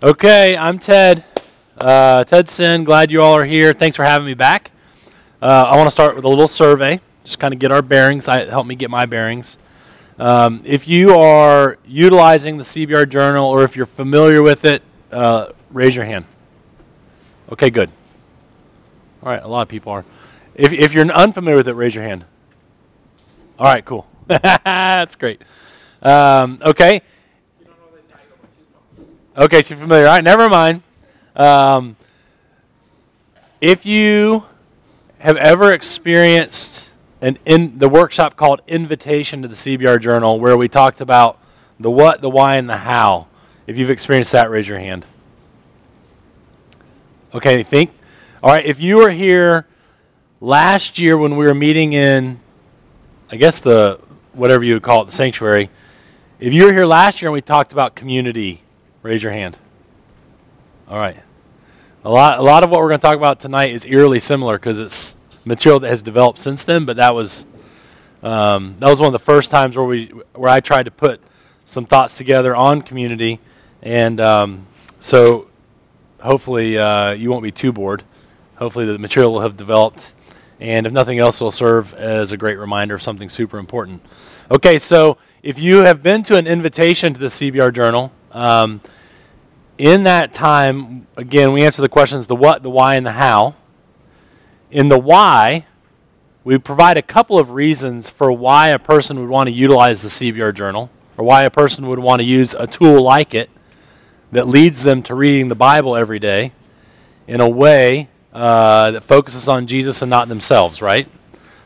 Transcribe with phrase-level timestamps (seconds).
[0.00, 1.24] Okay, I'm Ted.
[1.76, 3.72] Uh, Ted Sinn, glad you all are here.
[3.72, 4.70] Thanks for having me back.
[5.42, 8.28] Uh, I want to start with a little survey, just kind of get our bearings.
[8.28, 9.58] I, help me get my bearings.
[10.16, 15.48] Um, if you are utilizing the CBR Journal or if you're familiar with it, uh,
[15.72, 16.26] raise your hand.
[17.50, 17.90] Okay, good.
[19.24, 20.04] All right, a lot of people are.
[20.54, 22.24] If, if you're unfamiliar with it, raise your hand.
[23.58, 24.06] All right, cool.
[24.28, 25.42] That's great.
[26.02, 27.02] Um, okay.
[29.38, 30.06] Okay, you're familiar.
[30.08, 30.82] All right, never mind.
[31.36, 31.94] Um,
[33.60, 34.42] if you
[35.20, 40.66] have ever experienced an in the workshop called Invitation to the CBR Journal, where we
[40.68, 41.38] talked about
[41.78, 43.28] the what, the why, and the how,
[43.68, 45.06] if you've experienced that, raise your hand.
[47.32, 47.92] Okay, think.
[48.42, 49.68] All right, if you were here
[50.40, 52.40] last year when we were meeting in,
[53.30, 54.00] I guess the
[54.32, 55.70] whatever you would call it, the sanctuary.
[56.40, 58.62] If you were here last year and we talked about community
[59.02, 59.56] Raise your hand.
[60.88, 61.22] All right.
[62.04, 64.58] A lot, a lot of what we're going to talk about tonight is eerily similar
[64.58, 66.84] because it's material that has developed since then.
[66.84, 67.46] But that was
[68.22, 71.20] um, that was one of the first times where we where I tried to put
[71.64, 73.38] some thoughts together on community,
[73.82, 74.66] and um,
[74.98, 75.48] so
[76.20, 78.02] hopefully uh, you won't be too bored.
[78.56, 80.12] Hopefully the material will have developed,
[80.58, 84.02] and if nothing else, it'll serve as a great reminder of something super important.
[84.50, 88.12] Okay, so if you have been to an invitation to the CBR Journal.
[88.32, 88.80] Um,
[89.78, 93.54] in that time, again, we answer the questions the what, the why, and the how.
[94.70, 95.66] In the why,
[96.44, 100.08] we provide a couple of reasons for why a person would want to utilize the
[100.08, 103.50] CBR journal or why a person would want to use a tool like it
[104.32, 106.52] that leads them to reading the Bible every day
[107.26, 111.08] in a way uh, that focuses on Jesus and not themselves, right?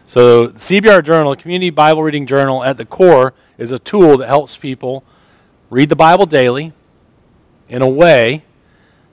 [0.06, 4.56] So, CBR Journal, Community Bible Reading Journal, at the core is a tool that helps
[4.56, 5.04] people
[5.70, 6.72] read the Bible daily
[7.72, 8.44] in a way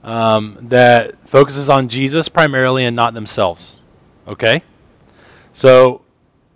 [0.04, 3.80] um, that focuses on Jesus primarily and not themselves.
[4.28, 4.62] Okay?
[5.54, 6.02] So,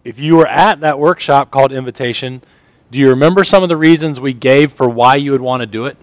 [0.05, 2.43] if you were at that workshop called Invitation,
[2.91, 5.67] do you remember some of the reasons we gave for why you would want to
[5.67, 5.97] do it?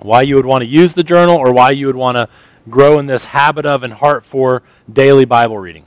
[0.00, 2.28] Why you would want to use the journal or why you would want to
[2.68, 4.62] grow in this habit of and heart for
[4.92, 5.86] daily Bible reading?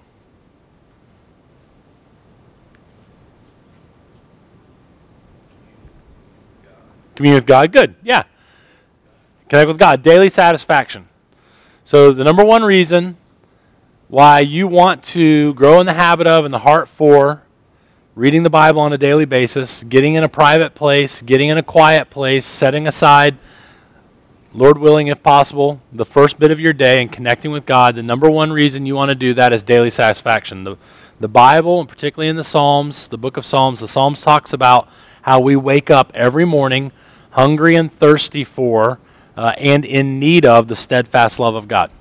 [7.14, 7.72] Commune with God.
[7.72, 7.96] Good.
[8.02, 8.24] Yeah.
[9.50, 10.04] Connect with God.
[10.04, 11.10] Daily satisfaction.
[11.84, 13.18] So, the number one reason
[14.08, 17.42] why you want to grow in the habit of and the heart for
[18.14, 21.64] reading the Bible on a daily basis, getting in a private place, getting in a
[21.64, 23.38] quiet place, setting aside,
[24.54, 28.04] Lord willing, if possible, the first bit of your day and connecting with God, the
[28.04, 30.64] number one reason you want to do that is daily satisfaction.
[30.64, 30.78] The,
[31.20, 34.88] the Bible, and particularly in the Psalms, the book of Psalms, the Psalms talks about
[35.24, 36.92] how we wake up every morning
[37.32, 39.00] hungry and thirsty for,
[39.40, 41.92] uh, and in need of the steadfast love of God.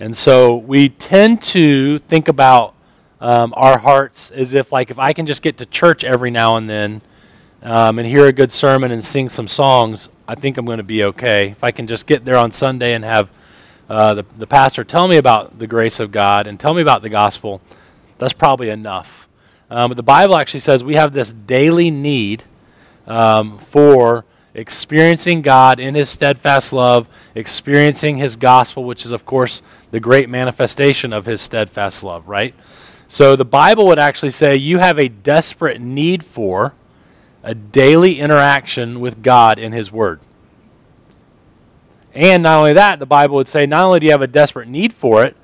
[0.00, 2.74] And so we tend to think about
[3.20, 6.56] um, our hearts as if, like, if I can just get to church every now
[6.56, 7.00] and then
[7.62, 10.82] um, and hear a good sermon and sing some songs, I think I'm going to
[10.82, 11.50] be okay.
[11.50, 13.30] If I can just get there on Sunday and have
[13.88, 17.02] uh, the, the pastor tell me about the grace of God and tell me about
[17.02, 17.60] the gospel,
[18.18, 19.28] that's probably enough.
[19.70, 22.42] Um, but the Bible actually says we have this daily need
[23.06, 29.62] um, for experiencing God in His steadfast love, experiencing His gospel, which is, of course,
[29.90, 32.54] the great manifestation of His steadfast love, right?
[33.08, 36.74] So the Bible would actually say you have a desperate need for
[37.42, 40.20] a daily interaction with God in His Word.
[42.14, 44.68] And not only that, the Bible would say not only do you have a desperate
[44.68, 45.36] need for it,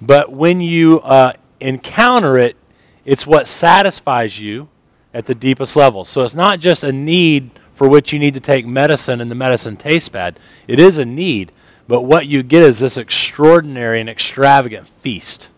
[0.00, 2.56] but when you uh, encounter it,
[3.04, 4.68] it's what satisfies you
[5.14, 6.04] at the deepest level.
[6.04, 7.50] So it's not just a need
[7.82, 10.38] for which you need to take medicine and the medicine tastes bad.
[10.68, 11.50] It is a need,
[11.88, 15.48] but what you get is this extraordinary and extravagant feast.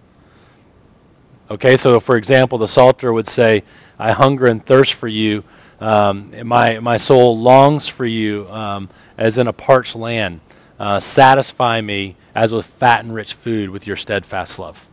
[1.51, 3.63] Okay, so for example, the Psalter would say,
[3.99, 5.45] I hunger and thirst for you.
[5.81, 10.41] Um, my, my soul longs for you um, as in a parched land.
[10.81, 14.89] Uh, satisfy me as with fat and rich food with your steadfast love.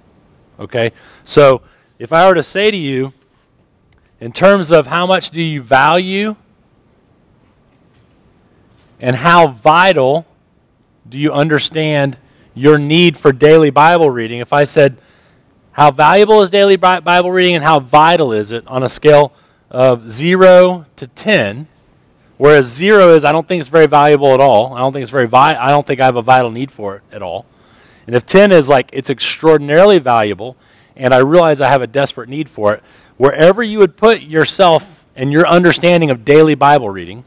[0.59, 0.91] Okay?
[1.23, 1.61] So
[1.97, 3.13] if I were to say to you,
[4.19, 6.35] in terms of how much do you value
[9.01, 10.25] and how vital
[11.09, 12.17] do you understand
[12.53, 14.39] your need for daily Bible reading?
[14.39, 14.97] If I said,
[15.71, 19.33] how valuable is daily Bible reading and how vital is it on a scale
[19.69, 21.67] of 0 to 10?
[22.37, 24.73] Whereas 0 is, I don't think it's very valuable at all.
[24.73, 26.97] I don't think it's very vi- I don't think I have a vital need for
[26.97, 27.45] it at all.
[28.05, 30.57] And if 10 is like, it's extraordinarily valuable,
[30.95, 32.83] and I realize I have a desperate need for it,
[33.17, 37.23] wherever you would put yourself and your understanding of daily Bible reading,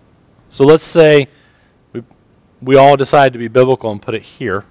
[0.49, 1.29] so let's say
[2.65, 4.65] we all decided to be biblical and put it here.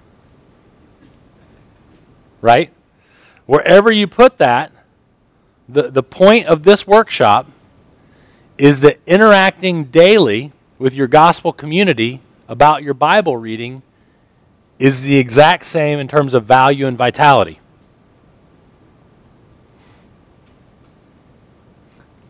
[2.40, 2.72] Right?
[3.46, 4.72] Wherever you put that,
[5.68, 7.46] the, the point of this workshop
[8.58, 13.82] is that interacting daily with your gospel community about your Bible reading
[14.78, 17.60] is the exact same in terms of value and vitality.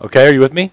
[0.00, 0.70] Okay, are you with me?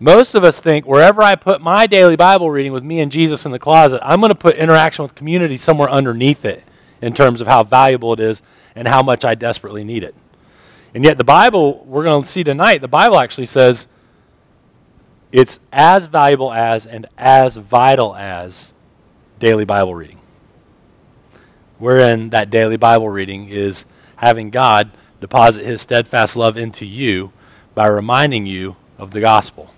[0.00, 3.44] Most of us think wherever I put my daily Bible reading with me and Jesus
[3.44, 6.62] in the closet, I'm going to put interaction with community somewhere underneath it
[7.02, 8.42] in terms of how valuable it is
[8.76, 10.14] and how much I desperately need it.
[10.94, 13.88] And yet, the Bible, we're going to see tonight, the Bible actually says
[15.32, 18.72] it's as valuable as and as vital as
[19.38, 20.20] daily Bible reading.
[21.78, 23.84] Wherein that daily Bible reading is
[24.16, 24.90] having God
[25.20, 27.32] deposit his steadfast love into you
[27.74, 29.72] by reminding you of the gospel.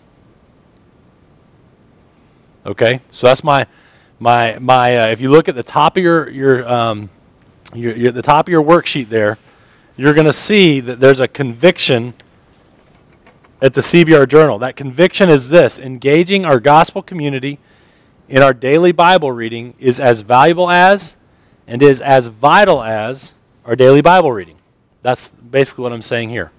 [2.67, 3.67] Okay, so that's my
[4.19, 4.97] my my.
[4.97, 7.09] Uh, if you look at the top of your your um,
[7.73, 9.39] your, your the top of your worksheet there,
[9.97, 12.13] you're going to see that there's a conviction
[13.63, 14.59] at the CBR Journal.
[14.59, 17.59] That conviction is this: engaging our gospel community
[18.29, 21.17] in our daily Bible reading is as valuable as
[21.67, 23.33] and is as vital as
[23.65, 24.57] our daily Bible reading.
[25.01, 26.53] That's basically what I'm saying here.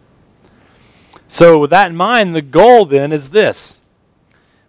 [1.28, 3.78] So, with that in mind, the goal then is this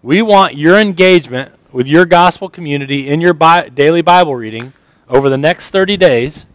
[0.02, 4.72] we want your engagement with your gospel community in your bi- daily Bible reading
[5.08, 6.46] over the next 30 days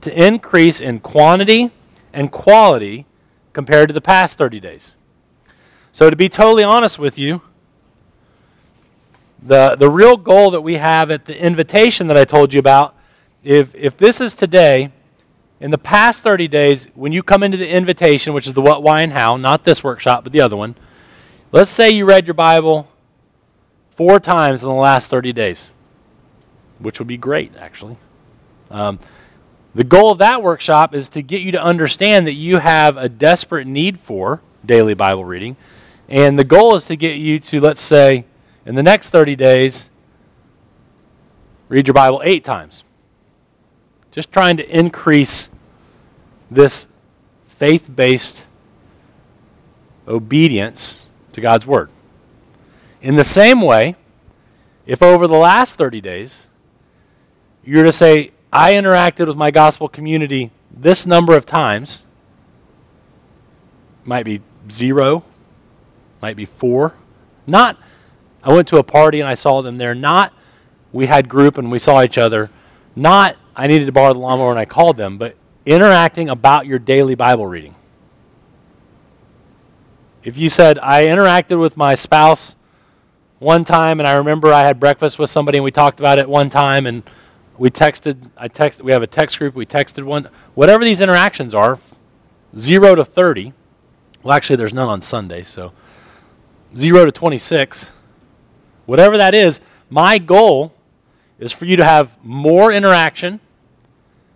[0.00, 1.70] to increase in quantity
[2.12, 3.06] and quality
[3.52, 4.96] compared to the past 30 days.
[5.92, 7.40] So, to be totally honest with you,
[9.42, 12.94] the, the real goal that we have at the invitation that I told you about,
[13.44, 14.90] if, if this is today,
[15.60, 18.82] in the past 30 days, when you come into the invitation, which is the what,
[18.82, 20.74] why, and how, not this workshop, but the other one,
[21.52, 22.88] Let's say you read your Bible
[23.90, 25.70] four times in the last 30 days,
[26.80, 27.96] which would be great, actually.
[28.68, 28.98] Um,
[29.72, 33.08] the goal of that workshop is to get you to understand that you have a
[33.08, 35.56] desperate need for daily Bible reading.
[36.08, 38.24] And the goal is to get you to, let's say,
[38.64, 39.88] in the next 30 days,
[41.68, 42.82] read your Bible eight times.
[44.10, 45.48] Just trying to increase
[46.50, 46.88] this
[47.46, 48.46] faith based
[50.08, 51.05] obedience
[51.36, 51.90] to God's Word.
[53.00, 53.94] In the same way,
[54.86, 56.46] if over the last 30 days
[57.64, 62.04] you're to say, I interacted with my gospel community this number of times,
[64.04, 64.40] might be
[64.70, 65.24] zero,
[66.22, 66.94] might be four,
[67.46, 67.78] not
[68.42, 70.32] I went to a party and I saw them there, not
[70.92, 72.50] we had group and we saw each other,
[72.94, 75.34] not I needed to borrow the lawnmower and I called them, but
[75.66, 77.74] interacting about your daily Bible reading.
[80.26, 82.56] If you said, I interacted with my spouse
[83.38, 86.28] one time and I remember I had breakfast with somebody and we talked about it
[86.28, 87.04] one time and
[87.58, 91.54] we texted, I texted, we have a text group, we texted one, whatever these interactions
[91.54, 91.78] are,
[92.58, 93.52] 0 to 30,
[94.24, 95.72] well, actually, there's none on Sunday, so
[96.76, 97.92] 0 to 26,
[98.86, 100.74] whatever that is, my goal
[101.38, 103.38] is for you to have more interaction,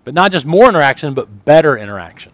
[0.04, 2.30] but not just more interaction, but better interaction.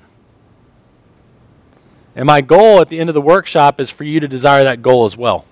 [2.17, 4.81] And my goal at the end of the workshop is for you to desire that
[4.81, 5.45] goal as well.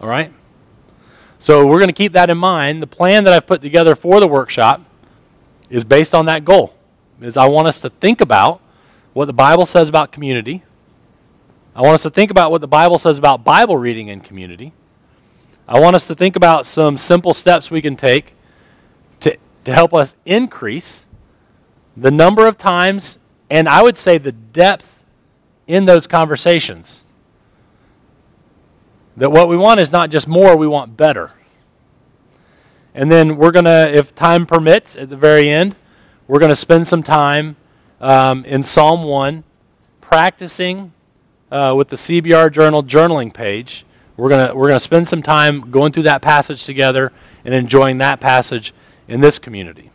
[0.00, 0.32] All right?
[1.38, 2.82] So we're going to keep that in mind.
[2.82, 4.82] The plan that I've put together for the workshop
[5.70, 6.74] is based on that goal.
[7.20, 8.60] Is I want us to think about
[9.12, 10.64] what the Bible says about community.
[11.76, 14.72] I want us to think about what the Bible says about Bible reading in community.
[15.68, 18.34] I want us to think about some simple steps we can take
[19.20, 21.06] to, to help us increase
[21.96, 23.18] the number of times
[23.50, 25.04] and I would say the depth
[25.66, 27.04] in those conversations.
[29.16, 31.32] That what we want is not just more, we want better.
[32.94, 35.76] And then we're going to, if time permits, at the very end,
[36.26, 37.56] we're going to spend some time
[38.00, 39.44] um, in Psalm 1
[40.00, 40.92] practicing
[41.50, 43.84] uh, with the CBR Journal journaling page.
[44.16, 47.12] We're going we're gonna spend some time going through that passage together
[47.44, 48.74] and enjoying that passage
[49.06, 49.92] in this community.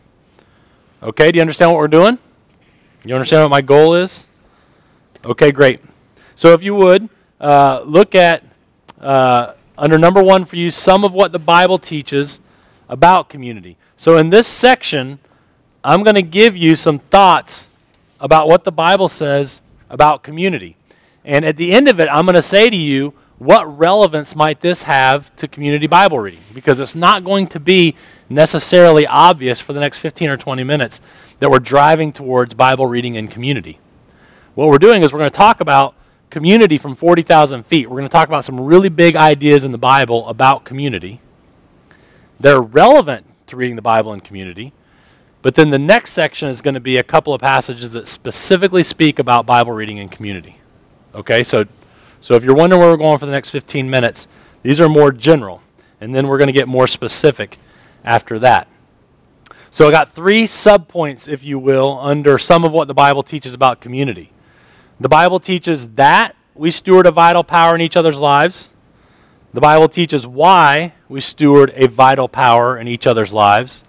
[1.02, 2.18] Okay, do you understand what we're doing?
[3.04, 4.26] You understand what my goal is?
[5.24, 5.80] Okay, great.
[6.36, 8.42] So if you would, uh, look at,
[8.98, 12.40] uh, under number one for you, some of what the Bible teaches
[12.88, 13.76] about community.
[13.98, 15.18] So in this section,
[15.84, 17.68] I'm going to give you some thoughts
[18.20, 20.76] about what the Bible says about community.
[21.26, 24.60] And at the end of it, I'm going to say to you, what relevance might
[24.60, 26.40] this have to community Bible reading?
[26.54, 27.96] Because it's not going to be
[28.28, 31.00] necessarily obvious for the next 15 or 20 minutes
[31.40, 33.78] that we're driving towards Bible reading and community.
[34.54, 35.94] What we're doing is we're going to talk about
[36.30, 37.88] community from 40,000 feet.
[37.88, 41.20] We're going to talk about some really big ideas in the Bible about community.
[42.40, 44.72] They're relevant to reading the Bible in community.
[45.42, 48.82] But then the next section is going to be a couple of passages that specifically
[48.82, 50.56] speak about Bible reading in community.
[51.14, 51.66] Okay, so,
[52.20, 54.26] so if you're wondering where we're going for the next 15 minutes,
[54.62, 55.60] these are more general.
[56.00, 57.58] And then we're going to get more specific
[58.04, 58.68] after that.
[59.70, 63.54] So I got three subpoints, if you will, under some of what the Bible teaches
[63.54, 64.30] about community.
[65.00, 68.70] The Bible teaches that we steward a vital power in each other's lives.
[69.52, 73.82] The Bible teaches why we steward a vital power in each other's lives.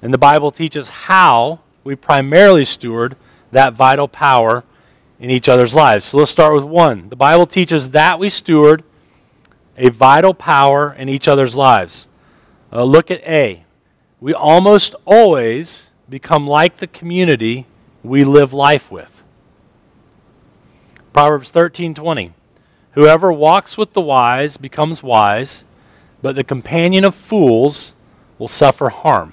[0.00, 3.16] And the Bible teaches how we primarily steward
[3.52, 4.64] that vital power
[5.18, 6.06] in each other's lives.
[6.06, 7.08] So let's start with one.
[7.08, 8.84] The Bible teaches that we steward
[9.76, 12.08] a vital power in each other's lives.
[12.72, 13.64] Uh, look at A.
[14.20, 17.66] We almost always become like the community
[18.02, 19.22] we live life with.
[21.12, 22.32] Proverbs 13:20.
[22.92, 25.64] Whoever walks with the wise becomes wise,
[26.22, 27.92] but the companion of fools
[28.38, 29.32] will suffer harm.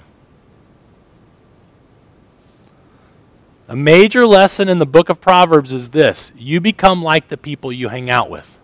[3.66, 7.72] A major lesson in the book of Proverbs is this you become like the people
[7.72, 8.58] you hang out with.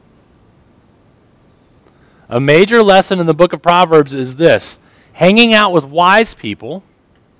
[2.31, 4.79] A major lesson in the book of Proverbs is this
[5.15, 6.85] hanging out with wise people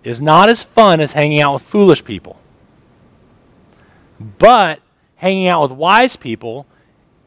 [0.03, 2.41] is not as fun as hanging out with foolish people.
[4.39, 4.81] But
[5.15, 6.67] hanging out with wise people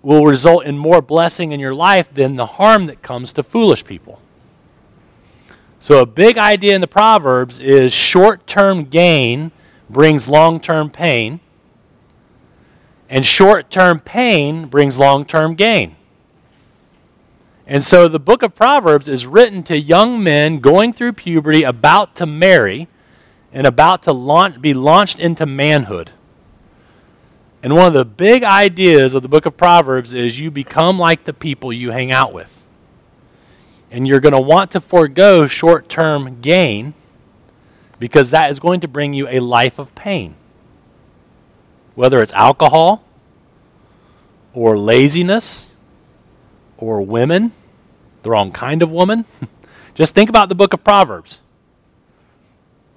[0.01, 3.85] will result in more blessing in your life than the harm that comes to foolish
[3.85, 4.19] people.
[5.79, 9.51] So, a big idea in the Proverbs is short term gain
[9.89, 11.39] brings long term pain,
[13.09, 15.95] and short term pain brings long term gain.
[17.65, 22.15] And so, the book of Proverbs is written to young men going through puberty, about
[22.17, 22.89] to marry,
[23.53, 26.11] and about to launch, be launched into manhood.
[27.61, 31.23] And one of the big ideas of the book of Proverbs is you become like
[31.23, 32.61] the people you hang out with.
[33.89, 36.93] And you're going to want to forego short term gain
[37.99, 40.35] because that is going to bring you a life of pain.
[41.95, 43.05] Whether it's alcohol
[44.53, 45.71] or laziness
[46.83, 47.51] or women,
[48.23, 49.25] the wrong kind of woman.
[49.93, 51.41] Just think about the book of Proverbs.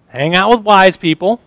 [0.09, 1.40] Hang out with wise people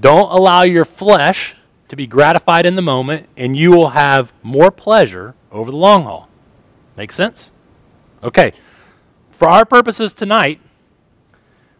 [0.00, 1.56] don't allow your flesh
[1.88, 6.04] to be gratified in the moment, and you will have more pleasure over the long
[6.04, 6.28] haul.
[6.96, 7.52] Make sense?
[8.22, 8.52] Okay.
[9.30, 10.60] For our purposes tonight,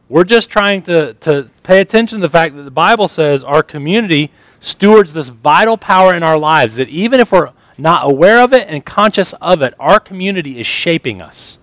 [0.08, 3.62] we're just trying to, to pay attention to the fact that the Bible says our
[3.62, 8.52] community stewards this vital power in our lives, that even if we're not aware of
[8.52, 11.58] it and conscious of it, our community is shaping us.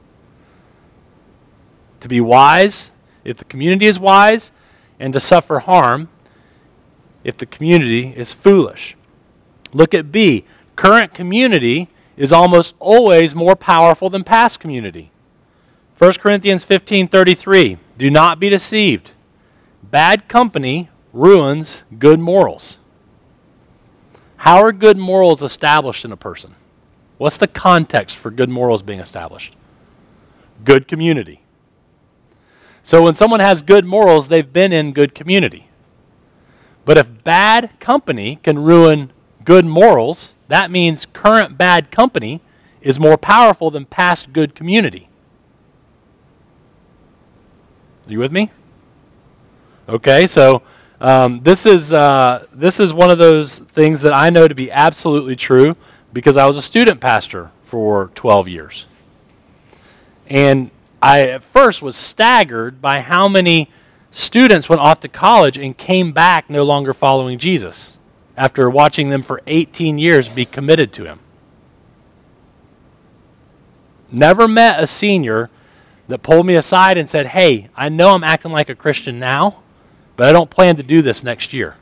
[2.01, 2.91] To be wise,
[3.23, 4.51] if the community is wise,
[4.99, 6.07] and to suffer harm
[7.23, 8.95] if the community is foolish.
[9.73, 10.45] Look at B.
[10.75, 15.11] Current community is almost always more powerful than past community.
[15.97, 19.11] 1 Corinthians 15:33 Do not be deceived.
[19.83, 22.77] Bad company ruins good morals.
[24.41, 26.55] How are good morals established in a person?
[27.19, 29.55] What's the context for good morals being established?
[30.65, 31.43] Good community.
[32.81, 35.67] So when someone has good morals, they've been in good community.
[36.85, 39.11] But if bad company can ruin
[39.45, 42.41] good morals, that means current bad company
[42.81, 45.07] is more powerful than past good community.
[48.07, 48.49] Are you with me?
[49.87, 50.63] Okay, so
[51.01, 54.71] um, this is uh, this is one of those things that I know to be
[54.71, 55.75] absolutely true
[56.13, 58.85] because I was a student pastor for 12 years,
[60.27, 60.69] and
[61.01, 63.67] I at first was staggered by how many
[64.11, 67.97] students went off to college and came back no longer following Jesus
[68.37, 71.19] after watching them for 18 years be committed to him.
[74.11, 75.49] Never met a senior
[76.09, 79.60] that pulled me aside and said, Hey, I know I'm acting like a Christian now,
[80.21, 81.77] but I don't plan to do this next year.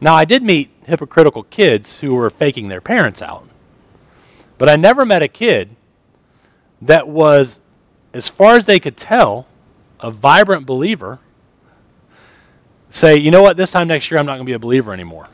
[0.00, 3.44] Now, I did meet hypocritical kids who were faking their parents out,
[4.56, 5.74] but I never met a kid
[6.80, 7.60] that was
[8.14, 9.48] as far as they could tell,
[9.98, 11.18] a vibrant believer
[12.88, 14.92] say, you know what, this time next year I'm not going to be a believer
[14.92, 15.26] anymore.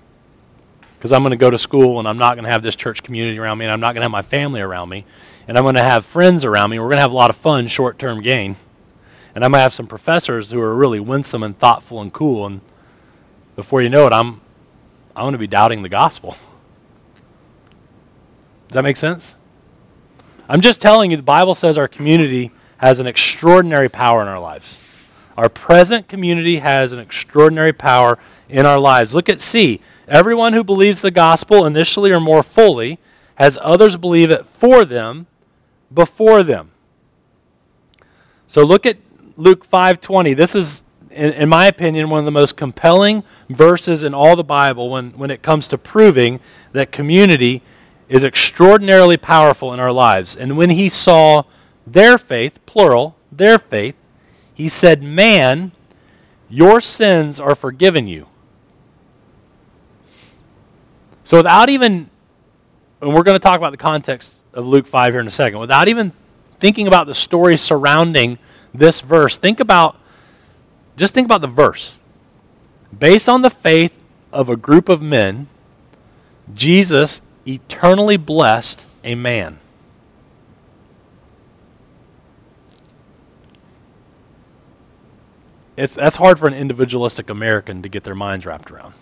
[0.97, 3.03] Because I'm going to go to school and I'm not going to have this church
[3.03, 5.05] community around me and I'm not going to have my family around me
[5.47, 6.79] and I'm going to have friends around me.
[6.79, 8.57] We're going to have a lot of fun, short term gain.
[9.35, 12.47] And I might have some professors who are really winsome and thoughtful and cool.
[12.47, 12.61] And
[13.57, 14.41] before you know it, I'm,
[15.17, 16.37] I'm going to be doubting the gospel.
[18.69, 19.35] Does that make sense?
[20.49, 24.39] I'm just telling you, the Bible says our community has an extraordinary power in our
[24.39, 24.79] lives.
[25.37, 29.15] Our present community has an extraordinary power in our lives.
[29.15, 29.81] Look at C.
[30.07, 32.99] Everyone who believes the gospel initially or more fully
[33.37, 35.27] has others believe it for them
[35.93, 36.71] before them.
[38.47, 38.99] So look at
[39.37, 40.37] Luke 5:20.
[40.37, 44.45] This is in, in, my opinion one of the most compelling verses in all the
[44.45, 46.41] Bible when, when it comes to proving
[46.73, 47.63] that community
[48.09, 50.37] is extraordinarily powerful in our lives.
[50.37, 51.45] And when he saw
[51.87, 53.97] their faith, plural, their faith,
[54.53, 55.73] he said, "Man,
[56.49, 58.27] your sins are forgiven you."
[61.25, 62.11] So without even
[63.01, 65.59] and we're going to talk about the context of Luke 5 here in a second,
[65.59, 66.13] without even
[66.59, 68.39] thinking about the story surrounding
[68.75, 69.97] this verse, think about
[70.97, 71.97] just think about the verse.
[72.97, 73.99] Based on the faith
[74.33, 75.49] of a group of men,
[76.53, 79.59] Jesus eternally blessed a man.
[85.77, 88.95] It's, that's hard for an individualistic American to get their minds wrapped around.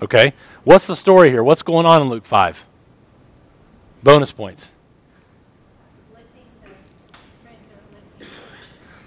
[0.00, 0.34] Okay?
[0.62, 1.42] What's the story here?
[1.42, 2.64] What's going on in Luke 5?
[4.04, 4.70] Bonus points.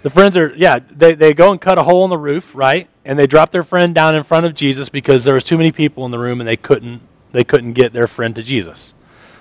[0.01, 2.87] The friends are, yeah, they, they go and cut a hole in the roof, right?
[3.03, 5.71] And they drop their friend down in front of Jesus because there was too many
[5.71, 7.01] people in the room and they couldn't
[7.31, 8.93] they couldn't get their friend to Jesus.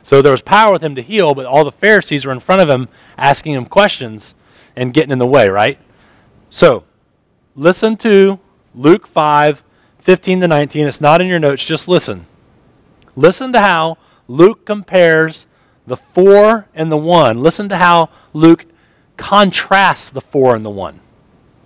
[0.03, 2.63] So there was power with him to heal, but all the Pharisees were in front
[2.63, 4.35] of him asking him questions
[4.77, 5.79] and getting in the way, right?
[6.51, 6.85] So
[7.57, 8.39] listen to
[8.75, 9.63] Luke 5,
[9.99, 10.87] 15 to 19.
[10.87, 12.27] It's not in your notes, just listen.
[13.17, 13.99] Listen to how
[14.29, 15.47] Luke compares
[15.87, 17.43] the four and the one.
[17.43, 18.67] Listen to how Luke
[19.19, 21.01] contrasts the four and the one.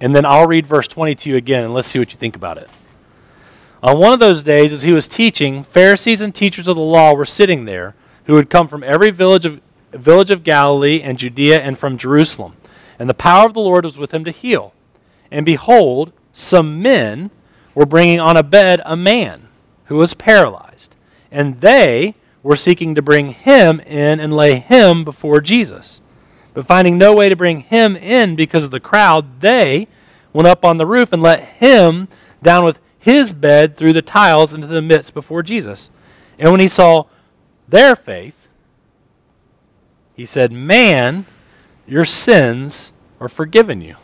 [0.01, 2.69] And then I'll read verse 22 again and let's see what you think about it.
[3.83, 7.15] On one of those days, as he was teaching, Pharisees and teachers of the law
[7.15, 7.95] were sitting there
[8.25, 9.61] who had come from every village of,
[9.93, 12.57] village of Galilee and Judea and from Jerusalem.
[12.99, 14.73] And the power of the Lord was with him to heal.
[15.31, 17.31] And behold, some men
[17.75, 19.49] were bringing on a bed a man
[19.87, 20.95] who was paralyzed,
[21.31, 26.01] and they were seeking to bring him in and lay him before Jesus.
[26.55, 29.89] But finding no way to bring him in because of the crowd, they
[30.33, 32.09] went up on the roof and let him
[32.43, 35.91] down with his bed through the tiles into the midst before Jesus.
[36.39, 37.05] And when he saw
[37.69, 38.49] their faith,
[40.15, 41.27] he said, Man,
[41.87, 43.97] your sins are forgiven you.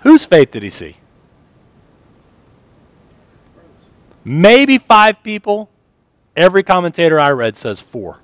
[0.00, 0.96] Whose faith did he see?
[4.24, 5.70] Maybe five people.
[6.36, 8.20] Every commentator I read says four.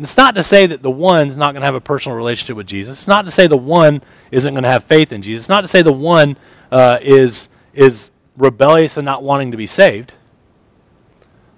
[0.00, 2.66] It's not to say that the one's not going to have a personal relationship with
[2.66, 2.98] Jesus.
[2.98, 5.44] It's not to say the one isn't going to have faith in Jesus.
[5.44, 6.38] It's not to say the one
[6.70, 10.14] uh, is, is rebellious and not wanting to be saved.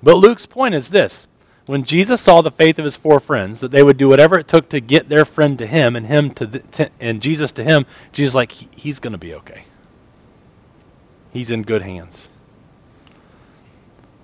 [0.02, 1.28] But Luke's point is this
[1.66, 4.48] when Jesus saw the faith of his four friends, that they would do whatever it
[4.48, 7.64] took to get their friend to him and him to, the, to and Jesus to
[7.64, 9.64] him, Jesus like he, he's going to be okay.
[11.32, 12.28] He's in good hands.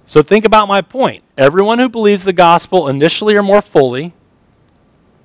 [0.07, 1.25] So think about my point.
[1.41, 4.13] Everyone who believes the gospel initially or more fully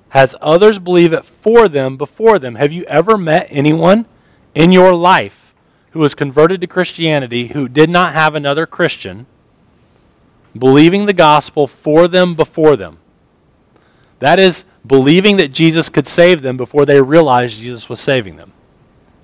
[0.08, 2.54] has others believe it for them before them.
[2.54, 4.06] Have you ever met anyone
[4.54, 5.52] in your life
[5.90, 9.26] who was converted to Christianity who did not have another Christian?
[10.58, 12.98] believing the gospel for them before them.
[14.18, 18.52] That is, believing that Jesus could save them before they realized Jesus was saving them.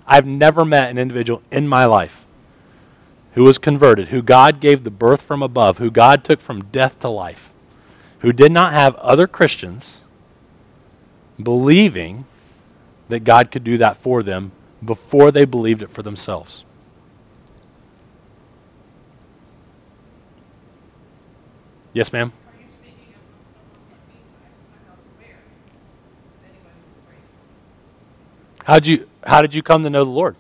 [0.07, 2.21] I've never met an individual in my life
[3.35, 6.99] who was converted, who God gave the birth from above, who God took from death
[7.01, 7.53] to life,
[8.21, 10.01] who did not have other Christians
[11.42, 12.27] believing
[13.09, 14.53] that God could do that for them
[14.85, 16.64] before they believed it for themselves.
[21.92, 22.33] Yes, ma'am.
[28.64, 30.37] How did you How did you come to know the Lord?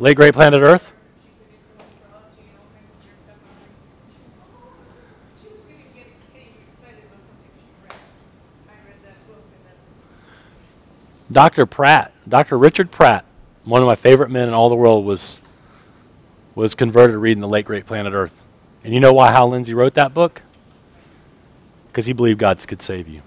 [0.00, 0.92] Late Great Planet Earth?
[11.30, 11.66] Dr.
[11.66, 12.56] Pratt, Dr.
[12.56, 13.24] Richard Pratt,
[13.64, 15.40] one of my favorite men in all the world, was,
[16.54, 18.34] was converted to reading The Late Great Planet Earth.
[18.84, 20.42] And you know why Hal Lindsey wrote that book?
[21.88, 23.22] Because he believed God could save you.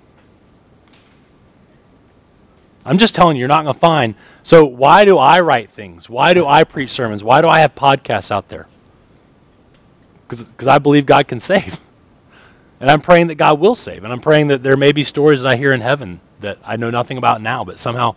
[2.85, 4.15] I'm just telling you, you're not going to find.
[4.43, 6.09] So, why do I write things?
[6.09, 7.23] Why do I preach sermons?
[7.23, 8.67] Why do I have podcasts out there?
[10.27, 11.79] Because I believe God can save.
[12.79, 14.03] And I'm praying that God will save.
[14.03, 16.77] And I'm praying that there may be stories that I hear in heaven that I
[16.77, 18.15] know nothing about now, but somehow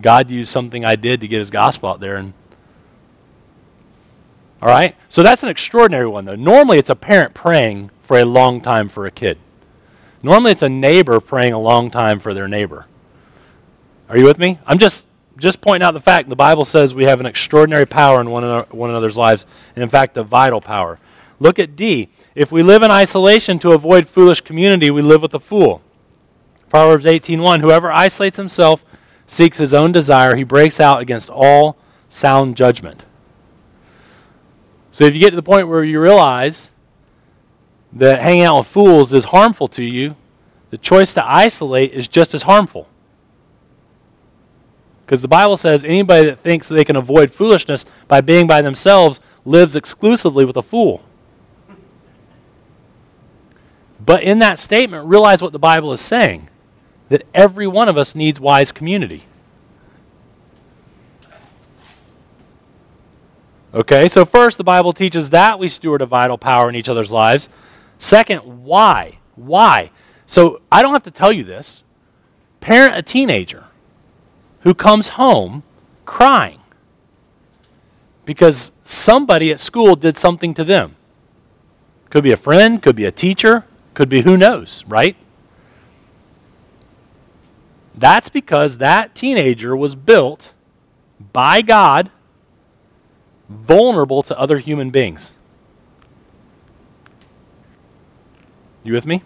[0.00, 2.16] God used something I did to get his gospel out there.
[2.16, 2.32] And
[4.62, 4.96] All right?
[5.08, 6.36] So that's an extraordinary one, though.
[6.36, 9.38] Normally, it's a parent praying for a long time for a kid.
[10.22, 12.86] Normally, it's a neighbor praying a long time for their neighbor.
[14.08, 14.58] Are you with me?
[14.66, 15.06] I'm just
[15.38, 18.42] just pointing out the fact the Bible says we have an extraordinary power in one,
[18.42, 20.98] another, one another's lives, and in fact, a vital power.
[21.38, 22.08] Look at D.
[22.34, 25.80] If we live in isolation to avoid foolish community, we live with a fool.
[26.68, 28.84] Proverbs 18:1 Whoever isolates himself
[29.26, 31.76] seeks his own desire, he breaks out against all
[32.08, 33.04] sound judgment.
[34.90, 36.70] So if you get to the point where you realize
[37.92, 40.16] that hanging out with fools is harmful to you,
[40.70, 42.88] the choice to isolate is just as harmful.
[45.08, 49.20] Because the Bible says anybody that thinks they can avoid foolishness by being by themselves
[49.46, 51.02] lives exclusively with a fool.
[54.04, 56.50] But in that statement, realize what the Bible is saying
[57.08, 59.24] that every one of us needs wise community.
[63.72, 67.10] Okay, so first, the Bible teaches that we steward a vital power in each other's
[67.10, 67.48] lives.
[67.96, 69.20] Second, why?
[69.36, 69.90] Why?
[70.26, 71.82] So I don't have to tell you this.
[72.60, 73.67] Parent a teenager
[74.60, 75.62] who comes home
[76.04, 76.60] crying
[78.24, 80.96] because somebody at school did something to them.
[82.10, 85.16] Could be a friend, could be a teacher, could be who knows, right?
[87.94, 90.52] That's because that teenager was built
[91.32, 92.10] by God
[93.48, 95.32] vulnerable to other human beings.
[98.84, 99.22] You with me?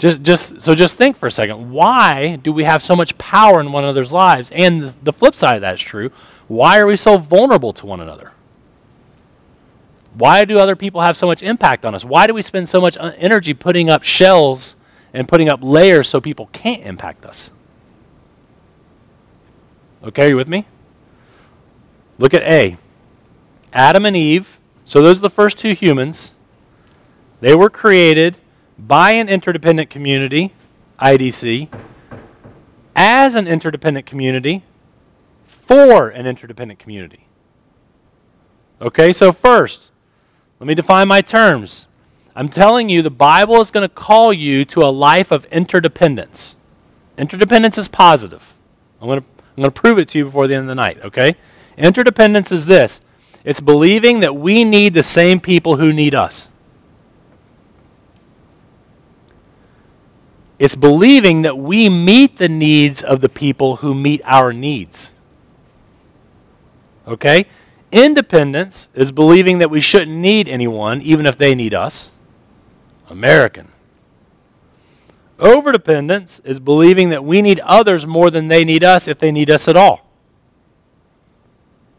[0.00, 1.70] Just, just, so just think for a second.
[1.70, 4.50] Why do we have so much power in one another's lives?
[4.50, 6.10] And the, the flip side of that is true.
[6.48, 8.32] Why are we so vulnerable to one another?
[10.14, 12.02] Why do other people have so much impact on us?
[12.02, 14.74] Why do we spend so much uh, energy putting up shells
[15.12, 17.50] and putting up layers so people can't impact us?
[20.02, 20.64] Okay, are you with me?
[22.16, 22.78] Look at A.
[23.74, 26.32] Adam and Eve, so those are the first two humans.
[27.42, 28.38] They were created
[28.86, 30.52] by an interdependent community,
[31.00, 31.68] IDC,
[32.96, 34.64] as an interdependent community,
[35.46, 37.26] for an interdependent community.
[38.80, 39.90] Okay, so first,
[40.58, 41.88] let me define my terms.
[42.34, 46.56] I'm telling you, the Bible is going to call you to a life of interdependence.
[47.18, 48.54] Interdependence is positive.
[49.00, 50.74] I'm going to, I'm going to prove it to you before the end of the
[50.74, 51.36] night, okay?
[51.76, 53.00] Interdependence is this
[53.44, 56.48] it's believing that we need the same people who need us.
[60.60, 65.12] It's believing that we meet the needs of the people who meet our needs.
[67.08, 67.46] Okay?
[67.90, 72.12] Independence is believing that we shouldn't need anyone, even if they need us.
[73.08, 73.68] American.
[75.38, 79.48] Overdependence is believing that we need others more than they need us if they need
[79.48, 80.06] us at all.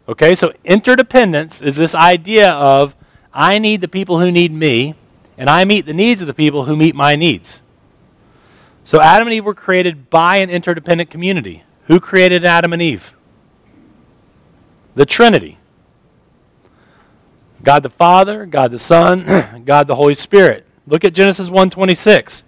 [0.07, 2.95] Okay, so interdependence is this idea of
[3.33, 4.93] I need the people who need me,
[5.35, 7.60] and I meet the needs of the people who meet my needs.
[8.83, 11.63] So Adam and Eve were created by an interdependent community.
[11.85, 13.13] Who created Adam and Eve?
[14.95, 15.57] The Trinity.
[17.63, 20.65] God the Father, God the Son, God the Holy Spirit.
[20.87, 22.43] Look at Genesis 1:26.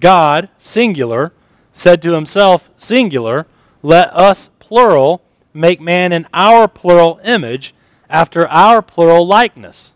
[0.00, 1.32] God, singular,
[1.72, 3.46] said to himself, singular,
[3.82, 5.22] let us plural
[5.54, 7.74] make man in our plural image
[8.10, 9.92] after our plural likeness.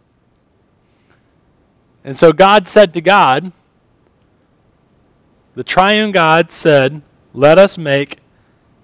[2.04, 3.52] And so God said to God,
[5.58, 7.02] the triune God said,
[7.34, 8.18] Let us make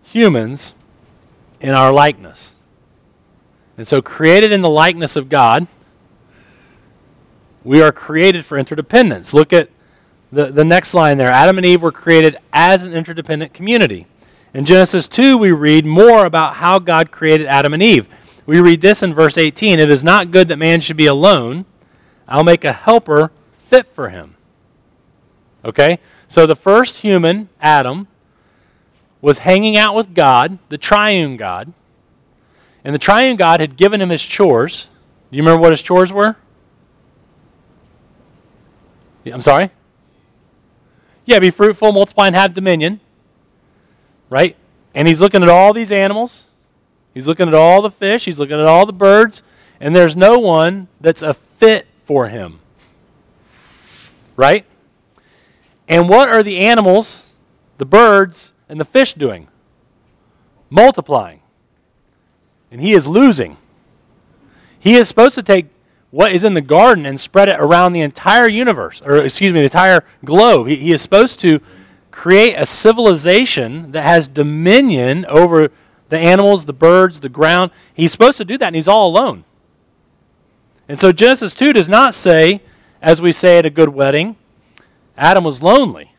[0.03, 0.75] humans
[1.61, 2.55] in our likeness.
[3.79, 5.69] And so, created in the likeness of God,
[7.63, 9.33] we are created for interdependence.
[9.33, 9.69] Look at
[10.33, 11.31] the, the next line there.
[11.31, 14.09] Adam and Eve were created as an interdependent community.
[14.53, 18.09] In Genesis 2, we read more about how God created Adam and Eve.
[18.47, 21.67] We read this in verse 18 It is not good that man should be alone.
[22.27, 24.35] I'll make a helper fit for him.
[25.65, 26.01] Okay?
[26.29, 28.09] So the first human, Adam,
[29.21, 31.73] was hanging out with God, the triune God.
[32.85, 34.89] And the triune God had given him his chores.
[35.31, 36.37] Do you remember what his chores were?
[39.25, 39.71] I'm sorry?
[41.25, 43.01] Yeah, be fruitful, multiply, and have dominion.
[44.29, 44.57] Right?
[44.95, 46.47] And he's looking at all these animals.
[47.15, 48.27] He's looking at all the fish.
[48.27, 49.43] He's looking at all the birds.
[49.81, 52.61] And there's no one that's a fit for him.
[54.37, 54.67] Right?
[55.88, 57.25] And what are the animals,
[57.79, 59.49] the birds, and the fish doing?
[60.70, 61.40] Multiplying.
[62.70, 63.57] And he is losing.
[64.79, 65.66] He is supposed to take
[66.11, 69.61] what is in the garden and spread it around the entire universe, or excuse me,
[69.61, 70.68] the entire globe.
[70.68, 71.61] He, he is supposed to
[72.11, 75.73] create a civilization that has dominion over
[76.11, 77.73] the animals, the birds, the ground.
[77.92, 79.44] He's supposed to do that, and he's all alone.
[80.88, 82.62] And so Genesis 2 does not say,
[83.03, 84.37] as we say at a good wedding,
[85.16, 86.12] Adam was lonely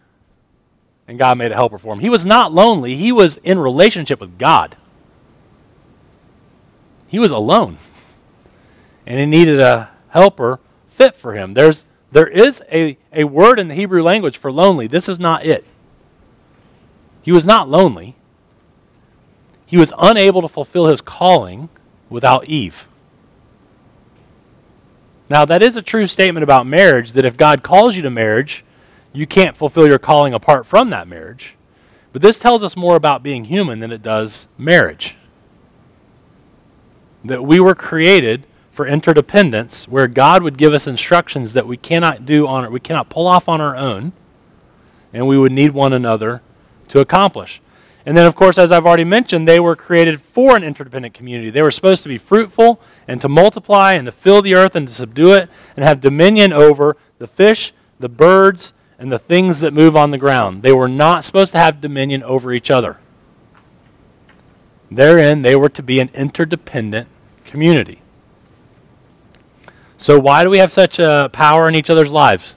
[1.08, 2.00] and God made a helper for him.
[2.00, 4.76] He was not lonely, he was in relationship with God.
[7.08, 7.78] He was alone.
[9.06, 11.54] And he needed a helper fit for him.
[11.54, 14.88] There's there is a, a word in the Hebrew language for lonely.
[14.88, 15.66] This is not it.
[17.22, 18.16] He was not lonely.
[19.66, 21.70] He was unable to fulfill his calling
[22.10, 22.88] without Eve.
[25.28, 28.64] Now, that is a true statement about marriage that if God calls you to marriage,
[29.16, 31.56] you can't fulfill your calling apart from that marriage.
[32.14, 35.16] But this tells us more about being human than it does marriage.
[37.24, 42.26] That we were created for interdependence, where God would give us instructions that we cannot
[42.26, 44.12] do on it, we cannot pull off on our own,
[45.14, 46.42] and we would need one another
[46.90, 47.62] to accomplish.
[48.06, 51.50] And then, of course, as I've already mentioned, they were created for an interdependent community.
[51.50, 54.88] They were supposed to be fruitful and to multiply and to fill the earth and
[54.88, 58.74] to subdue it and have dominion over the fish, the birds,
[59.06, 60.64] and the things that move on the ground.
[60.64, 62.98] They were not supposed to have dominion over each other.
[64.90, 67.08] Therein, they were to be an interdependent
[67.44, 68.02] community.
[70.00, 72.56] So, why do we have such a power in each other's lives?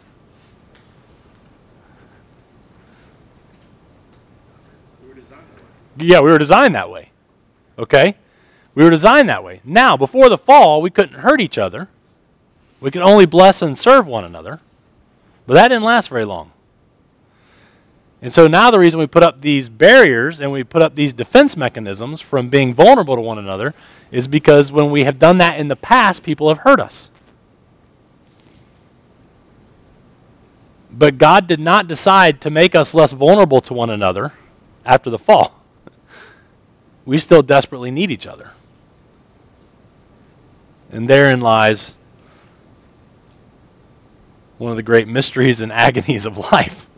[5.99, 7.11] yeah, we were designed that way.
[7.79, 8.17] Okay?
[8.75, 9.61] We were designed that way.
[9.65, 11.89] Now, before the fall, we couldn't hurt each other.
[12.81, 14.61] We could only bless and serve one another.
[15.49, 16.53] But that didn't last very long.
[18.21, 21.15] And so now the reason we put up these barriers and we put up these
[21.15, 23.73] defense mechanisms from being vulnerable to one another
[24.11, 27.11] is because when we have done that in the past, people have hurt us.
[30.91, 34.35] But God did not decide to make us less vulnerable to one another
[34.85, 35.63] after the fall
[37.07, 38.51] we still desperately need each other.
[40.91, 41.95] And therein lies
[44.59, 46.88] one of the great mysteries and agonies of life.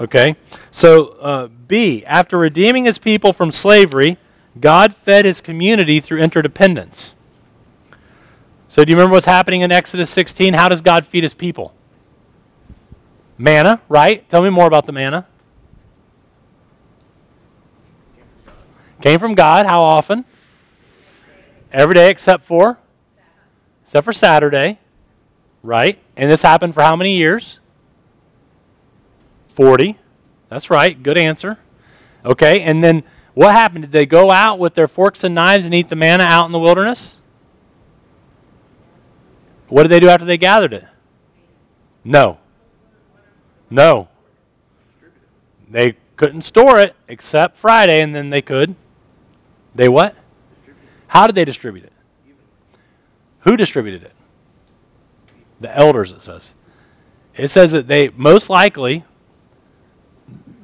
[0.00, 0.36] Okay?
[0.70, 4.16] So, uh, B, after redeeming his people from slavery,
[4.58, 7.14] God fed his community through interdependence.
[8.68, 10.54] So, do you remember what's happening in Exodus 16?
[10.54, 11.74] How does God feed his people?
[13.38, 14.28] Manna, right?
[14.28, 15.26] Tell me more about the manna.
[19.00, 19.66] Came from God.
[19.66, 20.24] How often?
[21.72, 22.78] Every day except for?
[23.82, 24.78] Except for Saturday.
[25.64, 25.98] Right?
[26.16, 27.58] And this happened for how many years?
[29.48, 29.98] 40.
[30.48, 31.02] That's right.
[31.02, 31.58] Good answer.
[32.24, 33.82] Okay, and then what happened?
[33.82, 36.52] Did they go out with their forks and knives and eat the manna out in
[36.52, 37.16] the wilderness?
[39.68, 40.84] What did they do after they gathered it?
[42.04, 42.38] No.
[43.70, 44.08] No.
[45.68, 48.76] They couldn't store it except Friday, and then they could
[49.74, 50.14] they what?
[51.08, 51.92] How did they distribute it?
[53.40, 54.13] Who distributed it?
[55.60, 56.54] The elders, it says.
[57.36, 59.04] It says that they, most likely,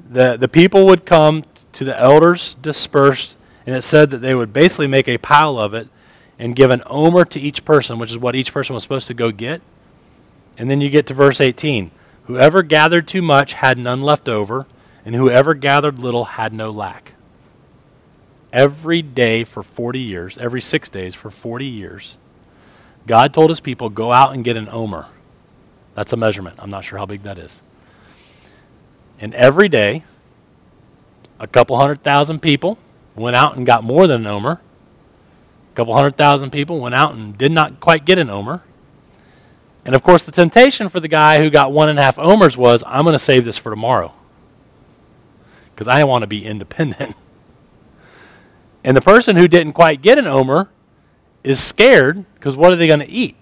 [0.09, 4.53] the, the people would come to the elders dispersed, and it said that they would
[4.53, 5.89] basically make a pile of it
[6.39, 9.15] and give an omer to each person, which is what each person was supposed to
[9.15, 9.61] go get.
[10.57, 11.91] And then you get to verse 18.
[12.25, 14.67] Whoever gathered too much had none left over,
[15.05, 17.15] and whoever gathered little had no lack
[18.53, 22.17] every day for 40 years, every six days for 40 years,
[23.07, 25.07] God told his people, go out and get an omer.
[25.95, 26.57] That's a measurement.
[26.59, 27.63] I'm not sure how big that is.
[29.19, 30.05] And every day,
[31.39, 32.79] a couple hundred thousand people
[33.17, 34.61] went out and got more than an omer.
[35.73, 38.63] A couple hundred thousand people went out and did not quite get an omer.
[39.85, 42.57] And of course, the temptation for the guy who got one and a half omers
[42.57, 44.15] was, I'm going to save this for tomorrow
[45.75, 47.17] because I want to be independent.
[48.83, 50.71] And the person who didn't quite get an omer
[51.43, 53.37] is scared because what are they going to eat?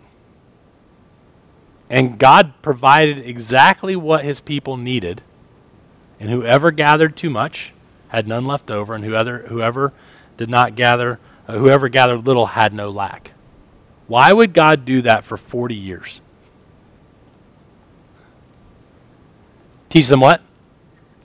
[1.90, 5.22] And God provided exactly what his people needed.
[6.20, 7.72] And whoever gathered too much
[8.08, 9.92] had none left over, and whoever, whoever
[10.36, 13.32] did not gather, uh, whoever gathered little had no lack.
[14.06, 16.20] Why would God do that for 40 years?
[19.88, 20.42] Teach them what?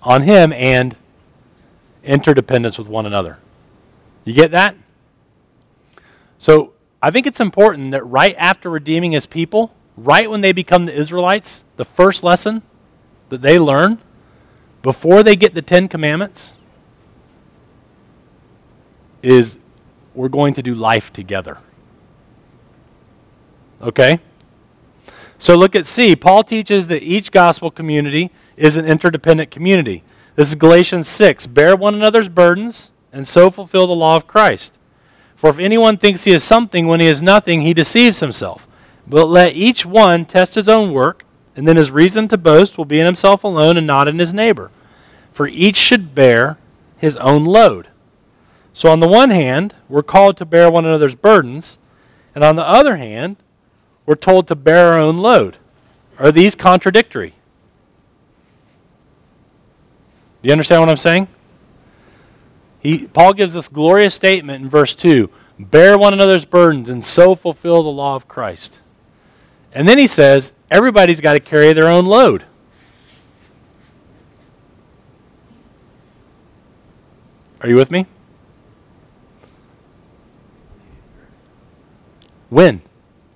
[0.02, 0.96] On Him and
[2.04, 3.40] interdependence with one another.
[4.26, 4.76] You get that?
[6.44, 10.84] So I think it's important that right after redeeming his people, right when they become
[10.84, 12.64] the Israelites, the first lesson
[13.30, 14.00] that they learn
[14.82, 16.52] before they get the Ten Commandments
[19.22, 19.58] is
[20.14, 21.60] we're going to do life together.
[23.82, 24.20] Okay?
[25.38, 26.14] So look at C.
[26.14, 30.04] Paul teaches that each gospel community is an interdependent community.
[30.36, 31.48] This is Galatians 6.
[31.48, 34.78] Bear one another's burdens and so fulfill the law of Christ.
[35.44, 38.66] For if anyone thinks he is something when he is nothing, he deceives himself.
[39.06, 42.86] But let each one test his own work, and then his reason to boast will
[42.86, 44.72] be in himself alone and not in his neighbor.
[45.34, 46.58] For each should bear
[46.96, 47.90] his own load.
[48.74, 51.78] So, on the one hand, we're called to bear one another's burdens,
[52.34, 53.36] and on the other hand,
[54.06, 55.58] we're told to bear our own load.
[56.20, 57.34] Are these contradictory?
[60.42, 61.28] Do you understand what I'm saying?
[62.84, 67.34] He, Paul gives this glorious statement in verse 2 Bear one another's burdens and so
[67.34, 68.82] fulfill the law of Christ.
[69.72, 72.46] And then he says, everybody's got to carry their own load.
[77.62, 78.06] Are you with me?
[82.50, 82.82] When?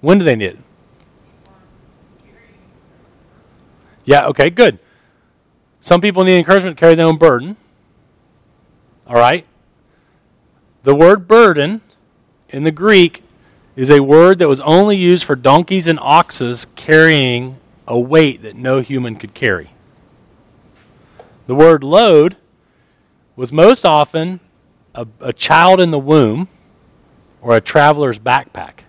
[0.01, 0.59] When do they need it?
[4.05, 4.79] Yeah, okay, good.
[5.79, 7.55] Some people need encouragement to carry their own burden.
[9.07, 9.45] All right?
[10.83, 11.81] The word burden
[12.49, 13.23] in the Greek
[13.75, 18.55] is a word that was only used for donkeys and oxes carrying a weight that
[18.55, 19.71] no human could carry.
[21.45, 22.35] The word load
[23.35, 24.39] was most often
[24.93, 26.49] a, a child in the womb
[27.41, 28.79] or a traveler's backpack.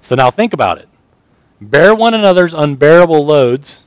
[0.00, 0.88] So now think about it.
[1.60, 3.84] Bear one another's unbearable loads,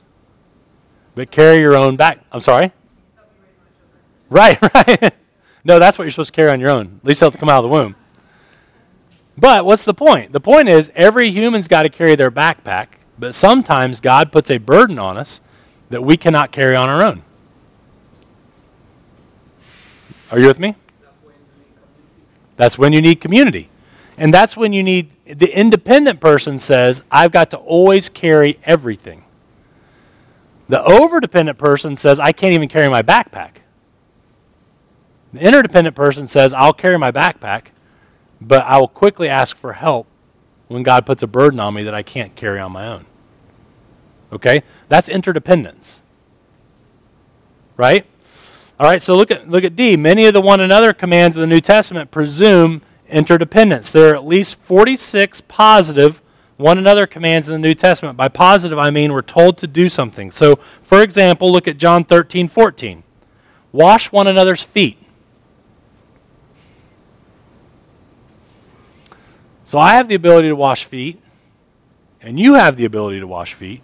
[1.14, 2.20] but carry your own back.
[2.30, 2.72] I'm sorry?
[4.34, 5.14] Right, right.
[5.64, 6.98] no, that's what you're supposed to carry on your own.
[7.02, 7.94] At least to come out of the womb.
[9.38, 10.32] But what's the point?
[10.32, 14.58] The point is every human's got to carry their backpack, but sometimes God puts a
[14.58, 15.40] burden on us
[15.90, 17.22] that we cannot carry on our own.
[20.32, 20.74] Are you with me?
[22.56, 23.68] That's when you need community.
[24.16, 29.22] And that's when you need the independent person says, I've got to always carry everything.
[30.68, 33.60] The overdependent person says, I can't even carry my backpack.
[35.34, 37.66] The interdependent person says, I'll carry my backpack,
[38.40, 40.06] but I will quickly ask for help
[40.68, 43.04] when God puts a burden on me that I can't carry on my own.
[44.32, 44.62] Okay?
[44.88, 46.02] That's interdependence.
[47.76, 48.06] Right?
[48.78, 49.96] All right, so look at look at D.
[49.96, 53.90] Many of the one another commands of the New Testament presume interdependence.
[53.90, 56.22] There are at least 46 positive
[56.56, 58.16] one another commands in the New Testament.
[58.16, 60.30] By positive, I mean we're told to do something.
[60.30, 63.02] So, for example, look at John 13, 14.
[63.72, 65.03] Wash one another's feet.
[69.64, 71.20] So, I have the ability to wash feet,
[72.20, 73.82] and you have the ability to wash feet.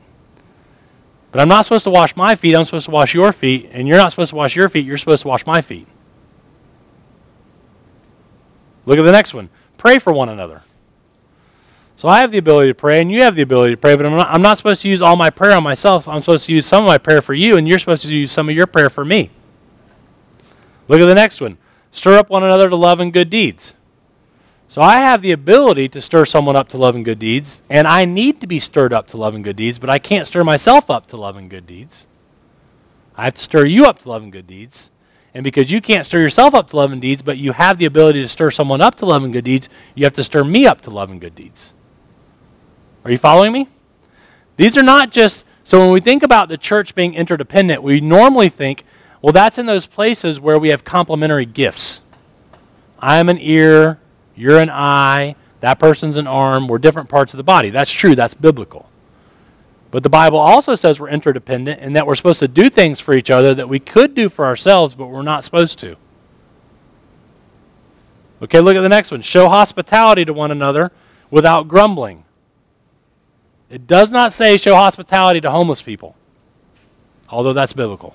[1.33, 3.87] But I'm not supposed to wash my feet, I'm supposed to wash your feet, and
[3.87, 5.87] you're not supposed to wash your feet, you're supposed to wash my feet.
[8.87, 9.49] Look at the next one.
[9.77, 10.63] Pray for one another.
[11.97, 14.07] So I have the ability to pray, and you have the ability to pray, but
[14.07, 16.09] I'm not, I'm not supposed to use all my prayer on myself.
[16.09, 18.33] I'm supposed to use some of my prayer for you, and you're supposed to use
[18.33, 19.31] some of your prayer for me.
[20.89, 21.59] Look at the next one.
[21.93, 23.75] Stir up one another to love and good deeds.
[24.71, 27.89] So I have the ability to stir someone up to love and good deeds, and
[27.89, 30.45] I need to be stirred up to love and good deeds, but I can't stir
[30.45, 32.07] myself up to love and good deeds.
[33.17, 34.93] I have to stir you up to love and good deeds.
[35.35, 37.87] And because you can't stir yourself up to love and deeds, but you have the
[37.87, 40.67] ability to stir someone up to love and good deeds, you have to stir me
[40.67, 41.73] up to love and good deeds.
[43.05, 43.67] Are you following me?
[44.57, 48.49] These are not just, so when we think about the church being interdependent, we normally
[48.49, 48.85] think,
[49.21, 52.03] well, that's in those places where we have complementary gifts.
[53.01, 53.99] I'm an ear,
[54.41, 57.69] you're an eye, that person's an arm, we're different parts of the body.
[57.71, 58.89] That's true, that's biblical.
[59.91, 63.13] But the Bible also says we're interdependent and that we're supposed to do things for
[63.13, 65.97] each other that we could do for ourselves, but we're not supposed to.
[68.43, 69.21] Okay, look at the next one.
[69.21, 70.91] Show hospitality to one another
[71.31, 72.25] without grumbling.
[73.69, 76.17] It does not say show hospitality to homeless people,
[77.29, 78.15] although that's biblical.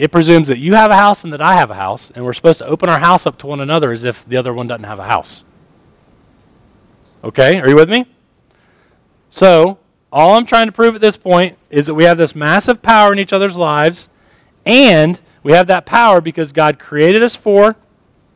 [0.00, 2.32] It presumes that you have a house and that I have a house, and we're
[2.32, 4.84] supposed to open our house up to one another as if the other one doesn't
[4.84, 5.44] have a house.
[7.22, 8.06] Okay, are you with me?
[9.28, 9.78] So,
[10.10, 13.12] all I'm trying to prove at this point is that we have this massive power
[13.12, 14.08] in each other's lives,
[14.64, 17.76] and we have that power because God created us for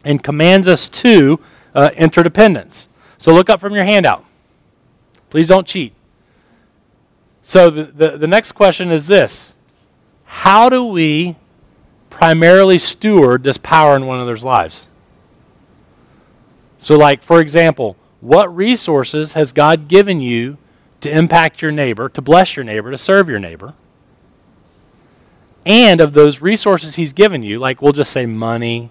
[0.04, 1.40] and commands us to
[1.74, 2.90] uh, interdependence.
[3.16, 4.22] So, look up from your handout.
[5.30, 5.94] Please don't cheat.
[7.40, 9.54] So, the, the, the next question is this
[10.24, 11.36] How do we
[12.14, 14.88] primarily steward this power in one another's lives?
[16.78, 20.56] So, like, for example, what resources has God given you
[21.04, 23.74] to impact your neighbor, to bless your neighbor, to serve your neighbor.
[25.66, 28.88] And of those resources he's given you, like we'll just say money,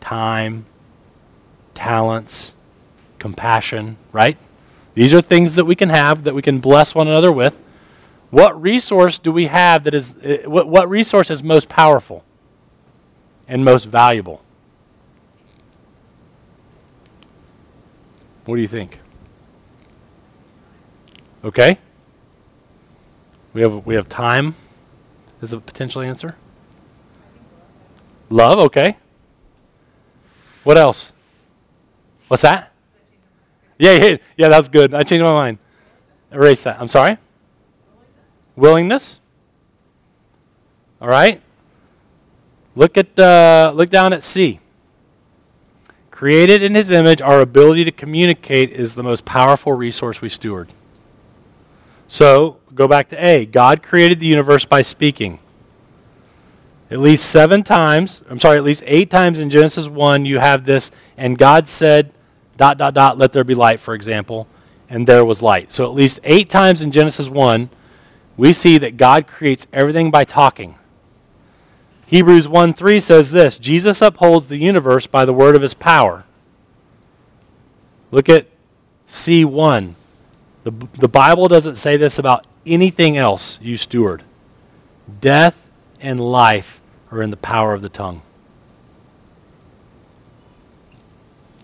[0.00, 0.66] time,
[1.72, 2.52] talents,
[3.18, 4.36] compassion, right?
[4.92, 7.58] These are things that we can have that we can bless one another with.
[8.32, 12.24] What resource do we have that is, eh, what, what resource is most powerful?
[13.52, 14.40] and most valuable?
[18.46, 18.98] What do you think?
[21.44, 21.78] Okay.
[23.52, 24.54] We have we have time
[25.42, 26.36] as a potential answer.
[28.30, 28.96] Love, okay.
[30.64, 31.12] What else?
[32.28, 32.72] What's that?
[33.78, 34.94] Yeah, yeah, yeah, that's good.
[34.94, 35.58] I changed my mind.
[36.30, 36.80] Erase that.
[36.80, 37.18] I'm sorry?
[38.56, 39.20] Willingness.
[41.00, 41.40] All right.
[42.74, 44.60] Look at uh, look down at C.
[46.10, 50.72] Created in his image, our ability to communicate is the most powerful resource we steward.
[52.06, 53.44] So, go back to A.
[53.44, 55.40] God created the universe by speaking.
[56.92, 60.66] At least seven times, I'm sorry, at least eight times in Genesis 1, you have
[60.66, 62.12] this, and God said,
[62.56, 64.46] dot, dot, dot, let there be light, for example,
[64.90, 65.72] and there was light.
[65.72, 67.70] So, at least eight times in Genesis 1,
[68.42, 70.74] we see that God creates everything by talking.
[72.06, 76.24] Hebrews 1 3 says this Jesus upholds the universe by the word of his power.
[78.10, 78.48] Look at
[79.06, 79.94] C1.
[80.64, 84.24] The, the Bible doesn't say this about anything else you steward.
[85.20, 85.64] Death
[86.00, 86.80] and life
[87.12, 88.22] are in the power of the tongue.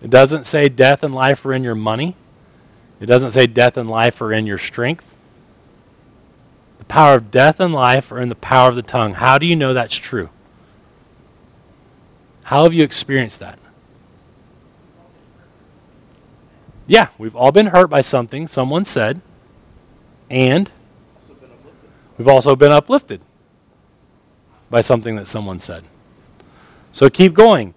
[0.01, 2.15] It doesn't say death and life are in your money.
[3.01, 5.17] It doesn't say death and life are in your strength
[6.89, 9.13] power of death and life are in the power of the tongue.
[9.13, 10.29] How do you know that's true?
[12.43, 13.57] How have you experienced that?
[16.87, 19.21] Yeah, we've all been hurt by something someone said,
[20.29, 20.71] and
[22.17, 23.21] we've also been uplifted
[24.71, 25.83] by something that someone said.
[26.91, 27.75] So keep going.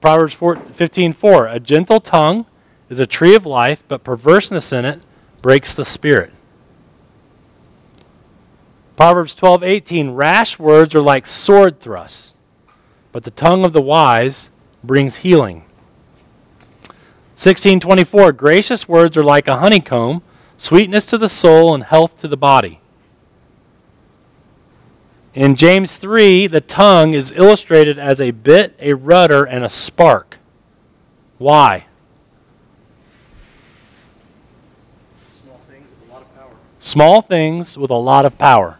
[0.00, 2.46] Proverbs 15:4, a gentle tongue
[2.88, 5.04] is a tree of life, but perverseness in it
[5.42, 6.32] breaks the spirit.
[8.96, 12.34] Proverbs 12:18, rash words are like sword thrusts
[13.14, 14.50] but the tongue of the wise
[14.82, 15.58] brings healing.
[17.36, 20.20] 1624 Gracious words are like a honeycomb,
[20.58, 22.80] sweetness to the soul and health to the body.
[25.32, 30.38] In James 3, the tongue is illustrated as a bit, a rudder, and a spark.
[31.38, 31.86] Why?
[35.40, 36.56] Small things with a lot of power.
[36.80, 38.78] Small things with a lot of power.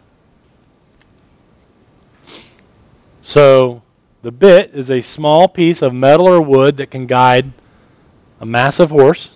[3.27, 3.81] So,
[4.21, 7.53] the bit is a small piece of metal or wood that can guide
[8.39, 9.31] a massive horse.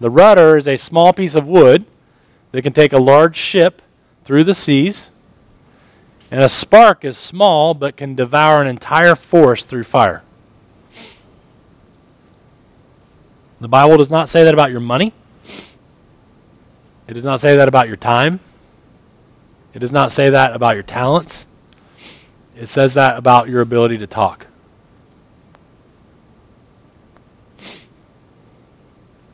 [0.00, 1.86] The rudder is a small piece of wood
[2.52, 3.80] that can take a large ship
[4.26, 5.10] through the seas.
[6.30, 10.22] And a spark is small but can devour an entire forest through fire.
[13.62, 15.14] The Bible does not say that about your money.
[17.08, 18.40] It does not say that about your time.
[19.72, 21.46] It does not say that about your talents.
[22.60, 24.46] It says that about your ability to talk.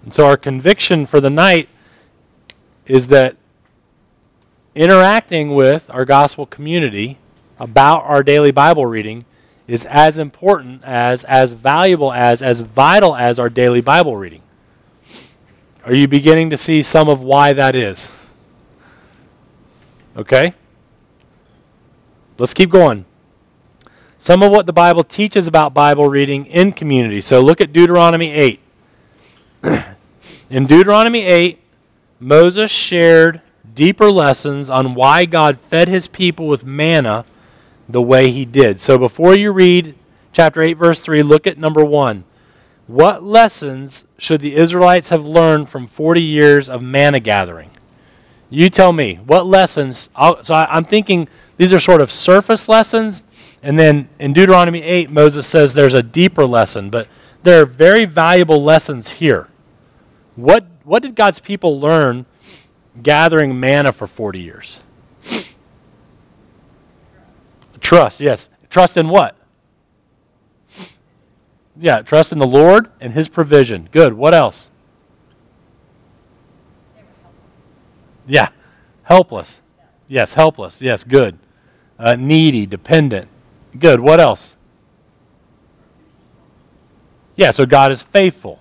[0.05, 1.69] And so, our conviction for the night
[2.87, 3.37] is that
[4.77, 7.19] interacting with our gospel community
[7.59, 9.25] about our daily Bible reading
[9.67, 14.43] is as important as, as valuable as, as vital as our daily Bible reading.
[15.85, 18.09] Are you beginning to see some of why that is?
[20.17, 20.55] Okay?
[22.39, 23.05] Let's keep going
[24.27, 27.21] some of what the Bible teaches about Bible reading in community.
[27.21, 28.61] So look at Deuteronomy 8.
[30.51, 31.61] in Deuteronomy 8,
[32.19, 33.41] Moses shared
[33.73, 37.25] deeper lessons on why God fed his people with manna
[37.89, 38.81] the way he did.
[38.81, 39.95] So before you read
[40.33, 42.25] chapter 8, verse 3, look at number 1.
[42.89, 47.71] What lessons should the Israelites have learned from 40 years of manna gathering?
[48.51, 49.21] You tell me.
[49.25, 50.11] What lessons?
[50.17, 53.23] I'll, so I, I'm thinking these are sort of surface lessons
[53.67, 57.09] and then in Deuteronomy 8, Moses says there's a deeper lesson, but
[57.43, 59.49] there are very valuable lessons here.
[60.37, 62.27] What, what did God's people learn
[63.03, 64.79] gathering manna for 40 years?
[67.81, 68.51] Trust, yes.
[68.71, 69.37] Trust in what?
[71.77, 73.89] Yeah, trust in the Lord and His provision.
[73.91, 74.15] Good.
[74.15, 74.71] What else?
[78.29, 78.51] Yeah,
[79.03, 79.61] helpless.
[80.07, 80.81] Yes, helpless.
[80.81, 81.37] Yes, good.
[81.99, 83.29] Uh, needy, dependent.
[83.79, 84.01] Good.
[84.01, 84.57] What else?
[87.37, 88.61] Yeah, so God is faithful,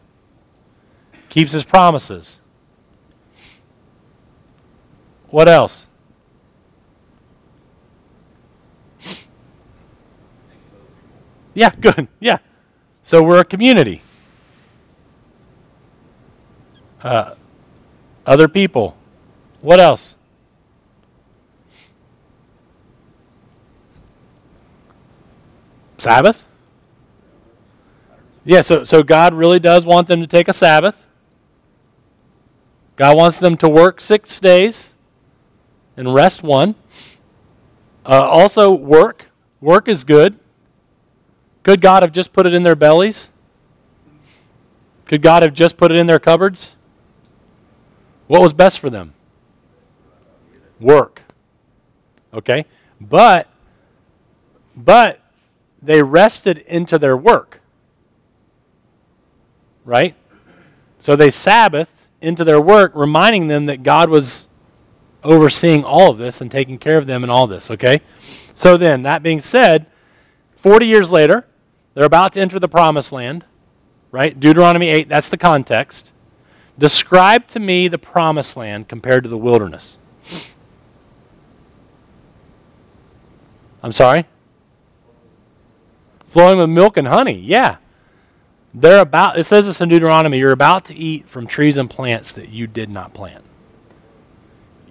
[1.30, 2.42] keeps his promises.
[5.30, 5.88] What else?
[11.54, 12.10] Yeah, good.
[12.20, 12.40] Yeah.
[13.04, 14.02] So we're a community.
[17.02, 17.36] Uh,
[18.26, 18.98] other people.
[19.62, 20.15] What else?
[26.06, 26.46] Sabbath?
[28.44, 31.04] Yeah, so, so God really does want them to take a Sabbath.
[32.96, 34.94] God wants them to work six days
[35.98, 36.76] and rest one.
[38.06, 39.30] Uh, also, work.
[39.62, 40.38] Work is good.
[41.64, 43.32] Could God have just put it in their bellies?
[45.06, 46.76] Could God have just put it in their cupboards?
[48.28, 49.16] What was best for them?
[50.80, 51.24] Work.
[52.32, 52.66] Okay?
[53.02, 53.50] But
[54.76, 55.25] but
[55.86, 57.62] they rested into their work.
[59.84, 60.16] Right?
[61.00, 64.48] So they Sabbath into their work, reminding them that God was
[65.24, 68.02] overseeing all of this and taking care of them and all this, okay?
[68.54, 69.88] So then, that being said,
[70.56, 71.46] 40 years later,
[71.94, 73.46] they're about to enter the promised land,
[74.12, 74.40] right?
[74.40, 76.12] Deuteronomy 8, that's the context.
[76.78, 79.98] Describe to me the promised land compared to the wilderness.
[83.84, 84.26] I'm sorry?
[86.36, 87.78] Flowing with milk and honey, yeah.
[88.74, 92.34] They're about, it says this in Deuteronomy, you're about to eat from trees and plants
[92.34, 93.42] that you did not plant.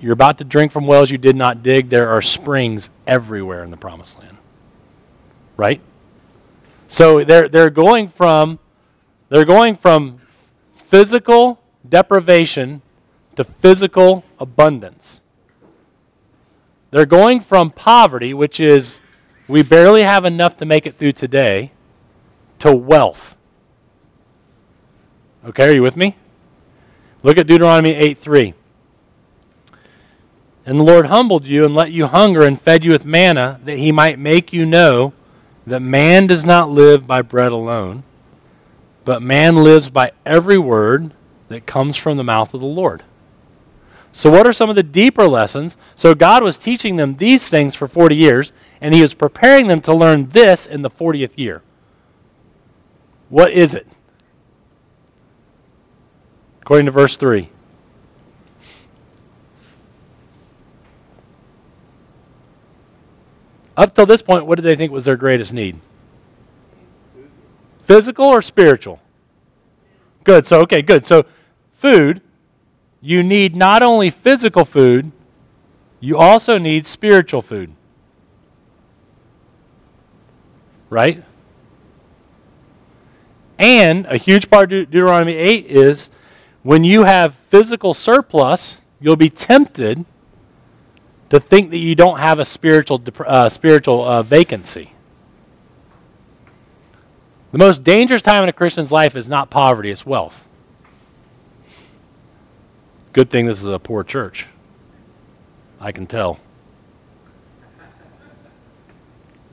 [0.00, 1.90] You're about to drink from wells you did not dig.
[1.90, 4.38] There are springs everywhere in the promised land.
[5.58, 5.82] Right?
[6.88, 8.58] So they're, they're going from
[9.28, 10.22] they're going from
[10.74, 12.80] physical deprivation
[13.36, 15.20] to physical abundance.
[16.90, 19.02] They're going from poverty, which is
[19.46, 21.72] we barely have enough to make it through today,
[22.60, 23.34] to wealth.
[25.44, 26.16] Okay, are you with me?
[27.22, 28.54] Look at Deuteronomy 8 3.
[30.66, 33.78] And the Lord humbled you and let you hunger and fed you with manna, that
[33.78, 35.12] he might make you know
[35.66, 38.02] that man does not live by bread alone,
[39.04, 41.12] but man lives by every word
[41.48, 43.02] that comes from the mouth of the Lord.
[44.16, 45.76] So, what are some of the deeper lessons?
[45.96, 49.80] So, God was teaching them these things for 40 years, and He was preparing them
[49.80, 51.62] to learn this in the 40th year.
[53.28, 53.88] What is it?
[56.62, 57.48] According to verse 3.
[63.76, 65.80] Up till this point, what did they think was their greatest need?
[67.82, 69.00] Physical or spiritual?
[70.22, 70.46] Good.
[70.46, 71.04] So, okay, good.
[71.04, 71.26] So,
[71.72, 72.22] food,
[73.04, 75.12] you need not only physical food,
[76.00, 77.70] you also need spiritual food.
[80.88, 81.22] Right?
[83.58, 86.08] And a huge part of Deuteronomy 8 is
[86.62, 90.06] when you have physical surplus, you'll be tempted
[91.28, 94.92] to think that you don't have a spiritual, uh, spiritual uh, vacancy.
[97.52, 100.48] The most dangerous time in a Christian's life is not poverty, it's wealth.
[103.14, 104.48] Good thing this is a poor church.
[105.80, 106.40] I can tell.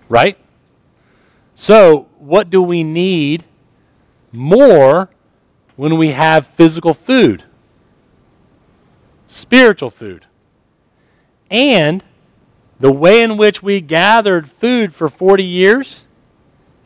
[0.10, 0.36] Right?
[1.54, 3.46] So, what do we need
[4.32, 5.12] more
[5.76, 7.44] when we have physical food?
[9.28, 10.26] Spiritual food.
[11.52, 12.04] And
[12.80, 16.08] the way in which we gathered food for 40 years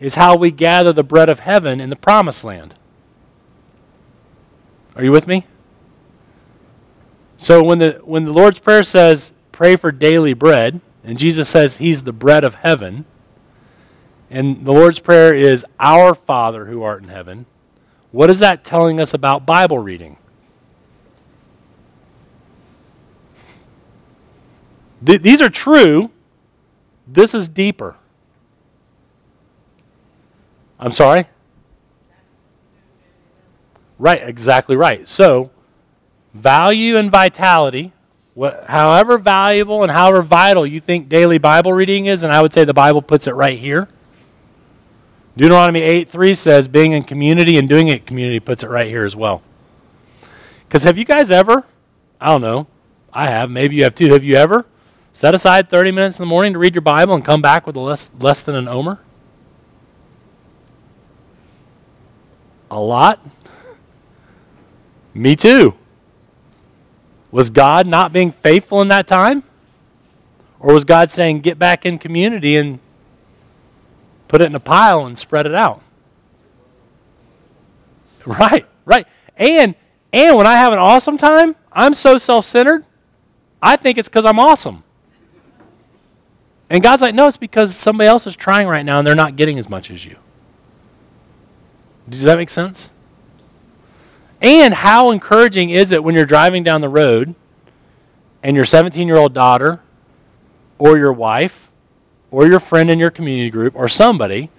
[0.02, 2.76] is how we gather the bread of heaven in the promised land.
[4.98, 5.46] Are you with me?
[7.38, 11.78] So when the when the Lord's prayer says pray for daily bread and Jesus says
[11.78, 13.06] he's the bread of heaven
[14.30, 17.46] and the Lord's prayer is our Father who art in heaven,
[18.12, 20.18] what is that telling us about Bible reading?
[25.06, 26.12] Th- these are true.
[27.08, 27.96] This is deeper.
[30.80, 31.28] I'm sorry?
[33.98, 35.08] Right, exactly right.
[35.08, 35.52] So,
[36.36, 37.94] value and vitality,
[38.34, 42.54] what, however valuable and however vital you think daily Bible reading is, and I would
[42.54, 43.88] say the Bible puts it right here.
[45.38, 49.06] Deuteronomy 8 3 says, being in community and doing it community puts it right here
[49.06, 49.42] as well.
[50.68, 51.64] Because have you guys ever,
[52.22, 52.68] I don't know,
[53.12, 54.66] I have, maybe you have too, have you ever
[55.16, 57.78] Set aside 30 minutes in the morning to read your Bible and come back with
[57.78, 59.00] less, less than an omer?
[62.70, 63.26] A lot?
[65.14, 65.74] Me too.
[67.36, 69.44] Was God not being faithful in that time?
[70.58, 72.80] Or was God saying, get back in community and
[74.30, 75.82] put it in a pile and spread it out?
[78.26, 79.06] Right, right.
[79.36, 79.76] And
[80.14, 82.86] and when I have an awesome time, I'm so self-centered,
[83.62, 84.84] I think it's because I'm awesome.
[86.70, 89.36] And God's like, no, it's because somebody else is trying right now and they're not
[89.36, 90.16] getting as much as you.
[92.10, 92.92] Does that make sense?
[94.46, 97.34] And how encouraging is it when you're driving down the road
[98.44, 99.82] and your 17 year old daughter
[100.78, 101.72] or your wife
[102.30, 104.52] or your friend in your community group or somebody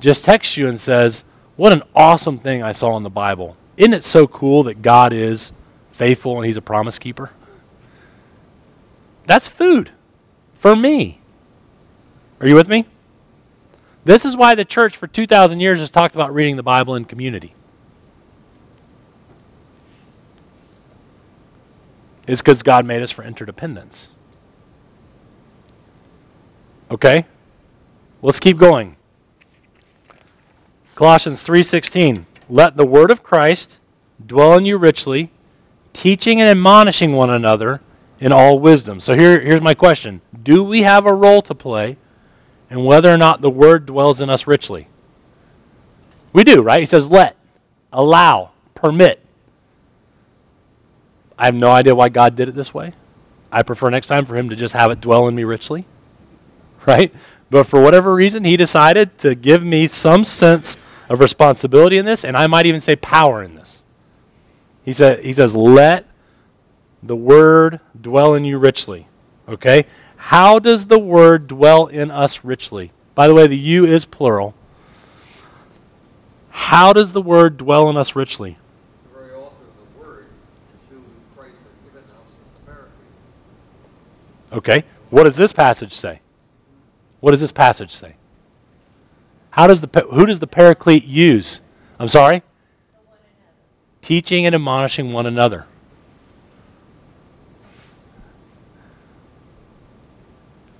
[0.00, 1.24] just texts you and says,
[1.56, 3.54] What an awesome thing I saw in the Bible.
[3.76, 5.52] Isn't it so cool that God is
[5.92, 7.30] faithful and He's a promise keeper?
[9.26, 9.90] That's food
[10.54, 11.20] for me.
[12.40, 12.86] Are you with me?
[14.06, 17.04] This is why the church for 2,000 years has talked about reading the Bible in
[17.04, 17.54] community.
[22.26, 24.08] Is because God made us for interdependence.
[26.90, 27.26] Okay?
[28.22, 28.96] Let's keep going.
[30.94, 33.78] Colossians 3:16 Let the word of Christ
[34.24, 35.30] dwell in you richly,
[35.92, 37.80] teaching and admonishing one another
[38.20, 39.00] in all wisdom.
[39.00, 40.20] So here, here's my question.
[40.42, 41.96] Do we have a role to play
[42.70, 44.88] in whether or not the word dwells in us richly?
[46.32, 46.80] We do, right?
[46.80, 47.36] He says let,
[47.92, 49.23] allow, permit.
[51.38, 52.92] I have no idea why God did it this way.
[53.50, 55.86] I prefer next time for him to just have it dwell in me richly.
[56.86, 57.14] Right?
[57.48, 60.76] But for whatever reason, he decided to give me some sense
[61.08, 63.84] of responsibility in this, and I might even say power in this.
[64.84, 66.06] He, said, he says, Let
[67.02, 69.06] the word dwell in you richly.
[69.48, 69.86] Okay?
[70.16, 72.92] How does the word dwell in us richly?
[73.14, 74.54] By the way, the you is plural.
[76.50, 78.56] How does the word dwell in us richly?
[79.12, 80.26] The very author of the word
[80.72, 81.02] is who
[81.36, 82.90] Christ has given us as the Paraclete.
[84.54, 84.84] Okay?
[85.10, 86.20] What does this passage say?
[87.20, 88.14] What does this passage say?
[89.50, 91.60] How does the who does the paraclete use?
[91.98, 92.42] I'm sorry?
[94.02, 95.66] Teaching and admonishing one another.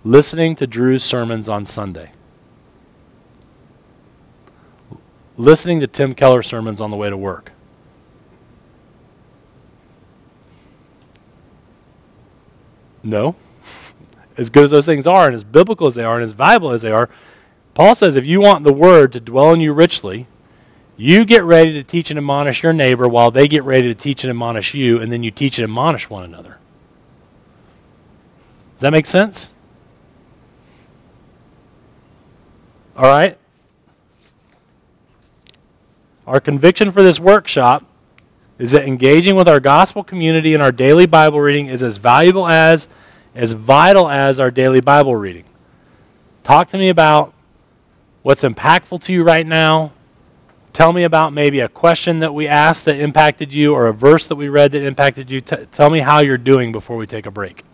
[0.05, 2.12] Listening to Drew's sermons on Sunday.
[5.37, 7.53] Listening to Tim Keller sermons on the way to work.
[13.03, 13.35] No.
[14.37, 16.70] As good as those things are, and as biblical as they are, and as valuable
[16.70, 17.09] as they are,
[17.74, 20.26] Paul says if you want the word to dwell in you richly,
[20.97, 24.24] you get ready to teach and admonish your neighbor while they get ready to teach
[24.24, 26.59] and admonish you, and then you teach and admonish one another.
[28.74, 29.51] Does that make sense?
[32.97, 33.37] All right?
[36.26, 37.85] Our conviction for this workshop
[38.59, 42.49] is that engaging with our gospel community in our daily Bible reading is as valuable
[42.49, 42.89] as,
[43.35, 45.45] as vital as our daily Bible reading.
[46.43, 47.32] Talk to me about
[48.22, 49.93] what's impactful to you right now.
[50.72, 54.26] Tell me about maybe a question that we asked that impacted you or a verse
[54.28, 55.41] that we read that impacted you.
[55.41, 57.64] T- tell me how you're doing before we take a break.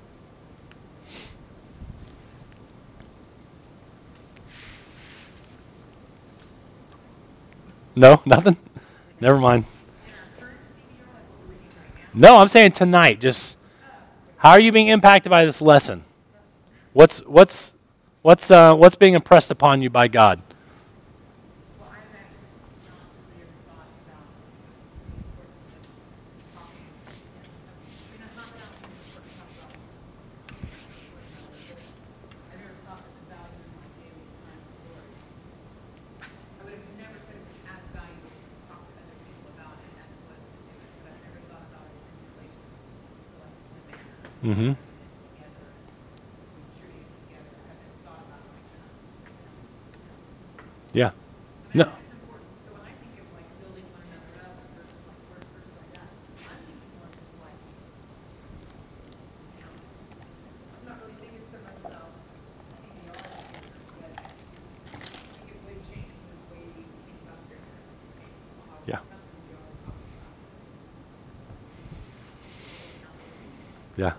[7.97, 8.57] No, nothing?
[9.21, 9.65] Never mind.
[12.13, 13.21] No, I'm saying tonight.
[13.21, 13.57] Just
[14.41, 16.03] how are you being impacted by this lesson?
[16.95, 17.75] What's what's
[18.23, 20.41] what's uh, what's being impressed upon you by God?
[21.79, 22.49] Well, I've actually
[22.89, 23.05] not
[23.37, 24.33] really thought about
[24.97, 26.89] the importance of talking.
[26.89, 29.77] I mean, it's not that I don't think it's important to talk about
[32.49, 35.05] I've never thought that the value in my daily time with the Lord.
[36.57, 39.77] I would have never said it was as valuable to talk to other people about
[39.85, 42.57] it as it was to do it, but I've never thought about it in relation
[42.57, 44.09] to like the manna.
[44.09, 44.09] Mm-hmm.
[44.11, 44.29] Together, and shooting it together.
[44.29, 44.73] I haven't thought about it like that.
[50.93, 51.11] Yeah.
[51.75, 51.87] No.
[68.87, 69.01] Yeah.
[69.01, 69.97] something we are talking about.
[73.97, 74.15] Yeah.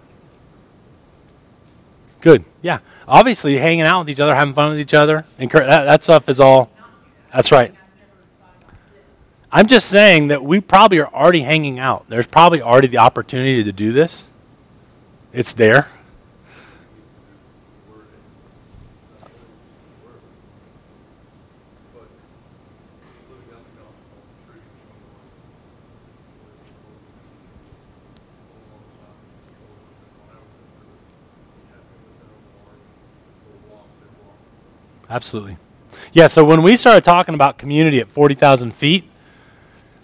[2.22, 2.46] Good.
[2.62, 2.80] Yeah.
[3.08, 6.30] Obviously, hanging out with each other, having fun with each other, and that, that stuff
[6.30, 6.72] is all.
[7.34, 7.74] That's right.
[9.52, 12.06] I'm just saying that we probably are already hanging out.
[12.08, 14.28] There's probably already the opportunity to do this.
[15.34, 15.90] It's there.
[21.94, 22.08] But
[23.30, 25.12] living out the gospel, treating someone
[35.12, 35.58] Absolutely.
[36.14, 39.04] Yeah, so when we started talking about community at 40,000 feet,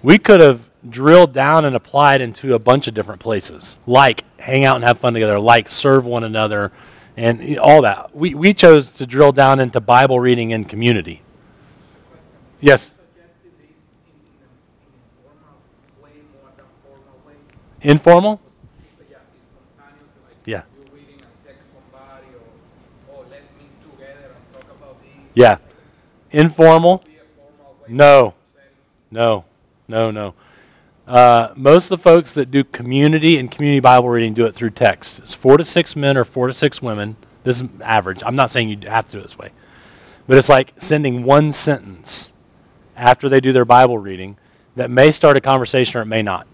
[0.03, 4.65] we could have drilled down and applied into a bunch of different places, like hang
[4.65, 6.73] out and have fun together, like serve one another,
[7.15, 8.13] and all that.
[8.15, 11.21] We, we chose to drill down into Bible reading and community.
[12.59, 14.49] Yes, suggested this in, in, a,
[14.83, 15.57] in a formal
[16.03, 17.33] way more than formal way.
[17.81, 18.41] informal?
[18.99, 19.23] It's just
[19.77, 20.61] spontaneous, like Yeah.
[20.77, 25.26] you reading and text somebody, or oh, let's meet together and talk about this.
[25.37, 25.59] Yeah.
[26.31, 27.03] Informal?
[27.87, 28.33] No,
[29.11, 29.45] no,
[29.87, 30.33] no, no.
[31.05, 34.71] Uh, most of the folks that do community and community Bible reading do it through
[34.71, 35.19] text.
[35.19, 37.17] It's four to six men or four to six women.
[37.43, 38.23] This is average.
[38.25, 39.51] I'm not saying you have to do it this way,
[40.25, 42.33] but it's like sending one sentence
[42.95, 44.37] after they do their Bible reading
[44.75, 46.47] that may start a conversation or it may not.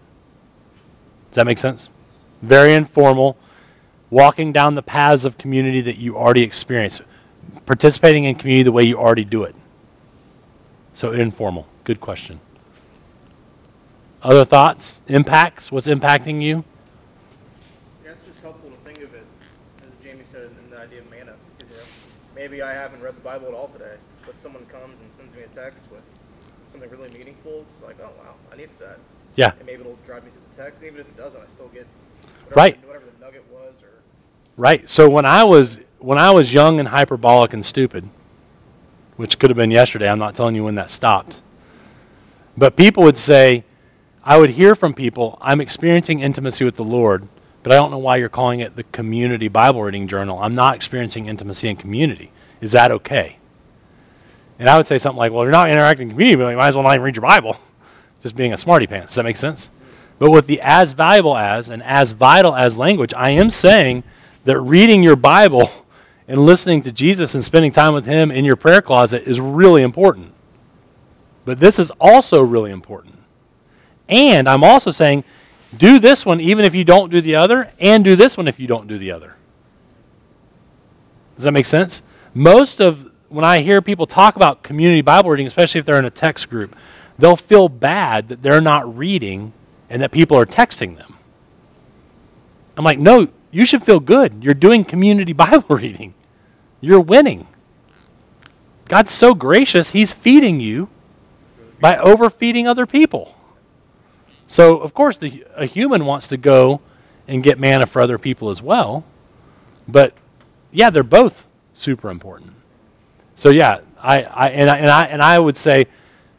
[1.31, 1.89] Does that make sense?
[2.41, 3.37] Very informal,
[4.09, 6.99] walking down the paths of community that you already experience,
[7.65, 9.55] participating in community the way you already do it.
[10.93, 11.67] So informal.
[11.83, 12.39] Good question.
[14.21, 15.01] Other thoughts?
[15.07, 15.71] Impacts?
[15.71, 16.63] What's impacting you?
[18.05, 19.25] Yeah, it's just helpful to think of it,
[19.81, 21.33] as Jamie said, in the idea of manna.
[21.57, 21.83] Because, you know,
[22.35, 23.95] maybe I haven't read the Bible at all today,
[24.25, 26.09] but someone comes and sends me a text with
[26.69, 27.65] something really meaningful.
[27.69, 28.99] It's like, oh, wow, I needed that.
[29.35, 29.51] Yeah.
[29.57, 30.83] And maybe it'll drive me to the text.
[30.83, 31.87] Even if it doesn't, I still get
[32.45, 32.87] whatever, Right.
[32.87, 33.73] whatever the nugget was.
[33.81, 33.89] or
[34.55, 34.87] Right.
[34.87, 38.09] So when I was when I was young and hyperbolic and stupid,
[39.15, 41.41] which could have been yesterday, I'm not telling you when that stopped.
[42.57, 43.63] But people would say,
[44.21, 47.29] I would hear from people, I'm experiencing intimacy with the Lord,
[47.63, 50.39] but I don't know why you're calling it the community Bible reading journal.
[50.39, 52.33] I'm not experiencing intimacy in community.
[52.59, 53.37] Is that okay?
[54.59, 56.57] And I would say something like, well, if you're not interacting in community, but you
[56.57, 57.57] might as well not even read your Bible.
[58.23, 59.11] Just being a smarty pants.
[59.11, 59.69] Does that make sense?
[60.19, 64.03] But with the as valuable as and as vital as language, I am saying
[64.43, 65.71] that reading your Bible
[66.33, 69.83] and listening to Jesus and spending time with Him in your prayer closet is really
[69.83, 70.33] important.
[71.45, 73.19] But this is also really important.
[74.09, 75.25] And I'm also saying
[75.77, 78.59] do this one even if you don't do the other, and do this one if
[78.59, 79.35] you don't do the other.
[81.35, 82.01] Does that make sense?
[82.33, 86.05] Most of when I hear people talk about community Bible reading, especially if they're in
[86.05, 86.75] a text group,
[87.19, 89.53] they'll feel bad that they're not reading
[89.87, 91.13] and that people are texting them.
[92.75, 94.43] I'm like, no, you should feel good.
[94.43, 96.15] You're doing community Bible reading.
[96.83, 97.47] You're winning.
[98.89, 100.89] God's so gracious, He's feeding you
[101.79, 103.35] by overfeeding other people.
[104.47, 106.81] So, of course, the, a human wants to go
[107.25, 109.05] and get manna for other people as well.
[109.87, 110.13] But,
[110.73, 112.51] yeah, they're both super important.
[113.35, 115.85] So, yeah, I, I, and, I, and, I, and I would say,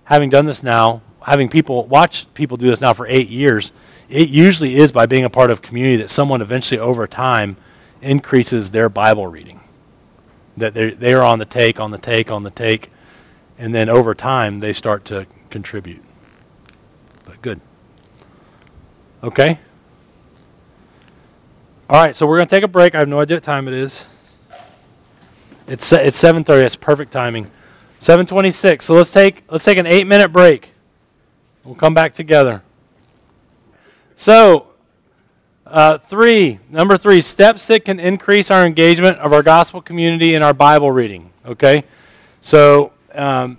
[0.05, 3.73] having done this now, having people watch people do this now for eight years,
[4.11, 7.57] it usually is by being a part of community that someone eventually over time
[8.03, 9.63] increases their Bible reading.
[10.57, 12.91] That they they are on the take, on the take, on the take,
[13.59, 16.03] and then over time they start to contribute.
[17.25, 17.61] But good.
[19.23, 19.59] Okay.
[21.89, 22.95] All right, so we're going to take a break.
[22.95, 24.07] I have no idea what time it is.
[25.67, 26.45] It's it's 7:30.
[26.47, 27.51] That's perfect timing.
[28.01, 28.83] 7:26.
[28.83, 30.73] So let's take let's take an 8-minute break.
[31.65, 32.63] We'll come back together.
[34.15, 34.69] So,
[35.75, 40.43] uh, three, number three, steps that can increase our engagement of our gospel community in
[40.43, 41.33] our Bible reading.
[41.45, 41.83] Okay?
[42.41, 43.59] So, um,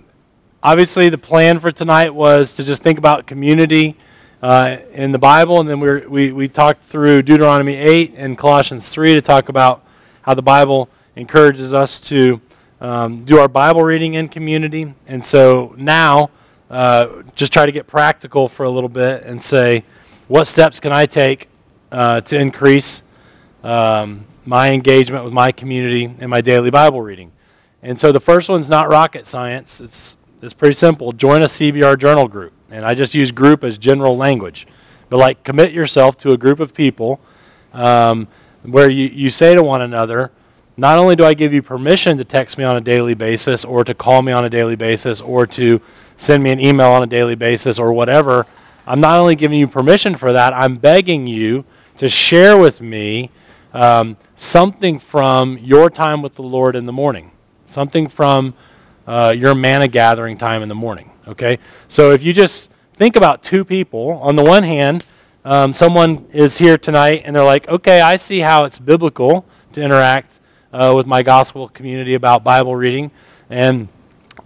[0.62, 3.96] obviously, the plan for tonight was to just think about community
[4.42, 8.88] uh, in the Bible, and then we we, we talked through Deuteronomy 8 and Colossians
[8.88, 9.84] 3 to talk about
[10.22, 12.40] how the Bible encourages us to
[12.80, 14.94] um, do our Bible reading in community.
[15.06, 16.30] And so now,
[16.70, 19.84] uh, just try to get practical for a little bit and say,
[20.28, 21.50] what steps can I take
[21.92, 23.02] uh, to increase
[23.62, 27.32] um, my engagement with my community and my daily Bible reading?
[27.82, 29.80] And so the first one's not rocket science.
[29.80, 31.12] It's it's pretty simple.
[31.12, 34.66] Join a CBR journal group, and I just use group as general language,
[35.08, 37.20] but like commit yourself to a group of people
[37.72, 38.28] um,
[38.62, 40.30] where you, you say to one another,
[40.76, 43.82] not only do I give you permission to text me on a daily basis, or
[43.84, 45.80] to call me on a daily basis, or to
[46.16, 48.46] send me an email on a daily basis, or whatever.
[48.86, 51.64] I'm not only giving you permission for that, I'm begging you
[51.98, 53.30] to share with me
[53.72, 57.30] um, something from your time with the Lord in the morning,
[57.66, 58.54] something from
[59.06, 61.10] uh, your manna gathering time in the morning.
[61.28, 61.58] Okay?
[61.88, 65.04] So if you just think about two people, on the one hand,
[65.44, 69.82] um, someone is here tonight and they're like, okay, I see how it's biblical to
[69.82, 70.40] interact
[70.72, 73.10] uh, with my gospel community about Bible reading.
[73.48, 73.88] And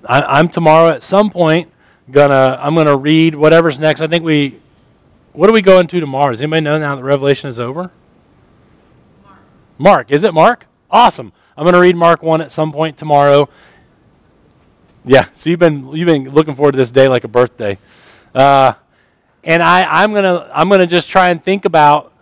[0.07, 1.71] I, I'm tomorrow at some point
[2.11, 4.01] gonna I'm gonna read whatever's next.
[4.01, 4.61] I think we
[5.33, 6.31] what are we going to tomorrow?
[6.31, 7.91] Does anybody know now that Revelation is over?
[9.25, 9.39] Mark.
[9.79, 10.67] Mark, is it Mark?
[10.91, 11.33] Awesome.
[11.57, 13.49] I'm going to read Mark 1 at some point tomorrow.
[15.05, 17.79] Yeah, so you've been you've been looking forward to this day like a birthday.
[18.35, 18.75] Uh,
[19.43, 22.13] and I, I'm gonna I'm gonna just try and think about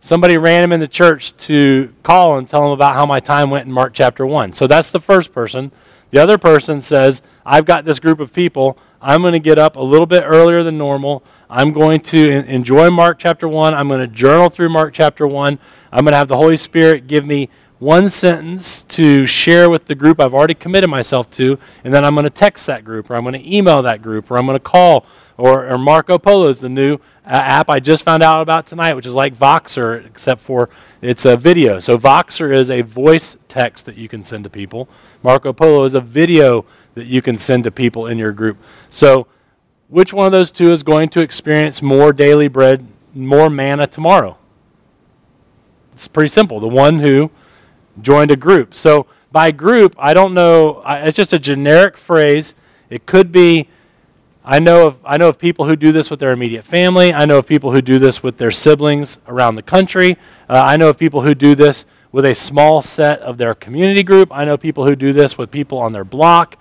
[0.00, 3.66] somebody random in the church to call and tell them about how my time went
[3.66, 4.52] in Mark chapter one.
[4.52, 5.72] So that's the first person.
[6.10, 8.78] The other person says, I've got this group of people.
[9.00, 11.22] I'm going to get up a little bit earlier than normal.
[11.48, 13.72] I'm going to enjoy Mark chapter 1.
[13.72, 15.58] I'm going to journal through Mark chapter 1.
[15.92, 19.94] I'm going to have the Holy Spirit give me one sentence to share with the
[19.94, 23.14] group I've already committed myself to, and then I'm going to text that group, or
[23.14, 26.48] I'm going to email that group, or I'm going to call, or, or Marco Polo
[26.48, 26.94] is the new
[27.24, 30.68] uh, app I just found out about tonight, which is like Voxer, except for
[31.00, 31.78] it's a video.
[31.78, 34.88] So Voxer is a voice text that you can send to people.
[35.22, 36.64] Marco Polo is a video
[36.98, 38.58] that you can send to people in your group.
[38.90, 39.26] So
[39.88, 44.36] which one of those two is going to experience more daily bread, more manna tomorrow?
[45.92, 46.60] It's pretty simple.
[46.60, 47.30] The one who
[48.00, 48.74] joined a group.
[48.74, 50.82] So by group, I don't know.
[50.86, 52.54] It's just a generic phrase.
[52.90, 53.68] It could be.
[54.44, 57.12] I know of I know of people who do this with their immediate family.
[57.12, 60.16] I know of people who do this with their siblings around the country.
[60.48, 64.02] Uh, I know of people who do this with a small set of their community
[64.02, 64.30] group.
[64.32, 66.56] I know people who do this with people on their block.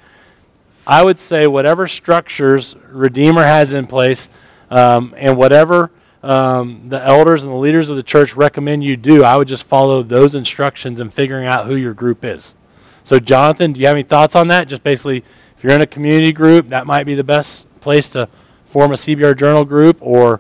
[0.88, 4.30] I would say whatever structures Redeemer has in place,
[4.72, 5.92] um, and whatever
[6.24, 9.66] um, the elders and the leaders of the church recommend you do, I would just
[9.66, 12.56] follow those instructions in figuring out who your group is.
[13.04, 14.70] So, Jonathan, do you have any thoughts on that?
[14.70, 15.26] Just basically,
[15.58, 18.30] if you're in a community group, that might be the best place to
[18.66, 20.40] form a CBR journal group, or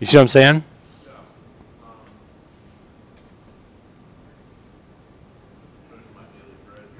[0.00, 0.64] you see what I'm saying?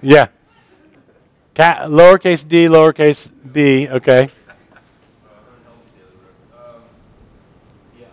[0.02, 0.26] Yeah.
[1.54, 4.28] Cat, lowercase d, lowercase b, okay.
[7.96, 8.06] Yeah,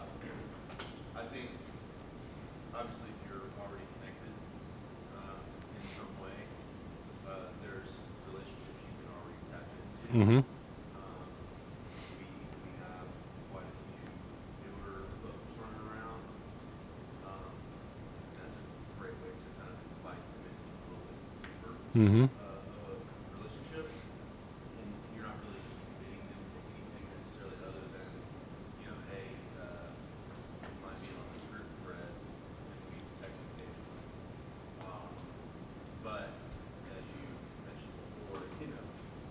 [1.18, 1.50] I think,
[2.72, 4.30] obviously, if you're already connected,
[5.74, 6.38] in some way,
[7.66, 7.90] there's
[8.30, 10.22] relationships you can already tap into.
[10.22, 10.38] Mm-hmm.
[10.38, 11.26] Um,
[12.22, 13.10] we, we have
[13.50, 14.06] quite a few
[14.70, 16.22] newer folks running around.
[17.26, 17.50] Um,
[18.38, 18.64] that's a
[19.02, 22.30] great way to kind of invite them into a little bit deeper, Mm-hmm.
[22.30, 23.84] uh, of a relationship.
[23.84, 28.08] And you're not really committing them to anything necessarily other than,
[28.80, 29.28] you know, hey,
[29.60, 34.04] uh, you might be on this group thread and we text occasionally.
[34.88, 35.12] Um,
[36.00, 36.32] but
[36.96, 37.24] as you
[37.68, 38.84] mentioned before, you know,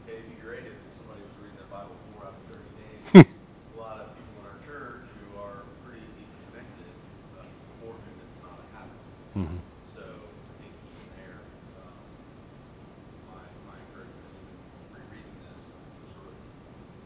[0.04, 3.24] hey, it'd be great if somebody was reading their Bible four out of thirty days.
[3.24, 6.92] A lot of people in our church who are pretty deeply connected,
[7.40, 7.48] uh,
[7.80, 9.00] for whom it's not a habit.
[9.32, 9.60] Mm-hmm.
[9.96, 11.40] So I think even there,
[11.80, 11.96] um,
[13.30, 14.58] my, my encouragement is even
[14.94, 16.38] rereading this, to sort of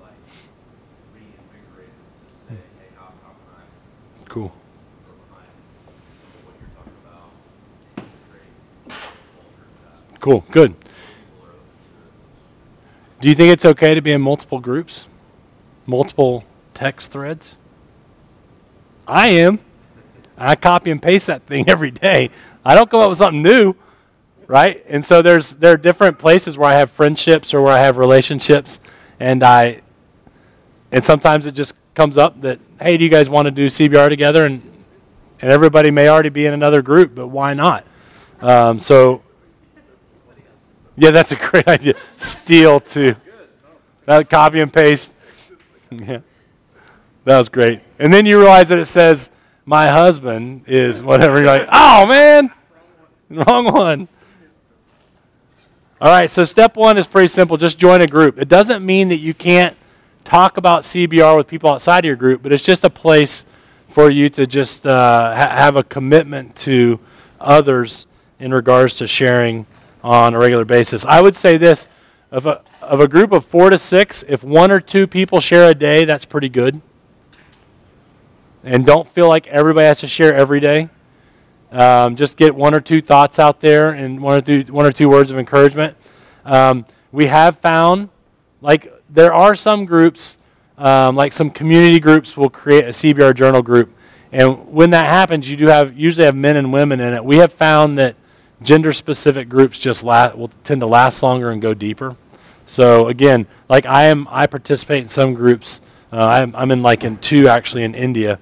[0.02, 0.18] like
[1.14, 3.64] reinvigorate it to say, hey, how, how can I
[4.28, 4.50] Cool.
[5.06, 5.52] go behind
[6.42, 7.30] what you're talking about,
[8.02, 8.50] and create
[8.90, 10.42] culture that Cool.
[10.50, 10.74] Good.
[13.20, 15.06] Do you think it's okay to be in multiple groups?
[15.84, 17.58] Multiple text threads?
[19.06, 19.58] I am.
[20.38, 22.30] I copy and paste that thing every day.
[22.64, 23.74] I don't come up with something new,
[24.46, 24.82] right?
[24.88, 27.98] And so there's there are different places where I have friendships or where I have
[27.98, 28.80] relationships,
[29.20, 29.82] and I
[30.90, 34.08] and sometimes it just comes up that hey, do you guys want to do CBR
[34.08, 34.46] together?
[34.46, 34.62] And
[35.42, 37.84] and everybody may already be in another group, but why not?
[38.40, 39.23] Um, so
[40.96, 41.94] yeah, that's a great idea.
[42.16, 43.16] Steal too.
[44.06, 45.12] That copy and paste.
[45.90, 46.20] Yeah.
[47.24, 47.80] That was great.
[48.00, 49.30] And then you realize that it says
[49.64, 51.38] my husband is whatever.
[51.38, 52.50] You're like, oh man,
[53.30, 54.08] wrong one.
[56.00, 57.56] All right, so step one is pretty simple.
[57.56, 58.38] Just join a group.
[58.38, 59.76] It doesn't mean that you can't
[60.24, 63.46] talk about CBR with people outside of your group, but it's just a place
[63.88, 66.98] for you to just uh, ha- have a commitment to
[67.40, 68.06] others
[68.40, 69.64] in regards to sharing
[70.04, 71.04] on a regular basis.
[71.06, 71.88] I would say this
[72.30, 75.70] of a, of a group of four to six, if one or two people share
[75.70, 76.80] a day, that's pretty good.
[78.62, 80.90] And don't feel like everybody has to share every day.
[81.72, 84.92] Um, just get one or two thoughts out there and one or two, one or
[84.92, 85.96] two words of encouragement.
[86.44, 88.10] Um, we have found,
[88.60, 90.36] like, there are some groups,
[90.76, 93.94] um, like some community groups, will create a CBR journal group,
[94.32, 97.24] and when that happens, you do have usually have men and women in it.
[97.24, 98.16] We have found that
[98.64, 102.16] gender-specific groups just la- will tend to last longer and go deeper.
[102.66, 105.80] So again, like I am, I participate in some groups.
[106.12, 108.38] Uh, I'm, I'm in like in two actually in India,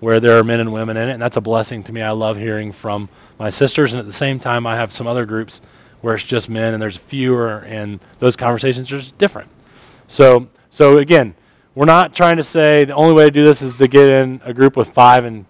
[0.00, 2.02] where there are men and women in it, and that's a blessing to me.
[2.02, 3.08] I love hearing from
[3.38, 5.60] my sisters, and at the same time, I have some other groups
[6.00, 9.50] where it's just men, and there's fewer, and those conversations are just different.
[10.08, 11.34] So, so again,
[11.74, 14.40] we're not trying to say the only way to do this is to get in
[14.44, 15.46] a group with five and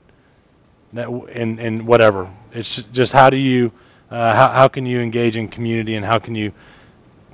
[0.94, 2.32] and and whatever.
[2.52, 3.70] It's just how do you,
[4.10, 6.52] uh, how how can you engage in community, and how can you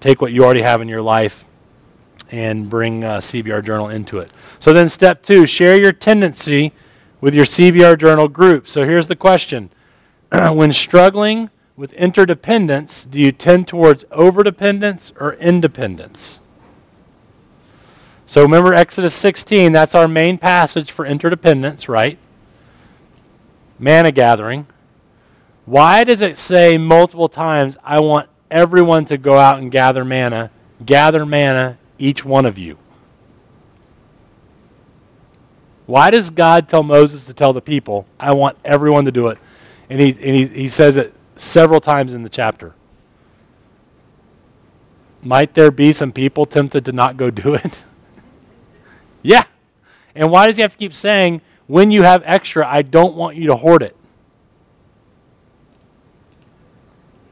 [0.00, 1.44] take what you already have in your life
[2.30, 4.30] and bring uh, CBR Journal into it.
[4.58, 6.72] So then, step two: share your tendency
[7.20, 8.66] with your CBR Journal group.
[8.66, 9.70] So here's the question:
[10.30, 16.40] When struggling with interdependence, do you tend towards overdependence or independence?
[18.26, 22.18] So remember Exodus 16, that's our main passage for interdependence, right?
[23.78, 24.66] Manna gathering.
[25.64, 30.50] Why does it say multiple times, I want everyone to go out and gather manna?
[30.84, 32.78] Gather manna, each one of you.
[35.86, 39.38] Why does God tell Moses to tell the people, I want everyone to do it?
[39.90, 42.74] And he, and he, he says it several times in the chapter.
[45.22, 47.84] Might there be some people tempted to not go do it?
[49.22, 49.44] yeah.
[50.14, 53.36] And why does he have to keep saying, when you have extra, I don't want
[53.36, 53.96] you to hoard it?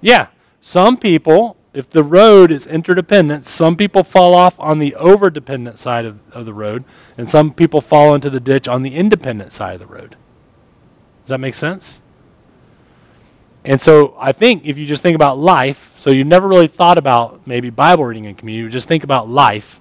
[0.01, 0.29] Yeah.
[0.61, 5.79] Some people, if the road is interdependent, some people fall off on the over dependent
[5.79, 6.85] side of, of the road,
[7.17, 10.17] and some people fall into the ditch on the independent side of the road.
[11.23, 12.03] Does that make sense?
[13.65, 16.97] And so I think if you just think about life, so you've never really thought
[16.97, 19.81] about maybe Bible reading in community, just think about life.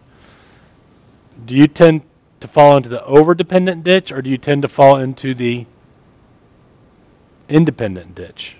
[1.46, 2.02] Do you tend
[2.42, 5.66] to fall into the over dependent ditch or do you tend to fall into the
[7.48, 8.58] independent ditch?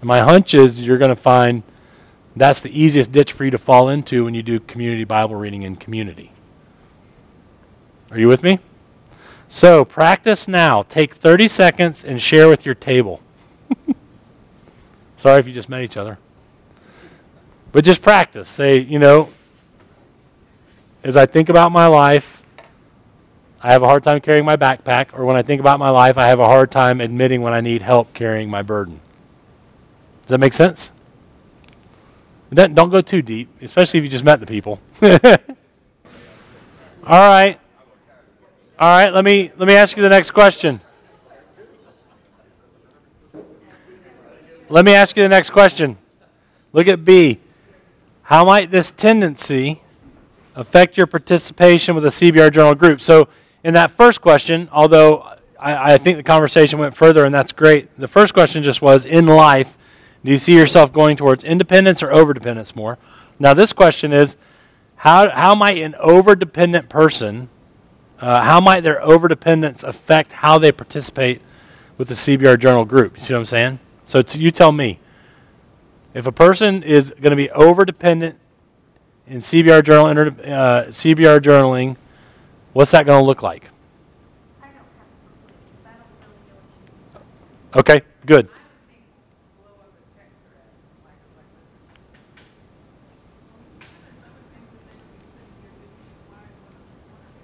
[0.00, 1.62] And my hunch is you're going to find
[2.36, 5.62] that's the easiest ditch for you to fall into when you do community Bible reading
[5.62, 6.32] in community.
[8.10, 8.58] Are you with me?
[9.48, 10.82] So practice now.
[10.82, 13.20] Take 30 seconds and share with your table.
[15.16, 16.18] Sorry if you just met each other.
[17.72, 18.48] But just practice.
[18.48, 19.30] Say, you know,
[21.02, 22.42] as I think about my life,
[23.62, 26.18] I have a hard time carrying my backpack, or when I think about my life,
[26.18, 29.00] I have a hard time admitting when I need help carrying my burden.
[30.26, 30.90] Does that make sense?
[32.52, 34.80] Don't, don't go too deep, especially if you just met the people.
[35.02, 35.10] All
[37.06, 37.60] right.
[38.76, 40.80] All right, let me let me ask you the next question.
[44.68, 45.96] Let me ask you the next question.
[46.72, 47.38] Look at B.
[48.22, 49.80] How might this tendency
[50.56, 53.00] affect your participation with a CBR journal group?
[53.00, 53.28] So,
[53.62, 55.20] in that first question, although
[55.58, 59.04] I, I think the conversation went further and that's great, the first question just was
[59.04, 59.75] in life,
[60.26, 62.98] do you see yourself going towards independence or overdependence more?
[63.38, 64.36] Now, this question is
[64.96, 67.48] how, how might an overdependent person,
[68.20, 71.40] uh, how might their overdependence affect how they participate
[71.96, 73.16] with the CBR journal group?
[73.16, 73.78] You see what I'm saying?
[74.04, 74.98] So t- you tell me.
[76.14, 78.34] If a person is going to be overdependent
[79.26, 80.12] in CBR journal uh,
[80.86, 81.96] CBR journaling,
[82.72, 83.68] what's that going to look like?
[84.62, 86.64] Okay, don't have a clue, 'cause I don't really know what
[87.12, 87.76] you mean.
[87.80, 88.48] Okay, good.
[88.48, 90.72] blow up a text thread,
[91.04, 91.84] like, like, listen.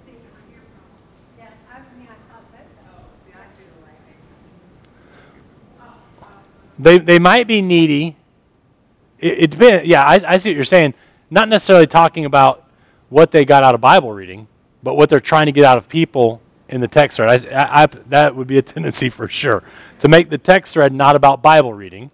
[0.01, 0.97] See, it's from your problem.
[1.37, 4.01] Yeah, I mean, I thought that, Oh, see, I feel like,
[6.83, 8.15] They, they might be needy.
[9.19, 9.87] It, it depends.
[9.87, 10.93] Yeah, I, I see what you're saying.
[11.29, 12.67] Not necessarily talking about
[13.09, 14.47] what they got out of Bible reading,
[14.83, 17.45] but what they're trying to get out of people in the text thread.
[17.53, 19.63] I, I, that would be a tendency for sure
[19.99, 22.11] to make the text thread not about Bible reading.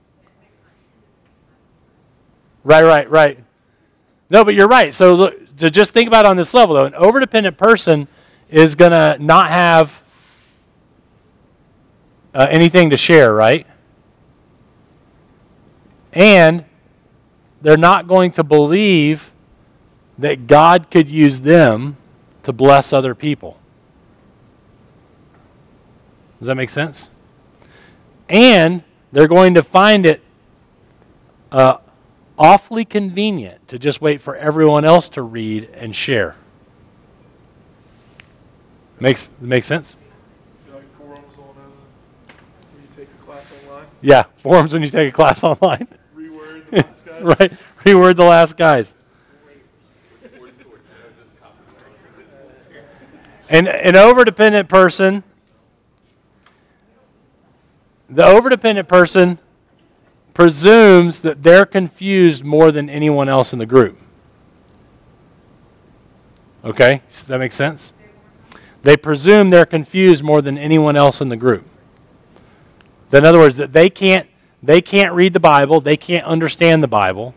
[2.63, 3.43] Right, right, right.
[4.29, 4.93] No, but you're right.
[4.93, 8.07] So look, to just think about on this level, though, an overdependent person
[8.49, 10.03] is going to not have
[12.33, 13.65] uh, anything to share, right?
[16.19, 16.65] And
[17.61, 19.31] they're not going to believe
[20.17, 21.97] that God could use them
[22.43, 23.57] to bless other people.
[26.39, 27.09] Does that make sense?
[28.27, 30.21] And they're going to find it
[31.51, 31.77] uh,
[32.37, 36.35] awfully convenient to just wait for everyone else to read and share.
[38.99, 39.95] Makes makes sense?
[40.73, 42.33] Like forums on uh,
[42.73, 43.85] when you take a class online?
[44.01, 45.87] Yeah, forums when you take a class online.
[46.15, 47.08] Reword the last guy.
[47.39, 47.51] right.
[47.83, 48.95] Reword the last guys.
[53.49, 55.23] And an overdependent person,
[58.07, 59.39] the overdependent person
[60.35, 63.97] presumes that they're confused more than anyone else in the group.
[66.63, 67.01] Okay?
[67.09, 67.91] Does that make sense?
[68.83, 71.65] They presume they're confused more than anyone else in the group.
[73.11, 74.29] In other words, that they can't
[74.61, 77.33] they can't read the Bible, they can't understand the Bible.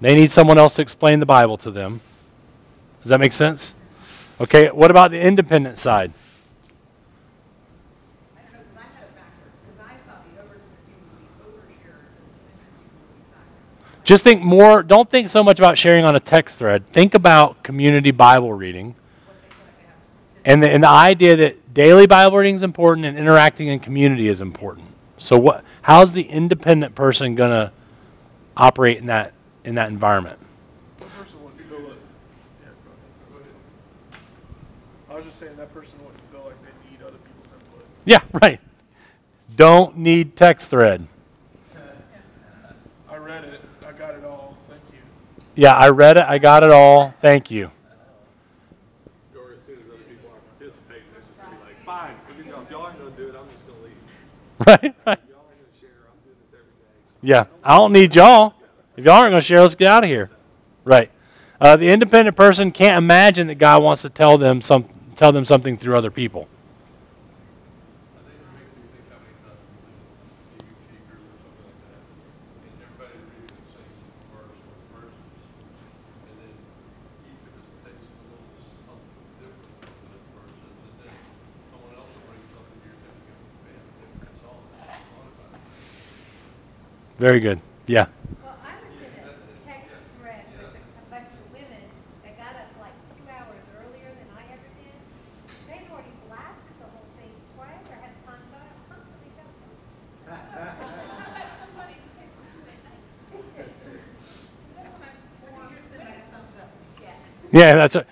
[0.00, 2.00] They need someone else to explain the Bible to them.
[3.02, 3.74] Does that make sense?
[4.40, 6.12] Okay, what about the independent side?
[14.04, 16.86] Just think more, don't think so much about sharing on a text thread.
[16.88, 18.96] Think about community Bible reading.
[20.44, 24.26] And the, and the idea that daily Bible reading is important and interacting in community
[24.26, 24.88] is important.
[25.18, 27.72] So what How's the independent person going to
[28.56, 29.32] operate in that
[29.64, 30.38] in that environment?
[31.00, 31.06] Yeah.
[35.10, 37.84] I was just saying that person wouldn't feel like they need other people's input.
[38.04, 38.60] Yeah, right.
[39.54, 41.06] Don't need text thread.
[43.10, 43.60] I read it.
[43.86, 44.56] I got it all.
[44.68, 44.98] Thank you.
[45.54, 46.24] Yeah, I read it.
[46.26, 47.12] I got it all.
[47.20, 47.70] Thank you.
[49.36, 52.14] Or as soon as other people are participating, they're just gonna be like, "Fine.
[52.70, 53.34] Y'all ain't gonna do it.
[53.36, 53.92] I'm just gonna leave."
[54.66, 55.31] Right, right.
[57.22, 58.54] Yeah, I don't need y'all.
[58.96, 60.30] If y'all aren't going to share, let's get out of here.
[60.84, 61.10] Right.
[61.60, 65.44] Uh, the independent person can't imagine that God wants to tell them some, tell them
[65.44, 66.48] something through other people.
[68.18, 71.62] I think it makes me think how many times we do TV cheekers or something
[71.62, 72.02] like that,
[72.66, 73.94] and everybody reading the same
[74.34, 75.38] verse or verses,
[76.26, 76.52] and then
[77.30, 78.50] each of us takes a little
[78.82, 81.14] something different from those verses, and then
[81.70, 83.86] someone else will bring something to your attention, and man,
[84.18, 85.62] that's all, that's all about it.
[87.22, 87.60] Very good.
[87.86, 88.06] Yeah.
[88.42, 89.30] Well, I was in a
[89.62, 91.86] text thread with a a bunch of women
[92.26, 94.90] that got up like two hours earlier than I ever did.
[95.70, 99.54] They'd already blasted the whole thing before I ever had time, so I constantly got
[101.62, 103.06] Somebody takes you at night.
[104.74, 105.14] That's my
[105.46, 105.70] form.
[105.70, 106.66] You're sitting like a.
[107.06, 107.70] Yeah.
[107.70, 108.06] Yeah, that's it.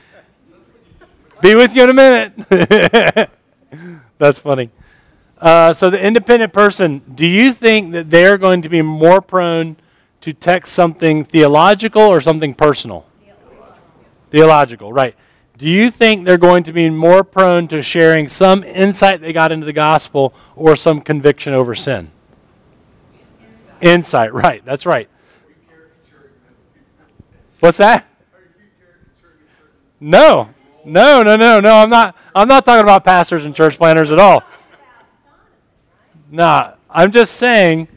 [1.42, 3.30] Be with you in a minute.
[4.18, 4.70] that's funny.
[5.40, 9.76] Uh, so, the independent person, do you think that they're going to be more prone
[10.20, 13.06] to text something theological or something personal?
[14.30, 15.16] Theological, right.
[15.56, 19.50] Do you think they're going to be more prone to sharing some insight they got
[19.50, 22.10] into the gospel or some conviction over sin?
[23.80, 24.62] Insight, right.
[24.64, 25.08] That's right.
[27.60, 28.06] What's that?
[30.00, 30.50] No,
[30.84, 31.76] no, no, no, no.
[31.76, 32.16] I'm not.
[32.34, 34.42] I'm not talking about pastors and church planners at all.
[36.30, 37.88] Nah, I'm just saying.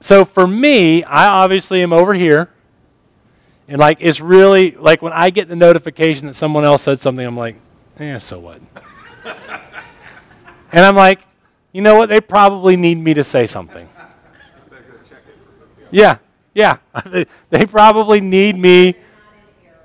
[0.00, 2.50] So for me, I obviously am over here,
[3.66, 7.26] and like it's really like when I get the notification that someone else said something,
[7.26, 7.56] I'm like,
[7.98, 8.60] yeah, so what?
[10.72, 11.22] and I'm like,
[11.72, 12.08] you know what?
[12.08, 13.88] They probably need me to say something.
[15.90, 16.18] Yeah,
[16.54, 16.78] yeah.
[17.06, 18.94] they, they probably need me.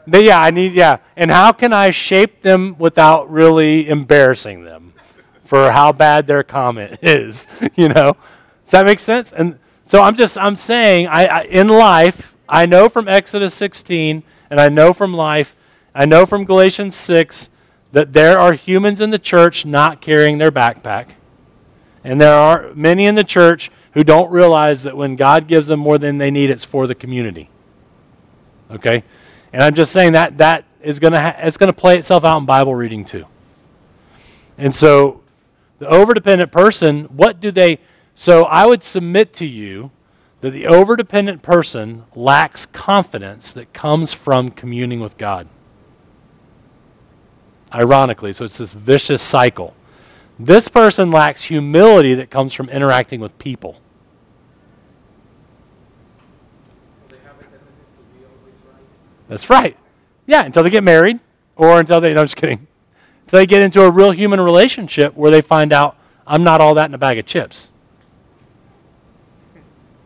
[0.05, 0.97] They, yeah, I need, yeah.
[1.15, 4.92] And how can I shape them without really embarrassing them
[5.53, 7.47] for how bad their comment is?
[7.75, 8.17] You know,
[8.63, 9.31] does that make sense?
[9.31, 14.23] And so I'm just, I'm saying, I, I in life, I know from Exodus 16,
[14.49, 15.55] and I know from life,
[15.93, 17.49] I know from Galatians 6
[17.91, 21.09] that there are humans in the church not carrying their backpack.
[22.03, 25.79] And there are many in the church who don't realize that when God gives them
[25.79, 27.47] more than they need, it's for the community.
[28.71, 29.03] Okay?
[29.53, 32.23] And I'm just saying that that is going to ha- it's going to play itself
[32.25, 33.25] out in Bible reading too.
[34.57, 35.22] And so
[35.83, 37.79] the overdependent person, what do they
[38.15, 39.91] so I would submit to you
[40.41, 45.47] that the overdependent person lacks confidence that comes from communing with God.
[47.73, 49.73] Ironically, so it's this vicious cycle.
[50.37, 53.79] This person lacks humility that comes from interacting with people.
[59.27, 59.77] That's right.
[60.27, 61.19] Yeah, until they get married
[61.55, 62.67] or until they, no, I'm just kidding.
[63.33, 66.85] They get into a real human relationship where they find out I'm not all that
[66.85, 67.71] in a bag of chips.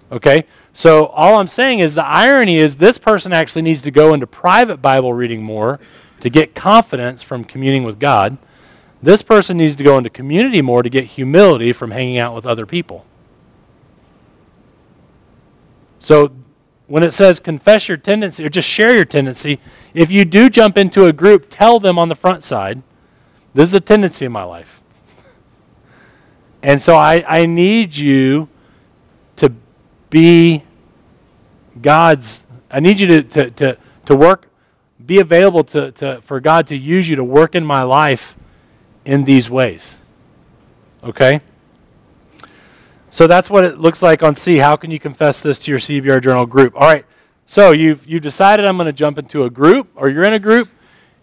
[0.09, 0.45] Okay?
[0.71, 4.25] So all I'm saying is the irony is this person actually needs to go into
[4.25, 5.77] private Bible reading more
[6.21, 8.37] to get confidence from communing with God.
[9.03, 12.45] This person needs to go into community more to get humility from hanging out with
[12.45, 13.05] other people.
[15.99, 16.31] So
[16.87, 19.59] when it says confess your tendency or just share your tendency,
[19.93, 22.83] if you do jump into a group, tell them on the front side,
[23.57, 24.83] this is a tendency in my life.
[26.61, 28.49] And so I, I need you
[29.37, 29.51] to
[30.11, 30.63] be
[31.81, 34.47] God's, I need you to, to, to, to work,
[35.03, 38.35] be available to, to, for God to use you to work in my life
[39.05, 39.97] in these ways.
[41.03, 41.39] Okay?
[43.09, 44.57] So that's what it looks like on C.
[44.57, 46.75] How can you confess this to your CBR journal group?
[46.75, 47.05] All right.
[47.47, 50.39] So you've you've decided I'm going to jump into a group, or you're in a
[50.39, 50.69] group.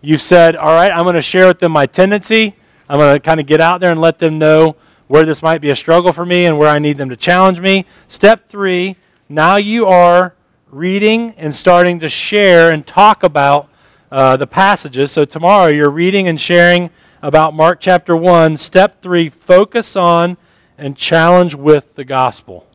[0.04, 2.54] You've said, all right, I'm going to share with them my tendency.
[2.90, 4.76] I'm going to kind of get out there and let them know
[5.06, 7.58] where this might be a struggle for me and where I need them to challenge
[7.58, 7.86] me.
[8.08, 8.96] Step three.
[9.30, 10.34] Now you are
[10.70, 13.70] reading and starting to share and talk about
[14.12, 15.10] uh, the passages.
[15.10, 16.90] So tomorrow you're reading and sharing
[17.22, 18.58] about Mark chapter one.
[18.58, 19.30] Step three.
[19.30, 20.36] Focus on
[20.76, 22.66] and challenge with the gospel.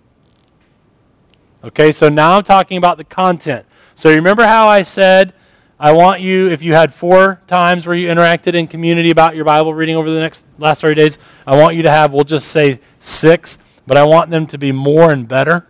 [1.64, 3.68] Okay, so now I'm talking about the content.
[3.94, 5.34] So remember how I said
[5.80, 9.46] I want you, if you had four times where you interacted in community about your
[9.46, 12.50] Bible reading over the next last 30 days, I want you to have, we'll just
[12.50, 13.58] say six,
[13.88, 15.66] but I want them to be more and better.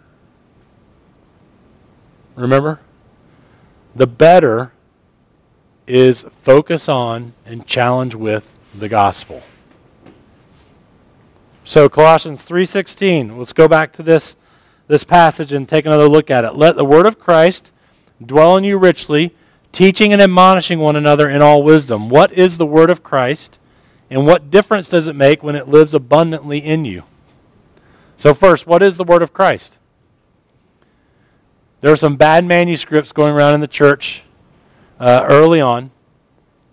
[2.35, 2.79] Remember?
[3.95, 4.71] The better
[5.85, 9.43] is focus on and challenge with the gospel.
[11.63, 13.37] So Colossians 3:16.
[13.37, 14.37] Let's go back to this
[14.87, 16.55] this passage and take another look at it.
[16.55, 17.71] Let the word of Christ
[18.25, 19.35] dwell in you richly,
[19.71, 22.09] teaching and admonishing one another in all wisdom.
[22.09, 23.59] What is the word of Christ,
[24.09, 27.03] and what difference does it make when it lives abundantly in you?
[28.17, 29.77] So, first, what is the word of Christ?
[31.81, 34.23] There were some bad manuscripts going around in the church
[34.99, 35.91] uh, early on,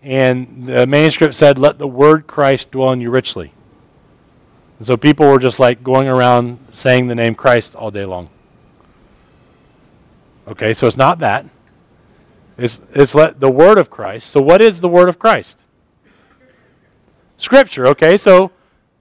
[0.02, 3.52] and the manuscript said, Let the word Christ dwell in you richly.
[4.78, 8.28] And so people were just like going around saying the name Christ all day long.
[10.48, 11.46] Okay, so it's not that.
[12.58, 14.28] It's, it's let the word of Christ.
[14.28, 15.64] So what is the word of Christ?
[17.36, 17.86] Scripture.
[17.88, 18.50] Okay, so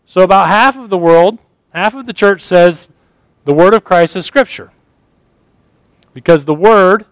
[0.05, 1.39] so about half of the world,
[1.73, 2.89] half of the church says
[3.45, 4.71] the word of Christ is Scripture.
[6.13, 7.05] Because the word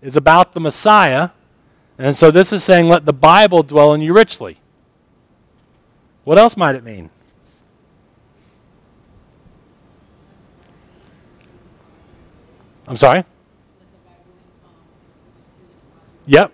[0.00, 1.30] is about the Messiah,
[1.98, 4.58] and so this is saying let the Bible dwell in you richly.
[6.24, 7.10] What else might it mean?
[12.88, 13.24] I'm sorry?
[16.26, 16.52] Yep.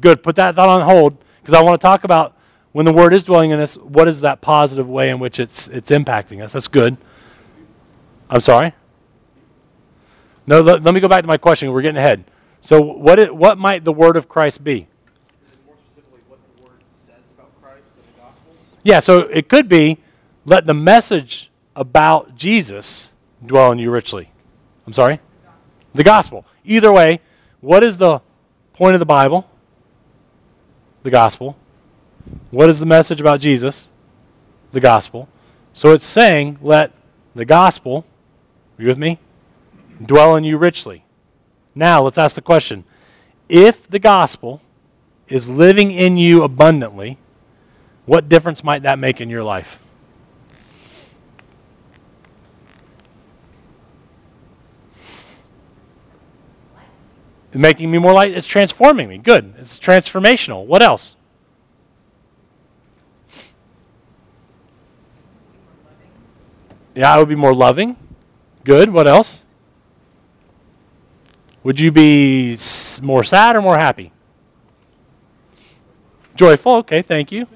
[0.00, 0.22] Good.
[0.22, 2.36] Put that thought on hold because I want to talk about
[2.72, 5.68] when the word is dwelling in us, what is that positive way in which it's
[5.68, 6.52] it's impacting us?
[6.52, 6.96] That's good.
[8.30, 8.72] I'm sorry?
[10.46, 11.70] No, let, let me go back to my question.
[11.70, 12.24] We're getting ahead.
[12.60, 14.88] So what it, what might the word of Christ be?
[18.84, 19.98] Yeah, so it could be
[20.44, 23.12] let the message about Jesus
[23.44, 24.30] dwell in you richly.
[24.86, 25.20] I'm sorry?
[25.94, 26.44] The gospel.
[26.64, 27.20] Either way,
[27.60, 28.20] what is the
[28.72, 29.48] point of the Bible?
[31.02, 31.56] The gospel.
[32.50, 33.88] What is the message about Jesus?
[34.72, 35.28] The gospel.
[35.72, 36.92] So it's saying, let
[37.34, 38.04] the gospel,
[38.78, 39.18] are you with me?
[40.04, 41.04] Dwell in you richly.
[41.74, 42.84] Now, let's ask the question
[43.48, 44.60] if the gospel
[45.28, 47.18] is living in you abundantly,
[48.06, 49.78] what difference might that make in your life?
[57.54, 59.18] Making me more light, it's transforming me.
[59.18, 59.54] Good.
[59.58, 60.64] It's transformational.
[60.64, 61.16] What else?
[66.94, 67.96] Yeah, I would be more loving.
[68.64, 68.90] Good.
[68.90, 69.44] What else?
[71.62, 72.56] Would you be
[73.02, 74.12] more sad or more happy?
[76.34, 76.76] Joyful.
[76.76, 77.46] Okay, thank you.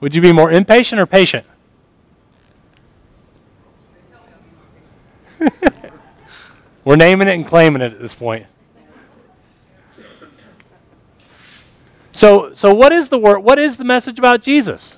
[0.00, 1.46] Would you be more impatient or patient?
[6.84, 8.46] We're naming it and claiming it at this point.
[12.22, 13.40] So, so what is the word?
[13.40, 14.96] What is the message about Jesus?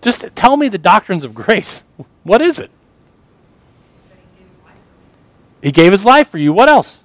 [0.00, 1.84] Just tell me the doctrines of grace.
[2.22, 2.70] What is it?
[5.62, 6.54] He gave his life for you.
[6.54, 7.04] What else?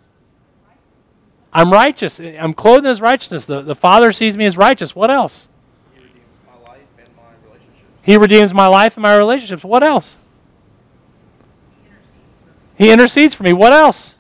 [1.52, 2.22] I'm righteous.
[2.22, 3.44] I'm clothed in his righteousness.
[3.44, 4.96] The, the Father sees me as righteous.
[4.96, 5.50] What else?
[5.94, 7.86] He redeems my life and my relationship.
[8.02, 9.66] He redeems my life and my relationships.
[9.66, 10.16] What else?
[12.78, 13.52] He intercedes for me.
[13.52, 14.16] What else?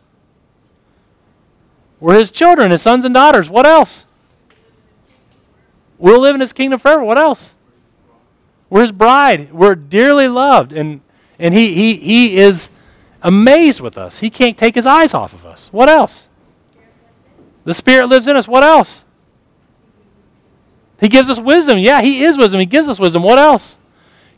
[2.01, 3.49] We're his children, his sons and daughters.
[3.49, 4.05] What else?
[5.99, 7.03] We'll live in his kingdom forever.
[7.03, 7.55] What else?
[8.69, 9.53] We're his bride.
[9.53, 10.73] We're dearly loved.
[10.73, 11.01] And,
[11.37, 12.71] and he, he, he is
[13.21, 14.19] amazed with us.
[14.19, 15.69] He can't take his eyes off of us.
[15.71, 16.29] What else?
[17.65, 18.47] The Spirit lives in us.
[18.47, 19.05] What else?
[20.99, 21.77] He gives us wisdom.
[21.77, 22.59] Yeah, He is wisdom.
[22.59, 23.21] He gives us wisdom.
[23.21, 23.77] What else?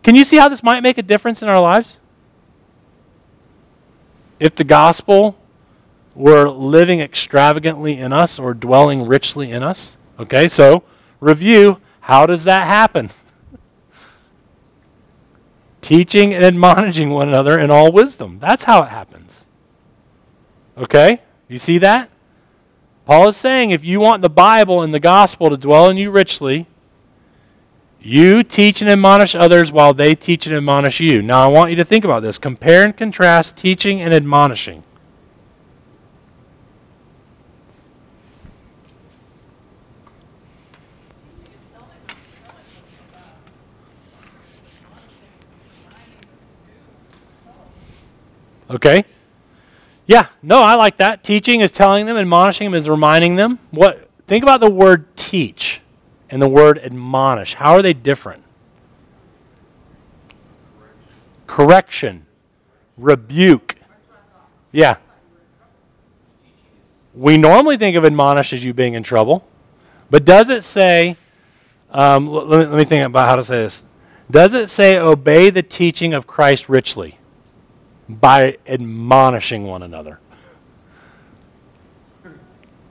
[0.02, 1.98] Can you see how this might make a difference in our lives?
[4.38, 5.38] If the gospel
[6.16, 9.98] were living extravagantly in us or dwelling richly in us.
[10.20, 10.84] Okay, so
[11.20, 13.10] review how does that happen?
[15.82, 18.40] Teaching and admonishing one another in all wisdom.
[18.40, 19.48] That's how it happens.
[20.78, 21.22] Okay?
[21.48, 22.10] You see that?
[23.06, 26.10] Paul is saying if you want the Bible and the gospel to dwell in you
[26.10, 26.68] richly,
[28.02, 31.22] you teach and admonish others while they teach and admonish you.
[31.22, 32.38] Now, I want you to think about this.
[32.38, 34.84] Compare and contrast teaching and admonishing.
[48.74, 49.06] Okay?
[50.06, 51.24] Yeah, no, I like that.
[51.24, 53.60] Teaching is telling them, admonishing them is reminding them.
[53.72, 55.82] What think about the word teach
[56.30, 57.54] and the word admonish.
[57.54, 58.44] How are they different?
[61.48, 62.26] Correction.
[62.98, 63.76] Rebuke.
[64.72, 64.98] Yeah.
[67.14, 69.46] We normally think of admonish as you being in trouble,
[70.10, 71.16] but does it say,
[71.92, 73.86] um, let, me, let me think about how to say this.
[74.32, 77.20] Does it say obey the teaching of Christ richly?
[78.10, 80.20] By admonishing one another.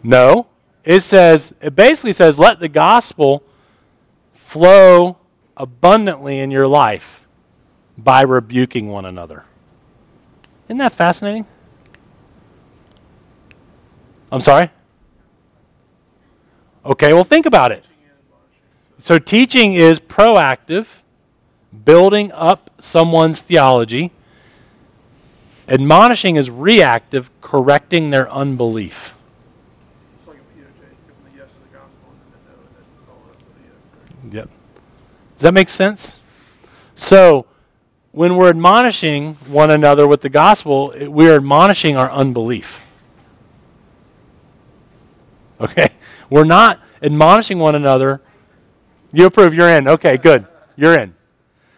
[0.02, 0.46] No.
[0.84, 3.44] It says, it basically says, let the gospel
[4.34, 5.18] flow
[5.56, 7.22] abundantly in your life
[7.96, 9.44] by rebuking one another.
[10.66, 11.46] Isn't that fascinating?
[14.32, 14.70] I'm sorry?
[16.84, 17.84] Okay, well, think about it.
[18.98, 20.86] So, teaching is proactive,
[21.84, 24.10] building up someone's theology.
[25.72, 29.14] Admonishing is reactive, correcting their unbelief.
[30.26, 32.84] Like a POJ, give them the yes the gospel and then the no, and then
[33.06, 34.50] follow up with the, uh, Yep.
[35.38, 36.20] Does that make sense?
[36.94, 37.46] So,
[38.12, 42.82] when we're admonishing one another with the gospel, it- we're admonishing our unbelief.
[45.58, 45.88] Okay?
[46.28, 48.20] We're not admonishing one another.
[49.10, 49.88] You approve, you're in.
[49.88, 50.46] Okay, good.
[50.76, 51.14] You're in.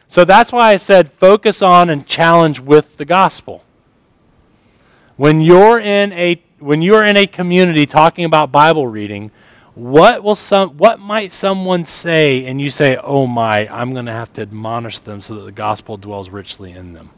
[0.08, 3.62] So that's why I said focus on and challenge with the gospel.
[5.16, 9.30] When you're in a when you're in a community talking about Bible reading,
[9.74, 14.12] what will some what might someone say and you say, "Oh my, I'm going to
[14.12, 17.10] have to admonish them so that the gospel dwells richly in them."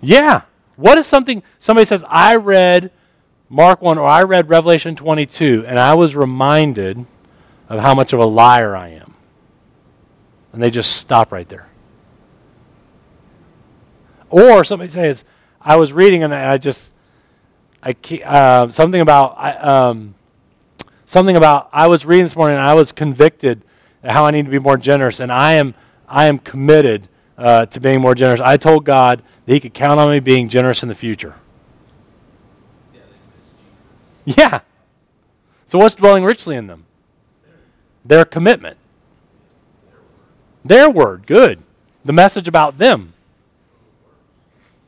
[0.00, 0.42] Yeah.
[0.76, 2.90] What is something somebody says, "I read
[3.48, 7.06] Mark 1 or I read Revelation 22 and I was reminded
[7.68, 9.13] of how much of a liar I am."
[10.54, 11.68] And they just stop right there.
[14.30, 15.24] Or somebody says,
[15.60, 16.92] I was reading and I just,
[17.82, 20.14] I uh, something about, I, um,
[21.06, 23.62] something about, I was reading this morning and I was convicted
[24.04, 25.74] how I need to be more generous and I am,
[26.08, 28.40] I am committed uh, to being more generous.
[28.40, 31.34] I told God that He could count on me being generous in the future.
[34.24, 34.60] Yeah.
[35.66, 36.86] So what's dwelling richly in them?
[38.04, 38.78] Their commitment.
[40.64, 41.62] Their word, good.
[42.04, 43.12] The message about them.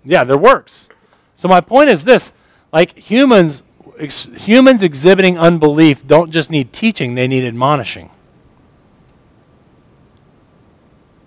[0.05, 0.89] Yeah, their works.
[1.37, 2.33] So my point is this,
[2.73, 3.63] like humans
[3.99, 8.11] ex- humans exhibiting unbelief don't just need teaching, they need admonishing.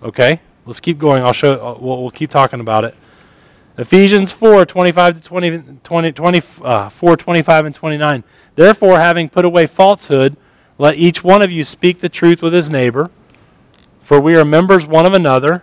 [0.02, 0.40] Okay?
[0.66, 1.22] Let's keep going.
[1.22, 2.94] I'll show uh, we'll, we'll keep talking about it.
[3.78, 8.24] Ephesians 4 25 to 20, 20, 20 uh, 4 25 and 29.
[8.54, 10.36] Therefore, having put away falsehood,
[10.78, 13.10] let each one of you speak the truth with his neighbor,
[14.10, 15.62] for we are members one of another.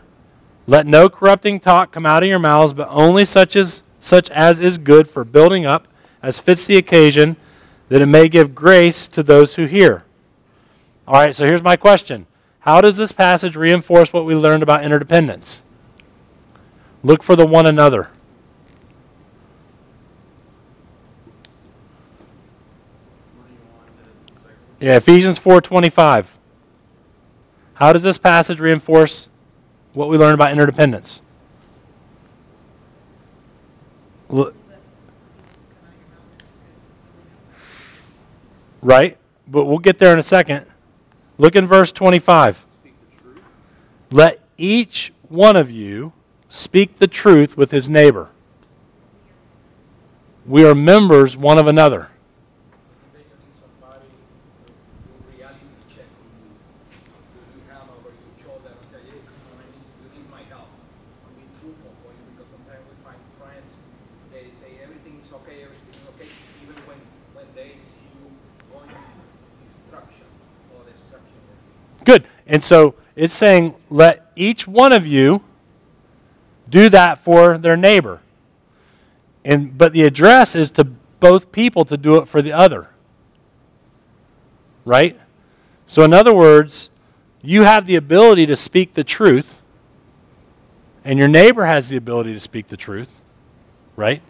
[0.67, 4.61] Let no corrupting talk come out of your mouths, but only such as, such as
[4.61, 5.85] is good for building up,
[6.23, 7.35] as fits the occasion,
[7.89, 10.05] that it may give grace to those who hear.
[11.05, 12.25] All right, so here's my question
[12.59, 15.61] How does this passage reinforce what we learned about interdependence?
[17.03, 18.07] Look for the one another.
[24.79, 26.36] Yeah, Ephesians 4:25.
[27.77, 29.29] How does this passage reinforce
[29.93, 31.21] what we learned about interdependence?
[38.81, 39.17] Right?
[39.47, 40.65] But we'll get there in a second.
[41.37, 42.65] Look in verse 25.
[42.81, 43.41] Speak the truth.
[44.11, 46.13] Let each one of you
[46.47, 48.29] speak the truth with his neighbor.
[50.45, 52.09] We are members one of another.
[53.11, 54.71] Then you need somebody to
[55.03, 55.59] do reality
[55.91, 56.55] check on you.
[57.35, 60.31] Do you have over your shoulder and say, hey, come on, I need, you need
[60.31, 60.71] my help.
[61.27, 63.75] And be truthful for you because sometimes we find friends,
[64.31, 66.31] they say everything's okay, everything's okay,
[66.63, 66.99] even when,
[67.35, 68.31] when they see you
[68.71, 68.87] going
[69.67, 70.31] destruction
[70.71, 71.43] or destruction.
[72.07, 72.31] Good.
[72.47, 75.43] And so it's saying, let each one of you
[76.69, 78.21] do that for their neighbor.
[79.45, 80.83] And but the address is to
[81.19, 82.89] both people to do it for the other.
[84.85, 85.19] Right?
[85.85, 86.89] So in other words,
[87.41, 89.61] you have the ability to speak the truth,
[91.05, 93.21] and your neighbor has the ability to speak the truth,
[93.95, 94.21] right?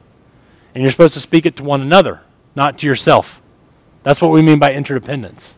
[0.76, 2.22] And you're supposed to speak it to one another,
[2.56, 3.41] not to yourself.
[4.03, 5.56] That's what we mean by interdependence.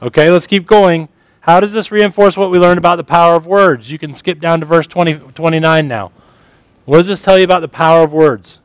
[0.00, 1.08] Okay, let's keep going.
[1.48, 3.90] How does this reinforce what we learned about the power of words?
[3.90, 6.12] You can skip down to verse 20, 29 now.
[6.84, 8.60] What does this tell you about the power of words?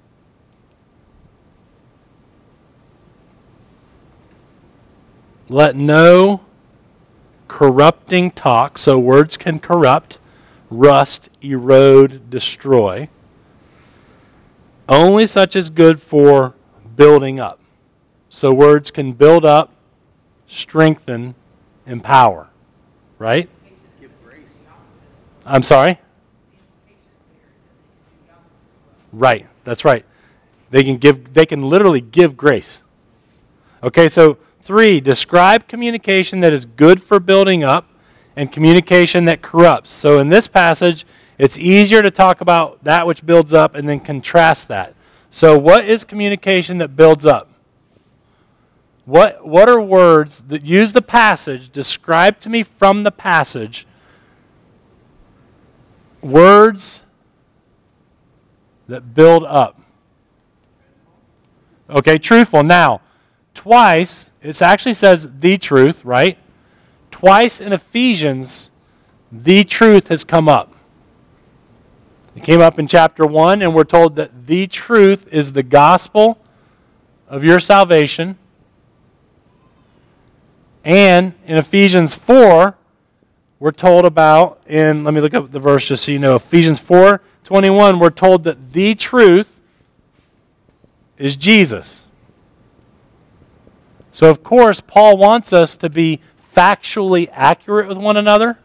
[5.48, 6.42] Let no
[7.48, 10.20] corrupting talk, so words can corrupt,
[10.70, 13.08] rust, erode, destroy.
[14.90, 16.54] Only such is good for
[16.98, 17.62] building up.
[18.28, 19.72] So words can build up,
[20.48, 21.36] strengthen,
[21.88, 22.50] empower.
[23.24, 23.50] Right?
[25.46, 25.98] I'm sorry?
[29.14, 29.48] Right.
[29.64, 30.06] That's right.
[30.72, 32.84] They can give they can literally give grace.
[33.82, 37.88] Okay, so 3, describe communication that is good for building up
[38.36, 39.94] and communication that corrupts.
[39.94, 41.06] So in this passage,
[41.40, 44.96] it's easier to talk about that which builds up and then contrast that.
[45.30, 47.53] So what is communication that builds up?
[49.06, 53.86] What what are words that use the passage, describe to me from the passage
[56.22, 57.02] words
[58.88, 59.80] that build up.
[61.90, 62.64] Okay, truthful.
[62.64, 63.02] Now,
[63.54, 66.38] twice, it actually says the truth, right?
[67.12, 68.72] Twice in Ephesians,
[69.32, 70.74] the truth has come up.
[72.36, 76.40] It came up in chapter 1, and we're told that the truth is the gospel
[77.28, 78.38] of your salvation.
[80.84, 82.76] And in Ephesians 4,
[83.60, 86.82] we're told about in let me look up the verse just so you know Ephesians
[86.82, 89.62] 4 21 we're told that the truth
[91.18, 92.04] is Jesus.
[94.12, 96.20] So of course Paul wants us to be
[96.54, 98.60] factually accurate with one another.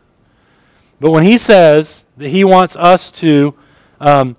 [1.01, 3.55] But when he says that he wants us to
[4.01, 4.37] um,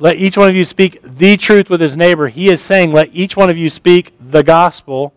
[0.00, 3.14] let each one of you speak the truth with his neighbor, he is saying, let
[3.14, 5.14] each one of you speak the gospel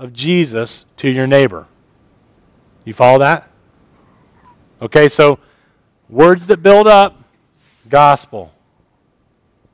[0.00, 1.66] of Jesus to your neighbor.
[2.84, 3.48] You follow that?
[4.80, 5.38] Okay, so
[6.08, 7.22] words that build up,
[7.88, 8.52] gospel.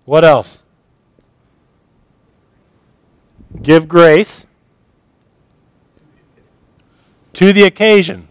[0.04, 0.64] What else?
[3.62, 4.46] Give grace
[7.34, 8.26] to the occasion.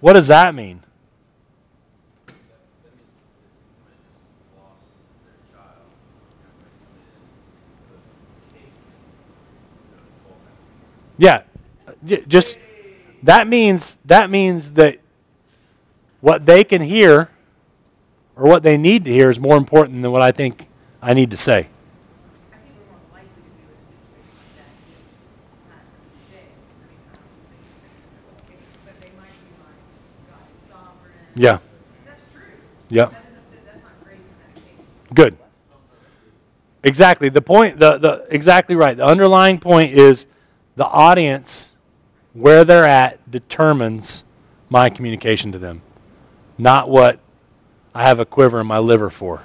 [0.00, 0.82] What does that mean?
[2.26, 2.34] That
[2.92, 3.08] means
[3.40, 4.84] if somebody just lost
[5.24, 5.88] their child,
[6.36, 7.24] you know, might come in,
[7.88, 10.44] the cake, you know, twelve
[11.16, 11.42] Yeah,
[12.04, 12.58] just
[13.22, 14.98] that means that means that
[16.20, 17.30] what they can hear
[18.36, 20.68] or what they need to hear is more important than what I think
[21.00, 21.68] I need to say.
[31.36, 31.58] Yeah.
[33.06, 33.20] Occasion.
[35.14, 35.36] Good.
[36.82, 37.28] Exactly.
[37.28, 38.96] The point the, the exactly right.
[38.96, 40.26] The underlying point is
[40.76, 41.68] the audience
[42.32, 44.24] where they're at determines
[44.68, 45.82] my communication to them.
[46.58, 47.20] Not what
[47.94, 49.42] I have a quiver in my liver for.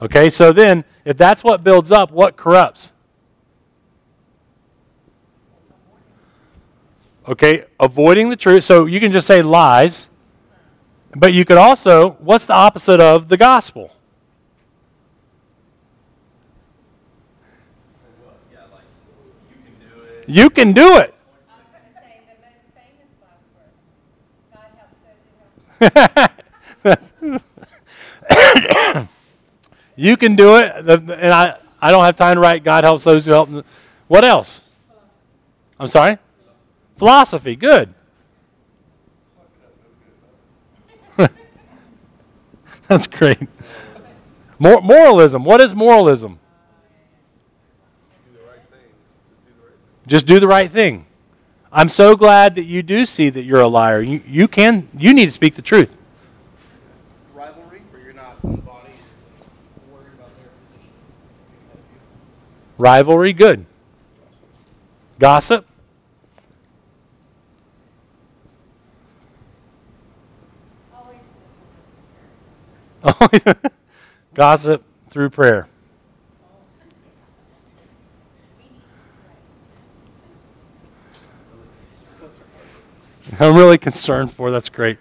[0.00, 2.92] Okay, so then if that's what builds up, what corrupts?
[7.28, 8.64] Okay, avoiding the truth.
[8.64, 10.08] So you can just say lies,
[11.14, 13.92] but you could also, what's the opposite of the gospel?
[18.50, 18.82] Yeah, like,
[19.50, 20.08] you can do it.
[20.28, 21.14] You can do it.
[29.98, 32.62] You can do it, and I, I don't have time to write.
[32.62, 33.50] God helps those who help.
[33.50, 33.64] them."
[34.06, 34.70] What else?
[35.78, 36.18] I'm sorry.
[36.96, 37.56] Philosophy.
[37.56, 37.92] Good.
[42.86, 43.40] That's great.
[44.60, 45.44] Mor- moralism.
[45.44, 46.38] What is moralism?
[48.24, 48.78] Do the right thing.
[50.08, 51.04] Just Just do the right thing.
[51.04, 51.68] do the right thing.
[51.70, 54.00] I'm so glad that you do see that you're a liar.
[54.00, 54.88] You, you can.
[54.96, 55.94] You need to speak the truth.
[57.34, 60.90] Rivalry, where you're not one body and worried about their position.
[61.66, 62.00] ahead of you.
[62.78, 63.32] Rivalry.
[63.34, 63.66] Good.
[65.18, 65.66] Gossip.
[73.04, 73.44] Always
[74.34, 75.68] Gossip through prayer.
[83.40, 84.50] I'm really concerned for.
[84.50, 84.98] That's great.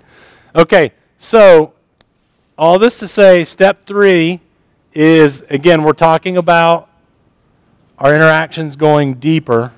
[0.55, 1.73] Okay, so
[2.57, 4.41] all this to say, step three
[4.93, 6.89] is again, we're talking about
[7.97, 9.71] our interactions going deeper,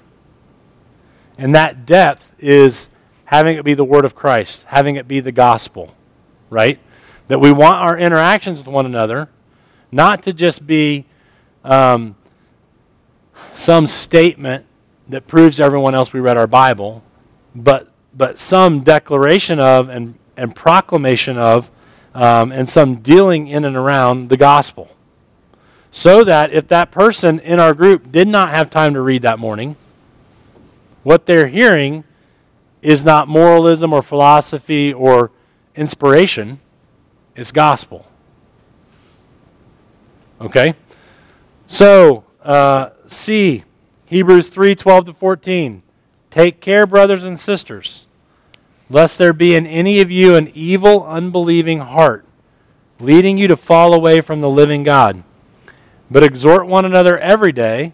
[1.37, 2.89] and that depth is
[3.25, 5.93] having it be the Word of Christ, having it be the gospel,
[6.49, 6.79] right?
[7.27, 9.29] That we want our interactions with one another
[9.91, 11.05] not to just be
[11.63, 12.15] um,
[13.53, 14.65] some statement
[15.07, 17.03] that proves everyone else we read our Bible,
[17.55, 21.71] but but some declaration of and, and proclamation of
[22.13, 24.89] um, and some dealing in and around the gospel.
[25.89, 29.39] So that if that person in our group did not have time to read that
[29.39, 29.77] morning,
[31.03, 32.03] what they're hearing
[32.81, 35.31] is not moralism or philosophy or
[35.73, 36.59] inspiration,
[37.37, 38.05] it's gospel.
[40.41, 40.75] Okay?
[41.67, 43.63] So, uh, C,
[44.07, 45.83] Hebrews 3 12 to 14.
[46.29, 48.07] Take care, brothers and sisters,
[48.89, 52.25] lest there be in any of you an evil, unbelieving heart,
[52.99, 55.23] leading you to fall away from the living God.
[56.11, 57.93] But exhort one another every day,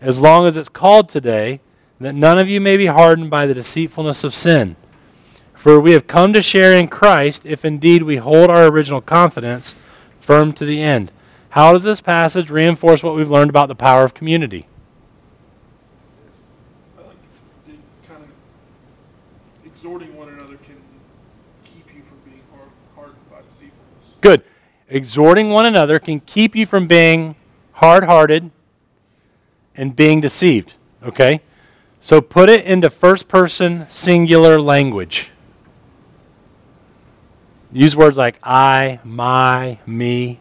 [0.00, 1.60] as long as it's called today,
[2.00, 4.76] that none of you may be hardened by the deceitfulness of sin.
[5.54, 9.74] For we have come to share in Christ if indeed we hold our original confidence
[10.20, 11.10] firm to the end.
[11.50, 14.66] How does this passage reinforce what we've learned about the power of community?
[16.96, 17.16] I like
[17.66, 17.72] the
[18.06, 20.76] kind of exhorting one another can
[21.64, 24.07] keep you from being hard, hardened by deceitfulness.
[24.20, 24.42] Good.
[24.88, 27.36] exhorting one another can keep you from being
[27.72, 28.50] hard hearted
[29.76, 30.74] and being deceived.
[31.02, 31.40] Okay?
[32.00, 35.30] So put it into first person singular language.
[37.70, 40.40] Use words like I, my, me.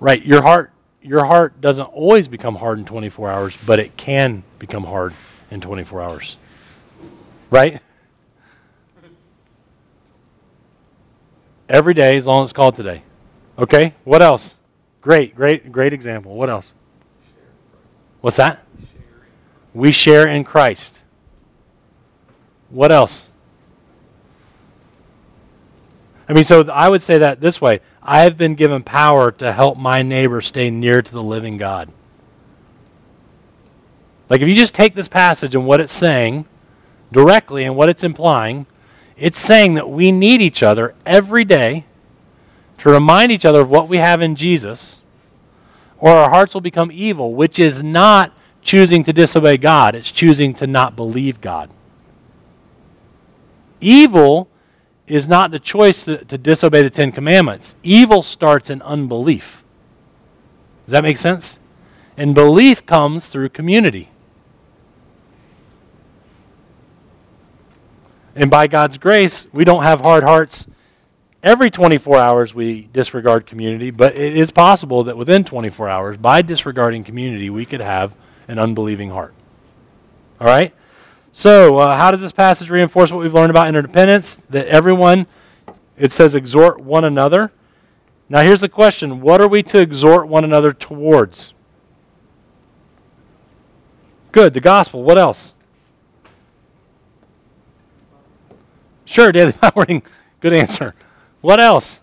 [0.00, 0.72] Right, your heart
[1.02, 5.14] your heart doesn't always become hard in 24 hours, but it can become hard
[5.50, 6.36] in 24 hours.
[7.50, 7.82] Right?
[11.68, 13.02] Every day as long as it's called today.
[13.58, 13.94] Okay?
[14.04, 14.56] What else?
[15.00, 16.34] Great, great, great example.
[16.34, 16.72] What else?
[18.20, 18.64] What's that?
[19.72, 21.02] We share in Christ.
[22.70, 23.30] What else?
[26.28, 29.52] I mean, so I would say that this way I have been given power to
[29.52, 31.90] help my neighbor stay near to the living God.
[34.28, 36.46] Like, if you just take this passage and what it's saying
[37.12, 38.66] directly and what it's implying,
[39.16, 41.84] it's saying that we need each other every day
[42.78, 45.02] to remind each other of what we have in Jesus,
[45.98, 48.32] or our hearts will become evil, which is not
[48.62, 51.70] choosing to disobey God, it's choosing to not believe God.
[53.80, 54.48] Evil
[55.06, 57.74] is not the choice to, to, disobey the Ten Commandments.
[57.82, 59.62] Evil starts in unbelief.
[60.86, 61.58] Does that make sense?
[62.16, 64.09] And belief comes through community.
[68.34, 70.66] And by God's grace, we don't have hard hearts.
[71.42, 76.42] Every 24 hours we disregard community, but it is possible that within 24 hours, by
[76.42, 78.14] disregarding community, we could have
[78.46, 79.34] an unbelieving heart.
[80.40, 80.74] All right?
[81.32, 84.38] So, uh, how does this passage reinforce what we've learned about interdependence?
[84.50, 85.26] That everyone,
[85.96, 87.52] it says, exhort one another.
[88.28, 91.54] Now, here's the question What are we to exhort one another towards?
[94.32, 95.02] Good, the gospel.
[95.02, 95.54] What else?
[99.10, 100.02] Sure, daily Bible
[100.38, 100.94] Good answer.
[101.40, 102.00] What else?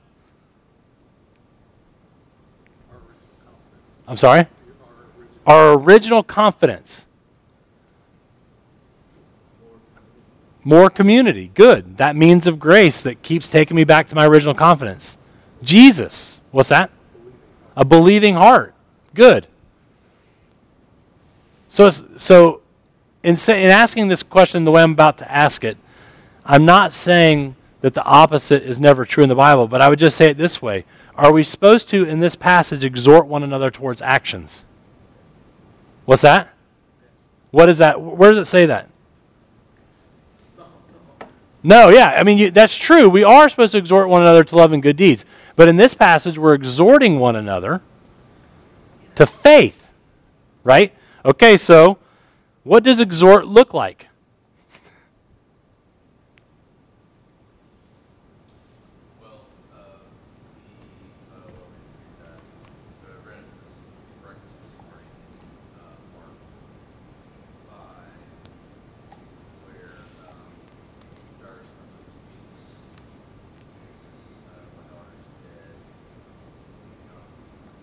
[4.05, 4.45] I'm sorry?
[5.45, 7.05] Our original confidence.
[10.65, 11.49] More community.
[11.53, 11.95] Good.
[11.95, 15.17] That means of grace that keeps taking me back to my original confidence.
[15.63, 16.41] Jesus.
[16.51, 16.91] What's that?
[17.77, 18.73] A believing heart.
[19.13, 19.47] Good.
[21.69, 22.61] So, so
[23.23, 25.77] in, say, in asking this question the way I'm about to ask it,
[26.48, 29.99] I'm not saying that the opposite is never true in the Bible, but I would
[29.99, 30.86] just say it this way.
[31.15, 34.64] Are we supposed to, in this passage, exhort one another towards actions?
[36.06, 36.53] What's that?
[37.52, 38.02] What is that?
[38.02, 38.90] Where does it say that?
[41.64, 42.15] No, yeah.
[42.18, 43.10] I mean, you, that's true.
[43.10, 45.26] We are supposed to exhort one another to love and good deeds.
[45.57, 47.82] But in this passage, we're exhorting one another
[49.15, 49.90] to faith,
[50.64, 50.94] right?
[51.26, 51.98] Okay, so
[52.64, 54.07] what does exhort look like?
[59.19, 59.41] Well,
[59.74, 59.80] uh,
[61.32, 61.49] the, uh,
[62.22, 62.38] that,
[63.03, 63.74] uh, read this
[64.22, 65.10] breakfast this morning,
[65.76, 66.38] uh, Mark
[67.68, 68.22] five,
[69.65, 69.98] where,
[70.30, 70.53] um,
[71.40, 75.76] stars from the Jesus, and says, uh, my daughter's dead,
[77.10, 77.82] come, and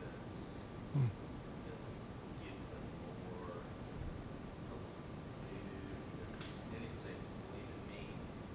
[0.00, 0.16] down.
[1.56, 2.84] Because it doesn't give them
[3.16, 3.60] more
[4.66, 5.76] hope to do.
[6.72, 7.14] Then he'd say,
[7.52, 8.02] believe in me,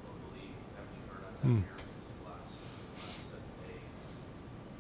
[0.08, 2.54] or believe, haven't you heard I've done miracles the last,
[2.98, 4.02] last seven days?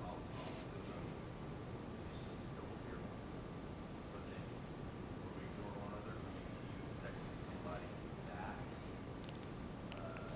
[0.01, 1.05] I'll, I'll do them.
[1.11, 3.01] He says, don't fear.
[4.13, 4.45] But then,
[5.21, 7.87] when we exhort one another, you, you texting somebody
[8.29, 8.61] that,
[9.97, 10.31] uh,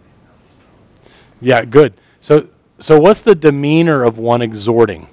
[0.00, 0.80] man, that was strong.
[1.44, 1.92] Yeah, good.
[2.22, 2.48] So,
[2.80, 5.08] so what's the demeanor of one exhorting?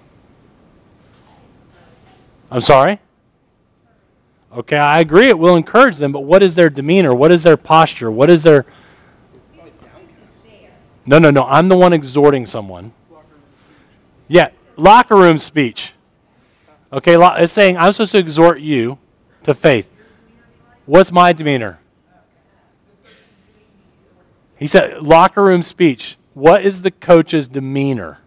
[2.50, 3.00] I'm sorry?
[4.54, 7.14] Okay, I agree it will encourage them, but what is their demeanor?
[7.14, 8.10] What is their posture?
[8.10, 8.66] What is their.
[11.06, 11.44] No, no, no.
[11.44, 12.94] I'm the one exhorting someone.
[14.30, 15.94] Yeah, locker room speech.
[16.94, 18.98] Okay, it's saying I'm supposed to exhort you
[19.44, 19.90] to faith.
[20.86, 21.80] What's my demeanor?
[24.58, 26.18] He said, locker room speech.
[26.42, 28.18] What is the coach's demeanor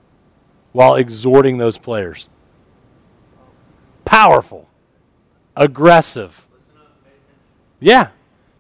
[0.71, 2.29] while exhorting those players?
[4.05, 4.69] Powerful,
[5.57, 6.47] aggressive.
[7.81, 8.11] Yeah,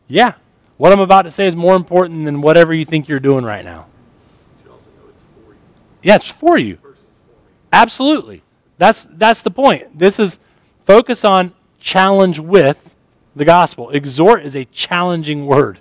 [0.08, 0.32] yeah.
[0.76, 3.64] What I'm about to say is more important than whatever you think you're doing right
[3.64, 3.86] now.
[6.02, 6.78] Yeah, it's for you.
[7.72, 8.42] Absolutely.
[8.78, 9.96] That's that's the point.
[9.96, 10.40] This is
[10.80, 12.96] focus on challenge with
[13.36, 13.90] the gospel.
[13.90, 15.78] Exhort is a challenging word.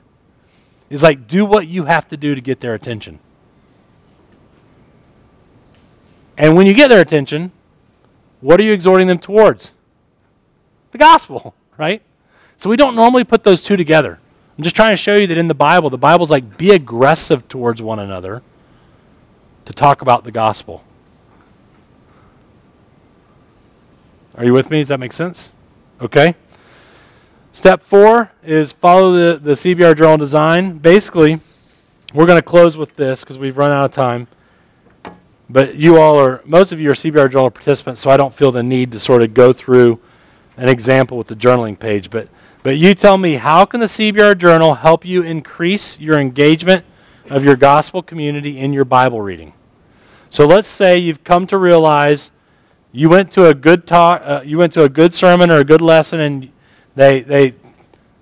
[0.92, 3.18] It's like, do what you have to do to get their attention.
[6.38, 7.52] And when you get their attention,
[8.42, 9.74] what are you exhorting them towards?
[10.92, 12.02] The gospel, right?
[12.58, 14.20] So we don't normally put those two together.
[14.58, 17.48] I'm just trying to show you that in the Bible, the Bible's like be aggressive
[17.48, 18.44] towards one another
[19.66, 20.84] to talk about the gospel.
[24.36, 24.80] Are you with me?
[24.80, 25.52] Does that make sense?
[26.02, 26.36] Okay.
[27.52, 30.80] Step four is follow the, the CBR journal design.
[30.80, 31.40] Basically,
[32.14, 34.28] we're going to close with this because we've run out of time.
[35.50, 38.52] But you all are, most of you are CBR journal participants, so I don't feel
[38.52, 40.00] the need to sort of go through
[40.58, 42.10] an example with the journaling page.
[42.10, 42.30] But,
[42.64, 46.86] but you tell me, how can the CBR journal help you increase your engagement
[47.30, 49.54] of your gospel community in your Bible reading?
[50.30, 52.32] So let's say you've come to realize
[52.92, 55.64] you went to a good talk, uh, you went to a good sermon or a
[55.64, 56.52] good lesson, and
[56.96, 57.56] they, they,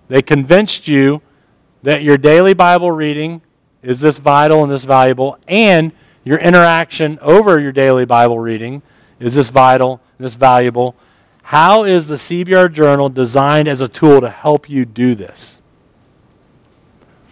[0.08, 1.22] they convinced you
[1.84, 3.42] that your daily Bible reading
[3.84, 5.92] is this vital and this valuable, and
[6.24, 8.82] your interaction over your daily Bible reading
[9.20, 10.96] is this vital and this valuable.
[11.44, 15.62] How is the CBR Journal designed as a tool to help you do this?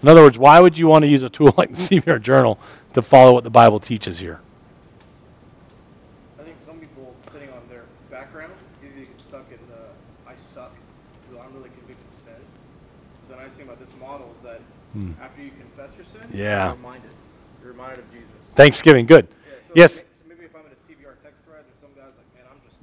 [0.01, 2.59] In other words, why would you want to use a tool like the CBR Journal
[2.93, 4.39] to follow what the Bible teaches here?
[6.39, 10.29] I think some people, depending on their background, it's easy to get stuck in the
[10.29, 10.71] I suck,
[11.31, 12.33] well, I'm really convicted of sin.
[13.29, 14.61] The nice thing about this model is that
[14.93, 15.11] Hmm.
[15.21, 16.65] after you confess your sin, Yeah.
[16.67, 17.11] you're reminded.
[17.61, 18.48] You're reminded of Jesus.
[18.59, 19.25] Thanksgiving, good.
[19.29, 19.95] Yeah, so Yes.
[19.95, 22.43] Maybe, so maybe if I'm in a CBR text thread and some guy's like, man,
[22.51, 22.75] I'm just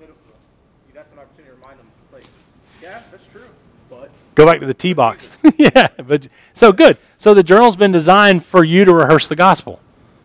[0.00, 0.18] pitiful,
[0.92, 1.86] that's an opportunity to remind them.
[2.02, 2.24] It's like,
[2.82, 3.46] yeah, that's true,
[3.88, 5.38] but Go back to the T box.
[5.56, 6.98] yeah, but so good.
[7.18, 9.78] So the journal's been designed for you to rehearse the gospel,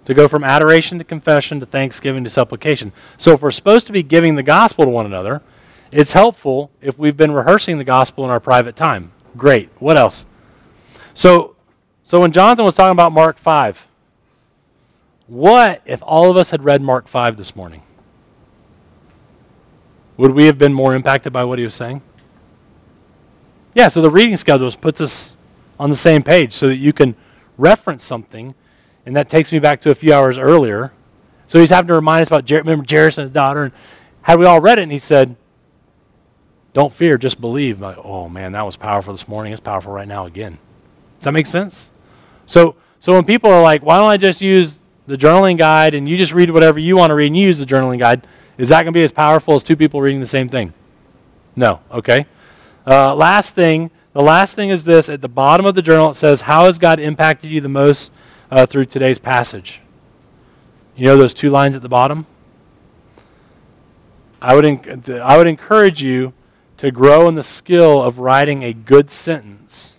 [0.05, 2.91] to go from adoration to confession to thanksgiving to supplication.
[3.19, 5.43] So if we're supposed to be giving the gospel to one another,
[5.91, 9.11] it's helpful if we've been rehearsing the gospel in our private time.
[9.37, 9.69] Great.
[9.77, 10.25] What else?
[11.13, 11.55] So,
[12.01, 13.85] so when Jonathan was talking about Mark five,
[15.31, 17.83] what if all of us had read Mark five this morning?
[20.17, 22.01] Would we have been more impacted by what he was saying?
[23.73, 25.37] Yeah, so the reading schedules puts us
[25.79, 27.15] on the same page so that you can
[27.57, 28.53] reference something,
[29.05, 30.91] and that takes me back to a few hours earlier.
[31.47, 33.73] So he's having to remind us about Jer- remember Jairus and his daughter, and
[34.23, 35.37] had we all read it, and he said,
[36.73, 39.53] "Don't fear, just believe." Like, oh man, that was powerful this morning.
[39.53, 40.57] It's powerful right now again.
[41.19, 41.89] Does that make sense?
[42.47, 44.80] So, so when people are like, "Why don't I just use
[45.11, 47.59] the journaling guide and you just read whatever you want to read and you use
[47.59, 48.25] the journaling guide?"
[48.57, 50.73] Is that going to be as powerful as two people reading the same thing?
[51.55, 51.79] No.
[51.91, 52.25] Okay.
[52.85, 55.09] Uh, last thing, the last thing is this.
[55.09, 58.11] At the bottom of the journal, it says, How has God impacted you the most
[58.49, 59.81] uh, through today's passage?
[60.95, 62.25] You know those two lines at the bottom?
[64.41, 66.33] I would, enc- I would encourage you
[66.77, 69.97] to grow in the skill of writing a good sentence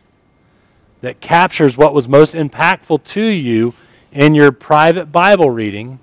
[1.00, 3.72] that captures what was most impactful to you
[4.12, 5.98] in your private Bible reading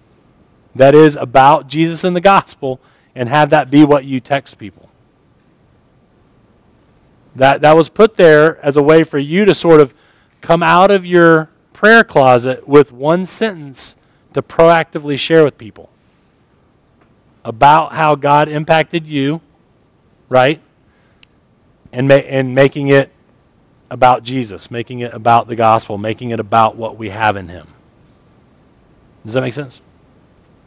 [0.76, 2.80] that is about Jesus and the gospel,
[3.16, 4.90] and have that be what you text people.
[7.36, 9.94] That, that was put there as a way for you to sort of
[10.42, 13.96] come out of your prayer closet with one sentence
[14.34, 15.90] to proactively share with people
[17.44, 19.42] about how God impacted you,
[20.28, 20.62] right?
[21.92, 23.12] And, ma- and making it
[23.90, 27.68] about Jesus, making it about the gospel, making it about what we have in Him.
[29.26, 29.82] Does that make sense?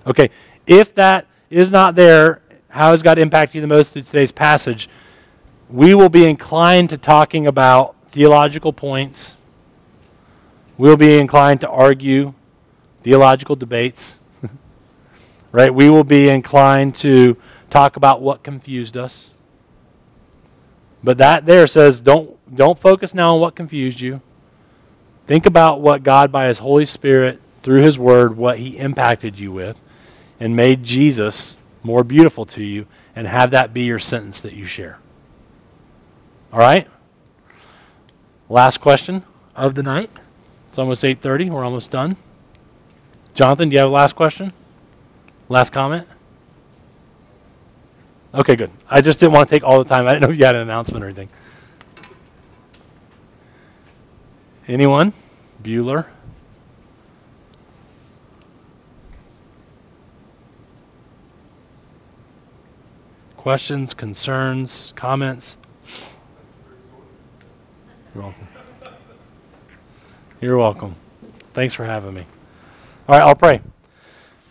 [0.07, 0.31] Okay,
[0.67, 4.89] if that is not there, how has God impacted you the most through today's passage?
[5.69, 9.37] We will be inclined to talking about theological points.
[10.79, 12.35] We'll be inclined to argue
[13.03, 14.21] theological debates.
[15.53, 15.75] right?
[15.75, 17.37] We will be inclined to
[17.69, 19.31] talk about what confused us.
[21.05, 24.23] But that there says don't don't focus now on what confused you.
[25.27, 29.53] Think about what God by his Holy Spirit through his word what he impacted you
[29.53, 29.81] with
[30.41, 34.65] and made Jesus more beautiful to you and have that be your sentence that you
[34.65, 34.99] share.
[36.53, 36.89] All right?
[38.49, 39.23] Last question
[39.55, 40.11] of the night.
[40.69, 41.51] It's almost 8:30.
[41.51, 42.17] We're almost done.
[43.35, 44.53] Jonathan, do you have a last question?
[45.49, 46.07] Last comment?
[48.35, 48.71] Okay, good.
[48.89, 50.07] I just didn't want to take all the time.
[50.07, 51.29] I didn't know if you had an announcement or anything.
[54.67, 55.13] Anyone?
[55.63, 56.07] Bueller?
[63.43, 65.59] Questions, concerns, comments?
[68.15, 68.49] You're welcome.
[70.41, 70.95] You're welcome.
[71.53, 72.25] Thanks for having me.
[73.09, 73.61] All right, I'll pray.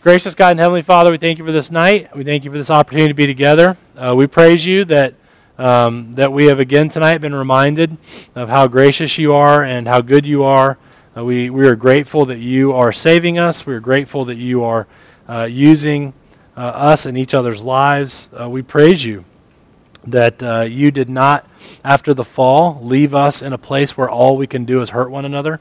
[0.04, 2.14] Gracious God and Heavenly Father, we thank you for this night.
[2.14, 3.78] We thank you for this opportunity to be together.
[3.96, 5.14] Uh, we praise you that
[5.58, 7.96] um, that we have again tonight been reminded
[8.36, 10.78] of how gracious you are and how good you are.
[11.16, 13.66] Uh, we, we are grateful that you are saving us.
[13.66, 14.86] We are grateful that you are
[15.30, 16.12] uh, using
[16.60, 18.30] us in each other's lives.
[18.40, 19.24] Uh, we praise you
[20.06, 21.48] that uh, you did not,
[21.84, 25.12] after the fall, leave us in a place where all we can do is hurt
[25.12, 25.60] one another.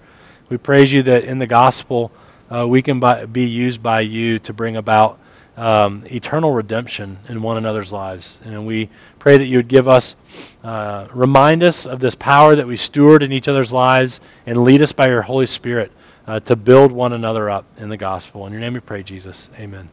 [0.48, 2.10] We praise you that in the gospel,
[2.50, 5.18] uh, we can by, be used by you to bring about
[5.56, 8.40] um, eternal redemption in one another's lives.
[8.44, 8.88] And we
[9.18, 10.16] pray that you would give us,
[10.64, 14.80] uh, remind us of this power that we steward in each other's lives, and lead
[14.80, 15.92] us by your Holy Spirit
[16.26, 18.46] uh, to build one another up in the gospel.
[18.46, 19.50] In your name we pray, Jesus.
[19.58, 19.90] Amen.